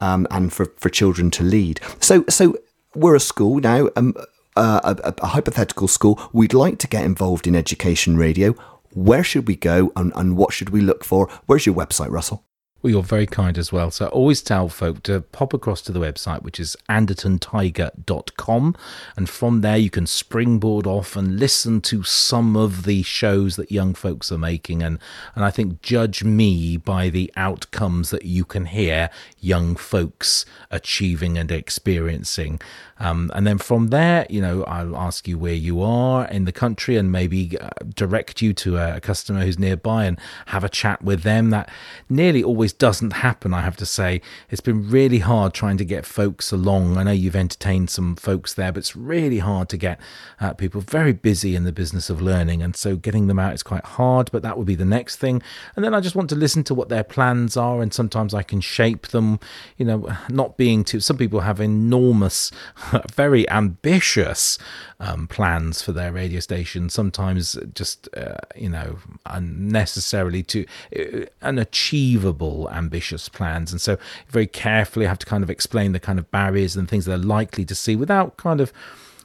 um, 0.00 0.26
and 0.30 0.52
for 0.52 0.66
for 0.76 0.88
children 0.88 1.30
to 1.30 1.44
lead. 1.44 1.80
So 2.00 2.24
so 2.28 2.56
we're 2.94 3.14
a 3.14 3.20
school 3.20 3.60
now. 3.60 3.88
Um, 3.96 4.14
uh, 4.56 4.94
a, 5.02 5.14
a 5.18 5.26
hypothetical 5.26 5.88
school. 5.88 6.20
We'd 6.32 6.54
like 6.54 6.78
to 6.78 6.86
get 6.86 7.04
involved 7.04 7.48
in 7.48 7.56
education 7.56 8.16
radio. 8.16 8.54
Where 8.94 9.24
should 9.24 9.46
we 9.46 9.56
go 9.56 9.92
and, 9.96 10.12
and 10.16 10.36
what 10.36 10.52
should 10.52 10.70
we 10.70 10.80
look 10.80 11.04
for? 11.04 11.28
Where's 11.46 11.66
your 11.66 11.74
website, 11.74 12.10
Russell? 12.10 12.44
Well, 12.84 12.90
you're 12.90 13.02
very 13.02 13.26
kind 13.26 13.56
as 13.56 13.72
well. 13.72 13.90
So 13.90 14.04
I 14.04 14.08
always 14.08 14.42
tell 14.42 14.68
folk 14.68 15.02
to 15.04 15.22
pop 15.22 15.54
across 15.54 15.80
to 15.82 15.92
the 15.92 16.00
website, 16.00 16.42
which 16.42 16.60
is 16.60 16.76
andertontiger.com. 16.90 18.76
And 19.16 19.30
from 19.30 19.62
there, 19.62 19.78
you 19.78 19.88
can 19.88 20.06
springboard 20.06 20.86
off 20.86 21.16
and 21.16 21.40
listen 21.40 21.80
to 21.80 22.02
some 22.02 22.58
of 22.58 22.84
the 22.84 23.02
shows 23.02 23.56
that 23.56 23.72
young 23.72 23.94
folks 23.94 24.30
are 24.30 24.36
making. 24.36 24.82
And, 24.82 24.98
and 25.34 25.46
I 25.46 25.50
think 25.50 25.80
judge 25.80 26.24
me 26.24 26.76
by 26.76 27.08
the 27.08 27.32
outcomes 27.36 28.10
that 28.10 28.26
you 28.26 28.44
can 28.44 28.66
hear 28.66 29.08
young 29.40 29.76
folks 29.76 30.44
achieving 30.70 31.38
and 31.38 31.50
experiencing. 31.50 32.60
Um, 32.98 33.30
and 33.34 33.46
then 33.46 33.58
from 33.58 33.88
there, 33.88 34.26
you 34.30 34.40
know, 34.40 34.64
I'll 34.64 34.96
ask 34.96 35.26
you 35.26 35.38
where 35.38 35.54
you 35.54 35.82
are 35.82 36.26
in 36.28 36.44
the 36.44 36.52
country 36.52 36.96
and 36.96 37.10
maybe 37.10 37.58
uh, 37.58 37.70
direct 37.94 38.40
you 38.40 38.52
to 38.54 38.78
a 38.78 39.00
customer 39.00 39.44
who's 39.44 39.58
nearby 39.58 40.04
and 40.04 40.18
have 40.46 40.64
a 40.64 40.68
chat 40.68 41.02
with 41.02 41.22
them. 41.22 41.50
That 41.50 41.70
nearly 42.08 42.42
always 42.42 42.72
doesn't 42.72 43.14
happen, 43.14 43.52
I 43.52 43.62
have 43.62 43.76
to 43.78 43.86
say. 43.86 44.20
It's 44.50 44.60
been 44.60 44.88
really 44.88 45.18
hard 45.18 45.54
trying 45.54 45.76
to 45.78 45.84
get 45.84 46.06
folks 46.06 46.52
along. 46.52 46.96
I 46.96 47.02
know 47.02 47.12
you've 47.12 47.36
entertained 47.36 47.90
some 47.90 48.16
folks 48.16 48.54
there, 48.54 48.72
but 48.72 48.78
it's 48.78 48.96
really 48.96 49.38
hard 49.38 49.68
to 49.70 49.76
get 49.76 50.00
uh, 50.40 50.54
people 50.54 50.80
very 50.80 51.12
busy 51.12 51.56
in 51.56 51.64
the 51.64 51.72
business 51.72 52.10
of 52.10 52.22
learning. 52.22 52.62
And 52.62 52.76
so 52.76 52.96
getting 52.96 53.26
them 53.26 53.38
out 53.38 53.54
is 53.54 53.62
quite 53.62 53.84
hard, 53.84 54.30
but 54.30 54.42
that 54.42 54.56
would 54.56 54.66
be 54.66 54.74
the 54.74 54.84
next 54.84 55.16
thing. 55.16 55.42
And 55.76 55.84
then 55.84 55.94
I 55.94 56.00
just 56.00 56.16
want 56.16 56.30
to 56.30 56.36
listen 56.36 56.64
to 56.64 56.74
what 56.74 56.88
their 56.88 57.04
plans 57.04 57.56
are. 57.56 57.82
And 57.82 57.92
sometimes 57.92 58.34
I 58.34 58.42
can 58.42 58.60
shape 58.60 59.08
them, 59.08 59.40
you 59.76 59.84
know, 59.84 60.16
not 60.28 60.56
being 60.56 60.84
too, 60.84 61.00
some 61.00 61.16
people 61.16 61.40
have 61.40 61.60
enormous, 61.60 62.50
very 63.14 63.48
ambitious 63.50 64.58
um, 65.00 65.26
plans 65.26 65.82
for 65.82 65.92
their 65.92 66.12
radio 66.12 66.40
station. 66.40 66.88
Sometimes 66.88 67.58
just, 67.74 68.08
uh, 68.16 68.36
you 68.56 68.68
know, 68.68 68.98
unnecessarily 69.26 70.42
too 70.42 70.66
uh, 70.98 71.26
unachievable, 71.42 72.70
ambitious 72.70 73.28
plans. 73.28 73.72
And 73.72 73.80
so 73.80 73.98
very 74.28 74.46
carefully 74.46 75.06
have 75.06 75.18
to 75.18 75.26
kind 75.26 75.42
of 75.42 75.50
explain 75.50 75.92
the 75.92 76.00
kind 76.00 76.18
of 76.18 76.30
barriers 76.30 76.76
and 76.76 76.88
things 76.88 77.04
they're 77.04 77.18
likely 77.18 77.64
to 77.64 77.74
see 77.74 77.96
without 77.96 78.36
kind 78.36 78.60
of 78.60 78.72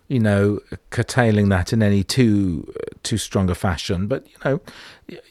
you 0.09 0.19
know, 0.19 0.59
curtailing 0.89 1.49
that 1.49 1.71
in 1.71 1.83
any 1.83 2.03
too 2.03 2.73
too 3.03 3.17
strong 3.17 3.47
a 3.49 3.55
fashion. 3.55 4.07
But 4.07 4.27
you 4.27 4.35
know, 4.43 4.59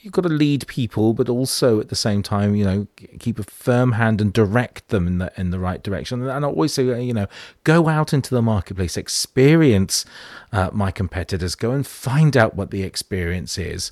you've 0.00 0.12
got 0.12 0.22
to 0.22 0.28
lead 0.28 0.68
people, 0.68 1.12
but 1.14 1.28
also 1.28 1.80
at 1.80 1.88
the 1.88 1.96
same 1.96 2.22
time, 2.22 2.54
you 2.54 2.64
know, 2.64 2.86
keep 3.18 3.40
a 3.40 3.42
firm 3.42 3.92
hand 3.92 4.20
and 4.20 4.32
direct 4.32 4.88
them 4.88 5.08
in 5.08 5.18
the 5.18 5.32
in 5.36 5.50
the 5.50 5.58
right 5.58 5.82
direction. 5.82 6.26
And 6.26 6.44
I 6.44 6.48
always 6.48 6.72
say, 6.72 7.02
you 7.02 7.12
know, 7.12 7.26
go 7.64 7.88
out 7.88 8.12
into 8.14 8.32
the 8.32 8.40
marketplace, 8.40 8.96
experience 8.96 10.04
uh, 10.52 10.70
my 10.72 10.92
competitors, 10.92 11.56
go 11.56 11.72
and 11.72 11.84
find 11.84 12.36
out 12.36 12.54
what 12.54 12.70
the 12.70 12.84
experience 12.84 13.58
is. 13.58 13.90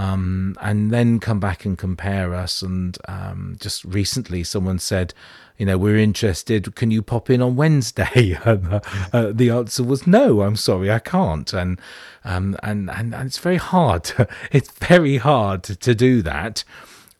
Um, 0.00 0.56
and 0.62 0.90
then 0.90 1.20
come 1.20 1.40
back 1.40 1.66
and 1.66 1.76
compare 1.76 2.34
us. 2.34 2.62
And 2.62 2.96
um, 3.06 3.58
just 3.60 3.84
recently, 3.84 4.42
someone 4.44 4.78
said, 4.78 5.12
you 5.58 5.66
know, 5.66 5.76
we're 5.76 5.98
interested. 5.98 6.74
Can 6.74 6.90
you 6.90 7.02
pop 7.02 7.28
in 7.28 7.42
on 7.42 7.54
Wednesday? 7.54 8.38
And 8.46 8.72
uh, 8.72 8.80
uh, 9.12 9.32
the 9.34 9.50
answer 9.50 9.84
was 9.84 10.06
no. 10.06 10.40
I'm 10.40 10.56
sorry, 10.56 10.90
I 10.90 11.00
can't. 11.00 11.52
And 11.52 11.78
um, 12.24 12.56
and, 12.62 12.88
and 12.90 13.14
and 13.14 13.26
it's 13.26 13.38
very 13.38 13.58
hard. 13.58 14.10
it's 14.50 14.70
very 14.70 15.18
hard 15.18 15.62
to 15.64 15.94
do 15.94 16.22
that 16.22 16.64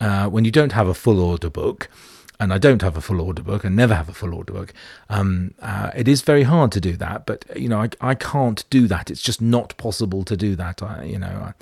uh, 0.00 0.28
when 0.28 0.46
you 0.46 0.50
don't 0.50 0.72
have 0.72 0.88
a 0.88 0.94
full 0.94 1.20
order 1.20 1.50
book. 1.50 1.88
And 2.38 2.54
I 2.54 2.56
don't 2.56 2.80
have 2.80 2.96
a 2.96 3.02
full 3.02 3.20
order 3.20 3.42
book, 3.42 3.64
and 3.64 3.76
never 3.76 3.94
have 3.94 4.08
a 4.08 4.14
full 4.14 4.34
order 4.34 4.54
book. 4.54 4.72
Um, 5.10 5.52
uh, 5.60 5.90
it 5.94 6.08
is 6.08 6.22
very 6.22 6.44
hard 6.44 6.72
to 6.72 6.80
do 6.80 6.96
that, 6.96 7.26
but 7.26 7.44
you 7.54 7.68
know, 7.68 7.82
I, 7.82 7.90
I 8.00 8.14
can't 8.14 8.64
do 8.70 8.86
that. 8.86 9.10
It's 9.10 9.20
just 9.20 9.42
not 9.42 9.76
possible 9.76 10.24
to 10.24 10.38
do 10.38 10.56
that. 10.56 10.82
I, 10.82 11.04
you 11.04 11.18
know, 11.18 11.26
I, 11.48 11.52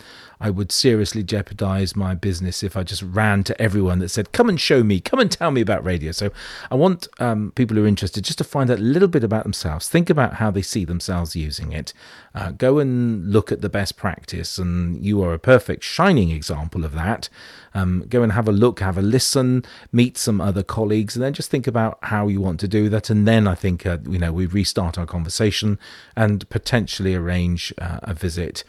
I 0.40 0.50
would 0.50 0.70
seriously 0.70 1.22
jeopardize 1.22 1.96
my 1.96 2.14
business 2.14 2.62
if 2.62 2.76
I 2.76 2.82
just 2.82 3.02
ran 3.02 3.42
to 3.44 3.60
everyone 3.60 3.98
that 3.98 4.10
said, 4.10 4.32
"Come 4.32 4.48
and 4.48 4.60
show 4.60 4.82
me, 4.82 5.00
come 5.00 5.18
and 5.20 5.30
tell 5.30 5.50
me 5.50 5.60
about 5.60 5.84
radio." 5.84 6.12
So 6.12 6.30
I 6.70 6.74
want 6.76 7.08
um, 7.18 7.52
people 7.54 7.76
who 7.76 7.84
are 7.84 7.88
interested 7.88 8.24
just 8.24 8.38
to 8.38 8.44
find 8.44 8.70
out 8.70 8.78
a 8.78 8.82
little 8.82 9.08
bit 9.08 9.24
about 9.24 9.42
themselves, 9.42 9.88
think 9.88 10.08
about 10.10 10.34
how 10.34 10.50
they 10.50 10.62
see 10.62 10.84
themselves 10.84 11.34
using 11.34 11.72
it, 11.72 11.92
uh, 12.34 12.52
go 12.52 12.78
and 12.78 13.32
look 13.32 13.50
at 13.50 13.60
the 13.60 13.68
best 13.68 13.96
practice, 13.96 14.58
and 14.58 15.04
you 15.04 15.22
are 15.22 15.34
a 15.34 15.38
perfect 15.38 15.82
shining 15.82 16.30
example 16.30 16.84
of 16.84 16.92
that. 16.92 17.28
Um, 17.74 18.04
go 18.08 18.22
and 18.22 18.32
have 18.32 18.48
a 18.48 18.52
look, 18.52 18.80
have 18.80 18.98
a 18.98 19.02
listen, 19.02 19.64
meet 19.92 20.16
some 20.16 20.40
other 20.40 20.62
colleagues, 20.62 21.16
and 21.16 21.22
then 21.22 21.34
just 21.34 21.50
think 21.50 21.66
about 21.66 21.98
how 22.02 22.28
you 22.28 22.40
want 22.40 22.60
to 22.60 22.68
do 22.68 22.88
that. 22.88 23.10
And 23.10 23.26
then 23.26 23.46
I 23.46 23.54
think 23.54 23.84
uh, 23.84 23.98
you 24.08 24.18
know 24.18 24.32
we 24.32 24.46
restart 24.46 24.98
our 24.98 25.06
conversation 25.06 25.78
and 26.16 26.48
potentially 26.48 27.14
arrange 27.14 27.72
uh, 27.78 28.00
a 28.02 28.14
visit 28.14 28.64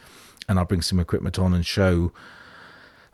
and 0.50 0.58
I'll 0.58 0.64
bring 0.64 0.82
some 0.82 0.98
equipment 0.98 1.38
on 1.38 1.54
and 1.54 1.64
show 1.64 2.12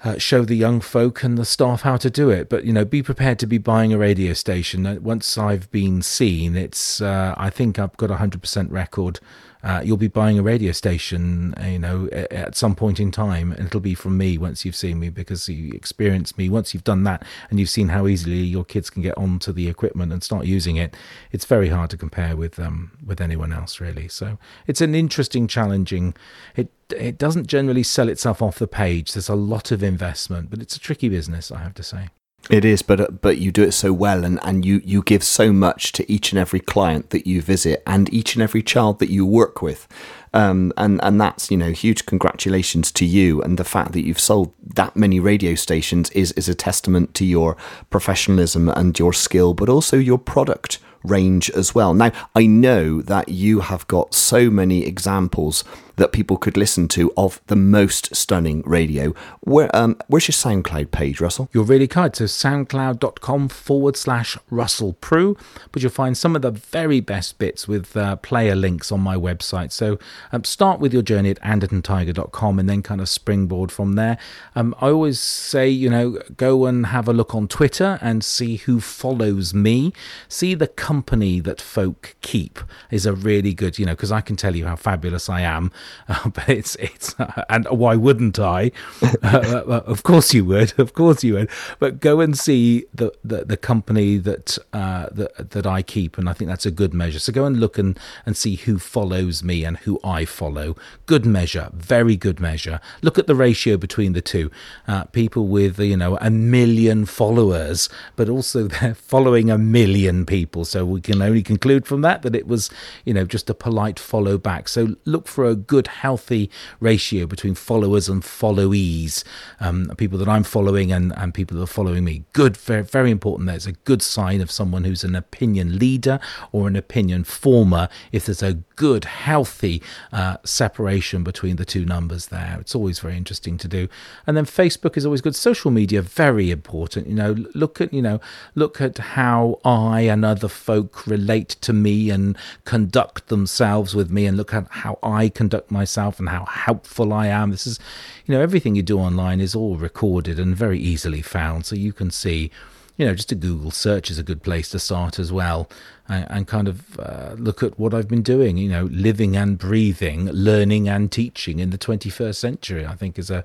uh, 0.04 0.18
show 0.18 0.44
the 0.44 0.56
young 0.56 0.80
folk 0.80 1.22
and 1.22 1.38
the 1.38 1.44
staff 1.44 1.82
how 1.82 1.96
to 1.96 2.10
do 2.10 2.30
it. 2.30 2.48
But 2.48 2.64
you 2.64 2.72
know, 2.72 2.84
be 2.84 3.02
prepared 3.02 3.38
to 3.40 3.46
be 3.46 3.58
buying 3.58 3.92
a 3.92 3.98
radio 3.98 4.32
station. 4.32 4.86
Uh, 4.86 4.96
Once 5.00 5.36
I've 5.38 5.70
been 5.70 6.00
seen, 6.02 6.56
it's 6.56 7.00
uh, 7.00 7.34
I 7.36 7.50
think 7.50 7.78
I've 7.78 7.96
got 7.96 8.10
a 8.10 8.16
hundred 8.16 8.40
percent 8.40 8.70
record 8.70 9.20
uh, 9.66 9.80
you'll 9.84 9.96
be 9.96 10.06
buying 10.06 10.38
a 10.38 10.42
radio 10.44 10.70
station, 10.70 11.52
uh, 11.60 11.66
you 11.66 11.78
know, 11.80 12.08
at 12.12 12.54
some 12.54 12.76
point 12.76 13.00
in 13.00 13.10
time, 13.10 13.50
and 13.50 13.66
it'll 13.66 13.80
be 13.80 13.94
from 13.94 14.16
me 14.16 14.38
once 14.38 14.64
you've 14.64 14.76
seen 14.76 15.00
me 15.00 15.08
because 15.08 15.48
you 15.48 15.72
experience 15.72 16.38
me. 16.38 16.48
Once 16.48 16.72
you've 16.72 16.84
done 16.84 17.02
that 17.02 17.24
and 17.50 17.58
you've 17.58 17.68
seen 17.68 17.88
how 17.88 18.06
easily 18.06 18.36
your 18.36 18.64
kids 18.64 18.90
can 18.90 19.02
get 19.02 19.18
onto 19.18 19.52
the 19.52 19.68
equipment 19.68 20.12
and 20.12 20.22
start 20.22 20.46
using 20.46 20.76
it, 20.76 20.94
it's 21.32 21.44
very 21.44 21.68
hard 21.68 21.90
to 21.90 21.96
compare 21.96 22.36
with 22.36 22.60
um, 22.60 22.92
with 23.04 23.20
anyone 23.20 23.52
else, 23.52 23.80
really. 23.80 24.06
So 24.06 24.38
it's 24.68 24.80
an 24.80 24.94
interesting, 24.94 25.48
challenging. 25.48 26.14
It 26.54 26.70
it 26.90 27.18
doesn't 27.18 27.48
generally 27.48 27.82
sell 27.82 28.08
itself 28.08 28.40
off 28.40 28.60
the 28.60 28.68
page. 28.68 29.14
There's 29.14 29.28
a 29.28 29.34
lot 29.34 29.72
of 29.72 29.82
investment, 29.82 30.48
but 30.48 30.60
it's 30.62 30.76
a 30.76 30.80
tricky 30.80 31.08
business, 31.08 31.50
I 31.50 31.58
have 31.58 31.74
to 31.74 31.82
say. 31.82 32.10
It 32.48 32.64
is, 32.64 32.82
but 32.82 33.00
uh, 33.00 33.08
but 33.10 33.38
you 33.38 33.50
do 33.50 33.64
it 33.64 33.72
so 33.72 33.92
well, 33.92 34.24
and, 34.24 34.38
and 34.44 34.64
you, 34.64 34.80
you 34.84 35.02
give 35.02 35.24
so 35.24 35.52
much 35.52 35.90
to 35.92 36.10
each 36.10 36.30
and 36.30 36.38
every 36.38 36.60
client 36.60 37.10
that 37.10 37.26
you 37.26 37.42
visit, 37.42 37.82
and 37.86 38.12
each 38.12 38.36
and 38.36 38.42
every 38.42 38.62
child 38.62 39.00
that 39.00 39.10
you 39.10 39.26
work 39.26 39.62
with, 39.62 39.88
um, 40.32 40.72
and 40.76 41.00
and 41.02 41.20
that's 41.20 41.50
you 41.50 41.56
know 41.56 41.72
huge 41.72 42.06
congratulations 42.06 42.92
to 42.92 43.04
you, 43.04 43.42
and 43.42 43.58
the 43.58 43.64
fact 43.64 43.92
that 43.92 44.06
you've 44.06 44.20
sold 44.20 44.52
that 44.64 44.94
many 44.94 45.18
radio 45.18 45.56
stations 45.56 46.08
is 46.10 46.30
is 46.32 46.48
a 46.48 46.54
testament 46.54 47.14
to 47.14 47.24
your 47.24 47.56
professionalism 47.90 48.68
and 48.68 48.96
your 48.96 49.12
skill, 49.12 49.52
but 49.52 49.68
also 49.68 49.96
your 49.96 50.18
product 50.18 50.78
range 51.02 51.50
as 51.50 51.74
well. 51.74 51.94
Now 51.94 52.12
I 52.34 52.46
know 52.46 53.02
that 53.02 53.28
you 53.28 53.60
have 53.60 53.88
got 53.88 54.14
so 54.14 54.50
many 54.50 54.84
examples 54.84 55.64
that 55.96 56.12
people 56.12 56.36
could 56.36 56.56
listen 56.56 56.88
to 56.88 57.12
of 57.16 57.40
the 57.46 57.56
most 57.56 58.14
stunning 58.14 58.62
radio. 58.66 59.14
Where 59.40 59.74
um, 59.74 59.96
where's 60.08 60.28
your 60.28 60.34
SoundCloud 60.34 60.90
page, 60.90 61.20
Russell? 61.20 61.48
You're 61.52 61.64
really 61.64 61.88
kind. 61.88 62.14
So 62.14 62.24
soundcloud.com 62.24 63.48
forward 63.48 63.96
slash 63.96 64.38
Russell 64.50 64.94
Prue, 64.94 65.36
but 65.72 65.82
you'll 65.82 65.90
find 65.90 66.16
some 66.16 66.36
of 66.36 66.42
the 66.42 66.50
very 66.50 67.00
best 67.00 67.38
bits 67.38 67.66
with 67.66 67.96
uh, 67.96 68.16
player 68.16 68.54
links 68.54 68.92
on 68.92 69.00
my 69.00 69.16
website. 69.16 69.72
So 69.72 69.98
um, 70.32 70.44
start 70.44 70.80
with 70.80 70.92
your 70.92 71.02
journey 71.02 71.30
at 71.30 71.40
andertontiger.com 71.40 72.58
and 72.58 72.68
then 72.68 72.82
kind 72.82 73.00
of 73.00 73.08
springboard 73.08 73.72
from 73.72 73.94
there. 73.94 74.18
Um, 74.54 74.74
I 74.80 74.88
always 74.88 75.18
say, 75.18 75.68
you 75.68 75.90
know, 75.90 76.18
go 76.36 76.66
and 76.66 76.86
have 76.86 77.08
a 77.08 77.12
look 77.12 77.34
on 77.34 77.48
Twitter 77.48 77.98
and 78.00 78.24
see 78.24 78.56
who 78.56 78.80
follows 78.80 79.54
me. 79.54 79.92
See 80.28 80.54
the 80.54 80.68
company 80.68 81.40
that 81.40 81.60
folk 81.60 82.16
keep 82.20 82.60
is 82.90 83.06
a 83.06 83.12
really 83.12 83.54
good, 83.54 83.78
you 83.78 83.86
know, 83.86 83.92
because 83.92 84.12
I 84.12 84.20
can 84.20 84.36
tell 84.36 84.54
you 84.54 84.66
how 84.66 84.76
fabulous 84.76 85.28
I 85.28 85.40
am 85.40 85.72
uh, 86.08 86.28
but 86.28 86.48
it's 86.48 86.74
it's 86.76 87.18
uh, 87.18 87.44
and 87.48 87.66
why 87.66 87.96
wouldn't 87.96 88.38
I? 88.38 88.72
Uh, 89.22 89.62
uh, 89.66 89.82
of 89.86 90.02
course 90.02 90.32
you 90.34 90.44
would, 90.44 90.72
of 90.78 90.92
course 90.92 91.24
you 91.24 91.34
would. 91.34 91.50
But 91.78 92.00
go 92.00 92.20
and 92.20 92.38
see 92.38 92.84
the 92.94 93.12
the, 93.24 93.44
the 93.44 93.56
company 93.56 94.18
that 94.18 94.58
uh, 94.72 95.08
that 95.12 95.50
that 95.50 95.66
I 95.66 95.82
keep, 95.82 96.16
and 96.18 96.28
I 96.28 96.32
think 96.32 96.48
that's 96.48 96.66
a 96.66 96.70
good 96.70 96.94
measure. 96.94 97.18
So 97.18 97.32
go 97.32 97.44
and 97.44 97.58
look 97.58 97.78
and 97.78 97.98
and 98.24 98.36
see 98.36 98.56
who 98.56 98.78
follows 98.78 99.42
me 99.42 99.64
and 99.64 99.78
who 99.78 99.98
I 100.04 100.24
follow. 100.24 100.76
Good 101.06 101.26
measure, 101.26 101.70
very 101.72 102.16
good 102.16 102.40
measure. 102.40 102.80
Look 103.02 103.18
at 103.18 103.26
the 103.26 103.34
ratio 103.34 103.76
between 103.76 104.12
the 104.12 104.20
two. 104.20 104.50
Uh, 104.86 105.04
people 105.04 105.48
with 105.48 105.78
you 105.80 105.96
know 105.96 106.16
a 106.20 106.30
million 106.30 107.04
followers, 107.04 107.88
but 108.14 108.28
also 108.28 108.68
they're 108.68 108.94
following 108.94 109.50
a 109.50 109.58
million 109.58 110.24
people. 110.24 110.64
So 110.64 110.84
we 110.84 111.00
can 111.00 111.20
only 111.20 111.42
conclude 111.42 111.86
from 111.86 112.02
that 112.02 112.22
that 112.22 112.36
it 112.36 112.46
was 112.46 112.70
you 113.04 113.14
know 113.14 113.24
just 113.24 113.50
a 113.50 113.54
polite 113.54 113.98
follow 113.98 114.38
back. 114.38 114.68
So 114.68 114.96
look 115.04 115.26
for 115.26 115.44
a 115.44 115.54
good 115.54 115.75
good, 115.76 115.88
healthy 115.88 116.48
ratio 116.80 117.26
between 117.26 117.54
followers 117.54 118.08
and 118.08 118.22
followees, 118.22 119.22
um, 119.60 119.92
people 119.98 120.16
that 120.18 120.26
I'm 120.26 120.42
following 120.42 120.90
and, 120.90 121.12
and 121.18 121.34
people 121.34 121.58
that 121.58 121.64
are 121.64 121.66
following 121.66 122.02
me. 122.02 122.24
Good, 122.32 122.56
very, 122.56 122.82
very 122.82 123.10
important. 123.10 123.46
There's 123.46 123.66
a 123.66 123.72
good 123.72 124.00
sign 124.00 124.40
of 124.40 124.50
someone 124.50 124.84
who's 124.84 125.04
an 125.04 125.14
opinion 125.14 125.78
leader 125.78 126.18
or 126.50 126.66
an 126.66 126.76
opinion 126.76 127.24
former 127.24 127.90
if 128.10 128.24
there's 128.24 128.42
a 128.42 128.54
good, 128.76 129.04
healthy 129.04 129.82
uh, 130.12 130.38
separation 130.44 131.22
between 131.22 131.56
the 131.56 131.66
two 131.66 131.84
numbers 131.84 132.28
there. 132.28 132.56
It's 132.58 132.74
always 132.74 133.00
very 133.00 133.18
interesting 133.18 133.58
to 133.58 133.68
do. 133.68 133.86
And 134.26 134.34
then 134.34 134.46
Facebook 134.46 134.96
is 134.96 135.04
always 135.04 135.20
good. 135.20 135.36
Social 135.36 135.70
media, 135.70 136.00
very 136.00 136.50
important. 136.50 137.06
You 137.06 137.16
know, 137.16 137.36
look 137.54 137.82
at, 137.82 137.92
you 137.92 138.00
know, 138.00 138.18
look 138.54 138.80
at 138.80 138.96
how 138.96 139.60
I 139.62 140.02
and 140.02 140.24
other 140.24 140.48
folk 140.48 141.06
relate 141.06 141.50
to 141.60 141.74
me 141.74 142.08
and 142.08 142.34
conduct 142.64 143.28
themselves 143.28 143.94
with 143.94 144.10
me 144.10 144.24
and 144.24 144.38
look 144.38 144.54
at 144.54 144.66
how 144.70 144.98
I 145.02 145.28
conduct 145.28 145.65
myself 145.70 146.18
and 146.18 146.28
how 146.28 146.44
helpful 146.44 147.12
I 147.12 147.26
am. 147.28 147.50
This 147.50 147.66
is, 147.66 147.78
you 148.26 148.34
know, 148.34 148.40
everything 148.40 148.74
you 148.74 148.82
do 148.82 148.98
online 148.98 149.40
is 149.40 149.54
all 149.54 149.76
recorded 149.76 150.38
and 150.38 150.56
very 150.56 150.78
easily 150.78 151.22
found. 151.22 151.66
So 151.66 151.76
you 151.76 151.92
can 151.92 152.10
see, 152.10 152.50
you 152.96 153.06
know, 153.06 153.14
just 153.14 153.32
a 153.32 153.34
Google 153.34 153.70
search 153.70 154.10
is 154.10 154.18
a 154.18 154.22
good 154.22 154.42
place 154.42 154.68
to 154.70 154.78
start 154.78 155.18
as 155.18 155.32
well 155.32 155.68
and, 156.08 156.26
and 156.30 156.46
kind 156.46 156.68
of 156.68 156.98
uh, 156.98 157.34
look 157.36 157.62
at 157.62 157.78
what 157.78 157.92
I've 157.92 158.08
been 158.08 158.22
doing, 158.22 158.56
you 158.56 158.68
know, 158.68 158.84
living 158.84 159.36
and 159.36 159.58
breathing, 159.58 160.30
learning 160.30 160.88
and 160.88 161.10
teaching 161.10 161.58
in 161.58 161.70
the 161.70 161.78
21st 161.78 162.36
century, 162.36 162.86
I 162.86 162.94
think 162.94 163.18
is 163.18 163.30
a, 163.30 163.44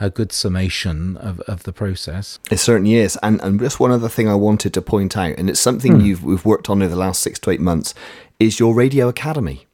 a 0.00 0.10
good 0.10 0.32
summation 0.32 1.16
of, 1.18 1.40
of 1.42 1.62
the 1.64 1.72
process. 1.72 2.38
It 2.50 2.58
certainly 2.58 2.94
is. 2.94 3.18
And, 3.22 3.40
and 3.42 3.60
just 3.60 3.80
one 3.80 3.90
other 3.90 4.08
thing 4.08 4.28
I 4.28 4.34
wanted 4.34 4.74
to 4.74 4.82
point 4.82 5.16
out, 5.16 5.38
and 5.38 5.48
it's 5.48 5.60
something 5.60 5.98
mm. 5.98 6.04
you've, 6.04 6.24
we've 6.24 6.44
worked 6.44 6.68
on 6.70 6.82
over 6.82 6.90
the 6.90 7.00
last 7.00 7.22
six 7.22 7.38
to 7.40 7.50
eight 7.50 7.60
months, 7.60 7.94
is 8.40 8.58
your 8.58 8.74
radio 8.74 9.08
academy. 9.08 9.67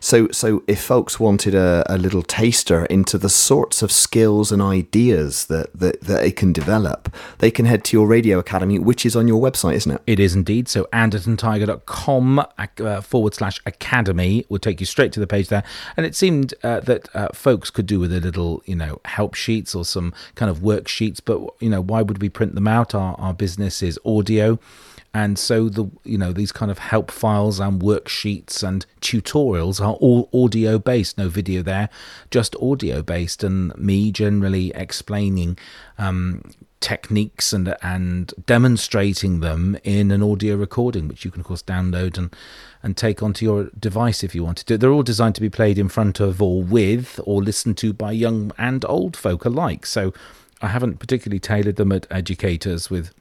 So, 0.00 0.28
so 0.28 0.62
if 0.66 0.82
folks 0.82 1.20
wanted 1.20 1.54
a, 1.54 1.84
a 1.86 1.98
little 1.98 2.22
taster 2.22 2.86
into 2.86 3.18
the 3.18 3.28
sorts 3.28 3.82
of 3.82 3.92
skills 3.92 4.50
and 4.52 4.62
ideas 4.62 5.46
that, 5.46 5.72
that, 5.74 6.00
that 6.02 6.20
they 6.20 6.30
can 6.30 6.52
develop, 6.52 7.14
they 7.38 7.50
can 7.50 7.66
head 7.66 7.84
to 7.84 7.96
your 7.96 8.06
radio 8.06 8.38
academy, 8.38 8.78
which 8.78 9.04
is 9.04 9.16
on 9.16 9.28
your 9.28 9.40
website, 9.40 9.74
isn't 9.74 9.92
it? 9.92 10.02
It 10.06 10.20
is 10.20 10.34
indeed. 10.34 10.68
So, 10.68 10.84
andertontiger.com 10.92 12.46
uh, 12.58 13.00
forward 13.00 13.34
slash 13.34 13.60
academy 13.66 14.44
will 14.48 14.58
take 14.58 14.80
you 14.80 14.86
straight 14.86 15.12
to 15.12 15.20
the 15.20 15.26
page 15.26 15.48
there. 15.48 15.64
And 15.96 16.06
it 16.06 16.14
seemed 16.14 16.54
uh, 16.62 16.80
that 16.80 17.14
uh, 17.14 17.28
folks 17.32 17.70
could 17.70 17.86
do 17.86 18.00
with 18.00 18.12
a 18.12 18.20
little, 18.20 18.62
you 18.66 18.76
know, 18.76 19.00
help 19.04 19.34
sheets 19.34 19.74
or 19.74 19.84
some 19.84 20.14
kind 20.34 20.50
of 20.50 20.58
worksheets. 20.58 21.20
But, 21.24 21.40
you 21.60 21.70
know, 21.70 21.80
why 21.80 22.02
would 22.02 22.20
we 22.20 22.28
print 22.28 22.54
them 22.54 22.68
out? 22.68 22.94
Our, 22.94 23.14
our 23.18 23.34
business 23.34 23.82
is 23.82 23.98
audio 24.04 24.58
and 25.12 25.38
so 25.38 25.68
the 25.68 25.90
you 26.04 26.16
know 26.16 26.32
these 26.32 26.52
kind 26.52 26.70
of 26.70 26.78
help 26.78 27.10
files 27.10 27.58
and 27.58 27.82
worksheets 27.82 28.62
and 28.62 28.86
tutorials 29.00 29.80
are 29.80 29.94
all 29.94 30.28
audio 30.32 30.78
based 30.78 31.18
no 31.18 31.28
video 31.28 31.62
there 31.62 31.88
just 32.30 32.54
audio 32.62 33.02
based 33.02 33.42
and 33.42 33.76
me 33.76 34.12
generally 34.12 34.72
explaining 34.74 35.58
um, 35.98 36.42
techniques 36.80 37.52
and 37.52 37.76
and 37.82 38.32
demonstrating 38.46 39.40
them 39.40 39.76
in 39.84 40.10
an 40.10 40.22
audio 40.22 40.56
recording 40.56 41.08
which 41.08 41.24
you 41.24 41.30
can 41.30 41.40
of 41.40 41.46
course 41.46 41.62
download 41.62 42.16
and 42.16 42.34
and 42.82 42.96
take 42.96 43.22
onto 43.22 43.44
your 43.44 43.64
device 43.78 44.24
if 44.24 44.34
you 44.34 44.42
wanted 44.42 44.66
to. 44.66 44.78
They're 44.78 44.90
all 44.90 45.02
designed 45.02 45.34
to 45.34 45.40
be 45.40 45.50
played 45.50 45.78
in 45.78 45.88
front 45.88 46.20
of 46.20 46.40
or 46.40 46.62
with 46.62 47.20
or 47.24 47.42
listened 47.42 47.76
to 47.78 47.92
by 47.92 48.12
young 48.12 48.52
and 48.56 48.84
old 48.86 49.16
folk 49.16 49.44
alike. 49.44 49.84
So 49.86 50.14
I 50.62 50.68
haven't 50.68 50.98
particularly 50.98 51.40
tailored 51.40 51.76
them 51.76 51.92
at 51.92 52.06
educators 52.10 52.90
with 52.90 53.12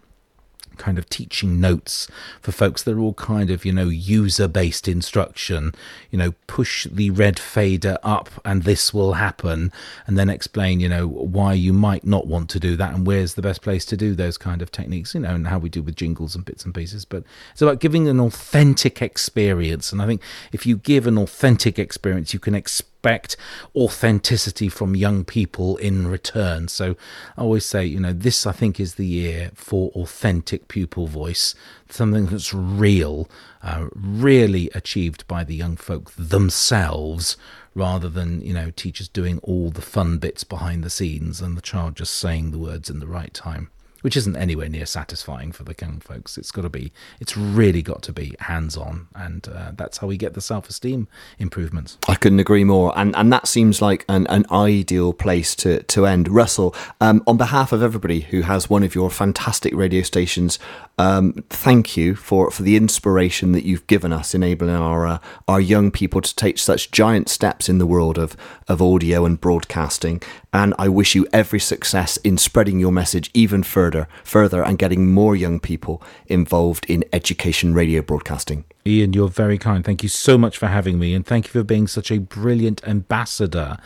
kind 0.79 0.97
of 0.97 1.07
teaching 1.09 1.59
notes 1.59 2.07
for 2.41 2.51
folks 2.51 2.81
that 2.81 2.95
are 2.95 2.99
all 2.99 3.13
kind 3.13 3.51
of, 3.51 3.63
you 3.63 3.71
know, 3.71 3.89
user 3.89 4.47
based 4.47 4.87
instruction, 4.87 5.75
you 6.09 6.17
know, 6.17 6.33
push 6.47 6.87
the 6.89 7.11
red 7.11 7.37
fader 7.37 7.99
up 8.01 8.29
and 8.43 8.63
this 8.63 8.91
will 8.93 9.13
happen, 9.13 9.71
and 10.07 10.17
then 10.17 10.29
explain, 10.29 10.79
you 10.79 10.89
know, 10.89 11.07
why 11.07 11.53
you 11.53 11.73
might 11.73 12.05
not 12.05 12.25
want 12.25 12.49
to 12.49 12.59
do 12.59 12.75
that 12.75 12.95
and 12.95 13.05
where's 13.05 13.35
the 13.35 13.41
best 13.41 13.61
place 13.61 13.85
to 13.85 13.95
do 13.95 14.15
those 14.15 14.37
kind 14.37 14.61
of 14.61 14.71
techniques, 14.71 15.13
you 15.13 15.19
know, 15.19 15.35
and 15.35 15.47
how 15.47 15.59
we 15.59 15.69
do 15.69 15.83
with 15.83 15.95
jingles 15.95 16.35
and 16.35 16.45
bits 16.45 16.65
and 16.65 16.73
pieces. 16.73 17.05
But 17.05 17.23
it's 17.51 17.61
about 17.61 17.79
giving 17.79 18.07
an 18.07 18.19
authentic 18.19 19.01
experience. 19.01 19.91
And 19.91 20.01
I 20.01 20.07
think 20.07 20.21
if 20.51 20.65
you 20.65 20.77
give 20.77 21.05
an 21.05 21.17
authentic 21.17 21.77
experience, 21.77 22.33
you 22.33 22.39
can 22.39 22.55
expect 22.55 22.88
expect 22.99 23.37
authenticity 23.77 24.67
from 24.67 24.93
young 24.93 25.23
people 25.23 25.77
in 25.77 26.07
return. 26.07 26.67
So 26.67 26.97
I 27.37 27.41
always 27.41 27.65
say, 27.65 27.85
you 27.85 27.99
know, 27.99 28.11
this 28.11 28.45
I 28.45 28.51
think 28.51 28.77
is 28.77 28.95
the 28.95 29.05
year 29.05 29.51
for 29.53 29.89
authentic 29.91 30.67
pupil 30.67 31.07
voice, 31.07 31.55
something 31.89 32.25
that's 32.25 32.53
real, 32.53 33.29
uh, 33.63 33.87
really 33.95 34.69
achieved 34.75 35.25
by 35.27 35.45
the 35.45 35.55
young 35.55 35.77
folk 35.77 36.11
themselves 36.17 37.37
rather 37.73 38.09
than 38.09 38.41
you 38.41 38.53
know 38.53 38.71
teachers 38.71 39.07
doing 39.07 39.39
all 39.43 39.69
the 39.69 39.81
fun 39.81 40.17
bits 40.17 40.43
behind 40.43 40.83
the 40.83 40.89
scenes 40.89 41.39
and 41.39 41.55
the 41.55 41.61
child 41.61 41.95
just 41.95 42.13
saying 42.13 42.49
the 42.49 42.57
words 42.57 42.89
in 42.89 42.99
the 42.99 43.07
right 43.07 43.33
time 43.33 43.69
which 44.01 44.17
isn't 44.17 44.35
anywhere 44.35 44.69
near 44.69 44.85
satisfying 44.85 45.51
for 45.51 45.63
the 45.63 45.75
young 45.79 45.99
folks. 45.99 46.37
It's 46.37 46.51
got 46.51 46.63
to 46.63 46.69
be, 46.69 46.91
it's 47.19 47.35
really 47.35 47.81
got 47.81 48.01
to 48.03 48.13
be 48.13 48.35
hands 48.39 48.77
on, 48.77 49.07
and 49.15 49.47
uh, 49.47 49.71
that's 49.75 49.97
how 49.97 50.07
we 50.07 50.17
get 50.17 50.33
the 50.33 50.41
self 50.41 50.69
esteem 50.69 51.07
improvements. 51.37 51.97
I 52.07 52.15
couldn't 52.15 52.39
agree 52.39 52.63
more, 52.63 52.97
and 52.97 53.15
and 53.15 53.31
that 53.33 53.47
seems 53.47 53.81
like 53.81 54.05
an, 54.09 54.27
an 54.27 54.45
ideal 54.51 55.13
place 55.13 55.55
to 55.57 55.83
to 55.83 56.05
end. 56.05 56.29
Russell, 56.29 56.75
um, 57.01 57.23
on 57.27 57.37
behalf 57.37 57.71
of 57.71 57.83
everybody 57.83 58.21
who 58.21 58.41
has 58.41 58.69
one 58.69 58.83
of 58.83 58.95
your 58.95 59.09
fantastic 59.09 59.73
radio 59.73 60.01
stations, 60.01 60.59
um, 60.97 61.43
thank 61.49 61.95
you 61.97 62.15
for 62.15 62.51
for 62.51 62.63
the 62.63 62.75
inspiration 62.75 63.51
that 63.53 63.65
you've 63.65 63.87
given 63.87 64.13
us, 64.13 64.33
enabling 64.33 64.75
our 64.75 65.07
uh, 65.07 65.19
our 65.47 65.61
young 65.61 65.91
people 65.91 66.21
to 66.21 66.35
take 66.35 66.57
such 66.57 66.91
giant 66.91 67.29
steps 67.29 67.69
in 67.69 67.77
the 67.77 67.85
world 67.85 68.17
of 68.17 68.35
of 68.67 68.81
audio 68.81 69.25
and 69.25 69.39
broadcasting. 69.39 70.21
And 70.51 70.73
I 70.79 70.89
wish 70.89 71.13
you 71.13 71.27
every 71.31 71.59
success 71.59 72.17
in 72.17 72.37
spreading 72.37 72.79
your 72.79 72.91
message 72.91 73.29
even 73.35 73.61
further, 73.61 74.07
further 74.23 74.63
and 74.63 74.79
getting 74.79 75.11
more 75.11 75.35
young 75.35 75.59
people 75.59 76.01
involved 76.25 76.85
in 76.89 77.05
education 77.13 77.73
radio 77.73 78.01
broadcasting. 78.01 78.65
Ian, 78.85 79.13
you're 79.13 79.29
very 79.29 79.59
kind. 79.59 79.85
Thank 79.85 80.01
you 80.01 80.09
so 80.09 80.37
much 80.37 80.57
for 80.57 80.65
having 80.65 80.97
me, 80.97 81.13
and 81.13 81.23
thank 81.23 81.45
you 81.45 81.51
for 81.51 81.63
being 81.63 81.85
such 81.87 82.09
a 82.09 82.17
brilliant 82.17 82.81
ambassador 82.87 83.77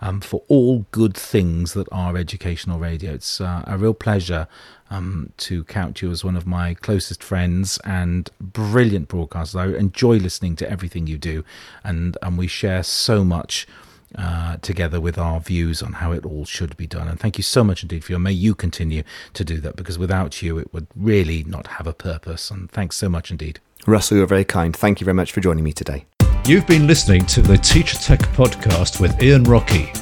um, 0.00 0.20
for 0.20 0.42
all 0.48 0.86
good 0.90 1.16
things 1.16 1.74
that 1.74 1.86
are 1.92 2.16
educational 2.16 2.80
radio. 2.80 3.12
It's 3.12 3.40
uh, 3.40 3.62
a 3.66 3.78
real 3.78 3.94
pleasure 3.94 4.48
um, 4.90 5.32
to 5.38 5.64
count 5.64 6.02
you 6.02 6.10
as 6.10 6.24
one 6.24 6.36
of 6.36 6.46
my 6.46 6.74
closest 6.74 7.22
friends 7.22 7.78
and 7.84 8.28
brilliant 8.40 9.08
broadcasters. 9.08 9.60
I 9.60 9.78
enjoy 9.78 10.16
listening 10.16 10.56
to 10.56 10.70
everything 10.70 11.06
you 11.06 11.18
do, 11.18 11.44
and, 11.84 12.16
and 12.22 12.36
we 12.36 12.48
share 12.48 12.82
so 12.82 13.24
much. 13.24 13.68
Uh, 14.16 14.56
together 14.62 15.02
with 15.02 15.18
our 15.18 15.38
views 15.38 15.82
on 15.82 15.92
how 15.92 16.12
it 16.12 16.24
all 16.24 16.46
should 16.46 16.74
be 16.78 16.86
done. 16.86 17.06
And 17.08 17.20
thank 17.20 17.36
you 17.36 17.42
so 17.42 17.62
much 17.62 17.82
indeed 17.82 18.02
for 18.02 18.12
your. 18.12 18.18
May 18.18 18.32
you 18.32 18.54
continue 18.54 19.02
to 19.34 19.44
do 19.44 19.58
that 19.58 19.76
because 19.76 19.98
without 19.98 20.40
you, 20.40 20.56
it 20.56 20.72
would 20.72 20.86
really 20.96 21.44
not 21.44 21.66
have 21.66 21.86
a 21.86 21.92
purpose. 21.92 22.50
And 22.50 22.70
thanks 22.70 22.96
so 22.96 23.10
much 23.10 23.30
indeed. 23.30 23.60
Russell, 23.86 24.16
you're 24.16 24.26
very 24.26 24.46
kind. 24.46 24.74
Thank 24.74 25.00
you 25.00 25.04
very 25.04 25.14
much 25.14 25.30
for 25.32 25.42
joining 25.42 25.62
me 25.62 25.74
today. 25.74 26.06
You've 26.46 26.66
been 26.66 26.86
listening 26.86 27.26
to 27.26 27.42
the 27.42 27.58
Teacher 27.58 27.98
Tech 27.98 28.20
podcast 28.32 28.98
with 28.98 29.22
Ian 29.22 29.44
Rocky. 29.44 29.92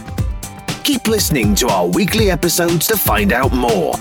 Keep 0.84 1.08
listening 1.08 1.56
to 1.56 1.66
our 1.66 1.88
weekly 1.88 2.30
episodes 2.30 2.86
to 2.86 2.96
find 2.96 3.32
out 3.32 3.52
more. 3.52 3.94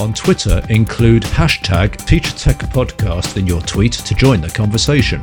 On 0.00 0.12
Twitter, 0.12 0.60
include 0.68 1.22
hashtag 1.22 1.96
TeacherTechPodcast 2.08 3.36
in 3.36 3.46
your 3.46 3.60
tweet 3.60 3.92
to 3.92 4.14
join 4.16 4.40
the 4.40 4.48
conversation. 4.48 5.22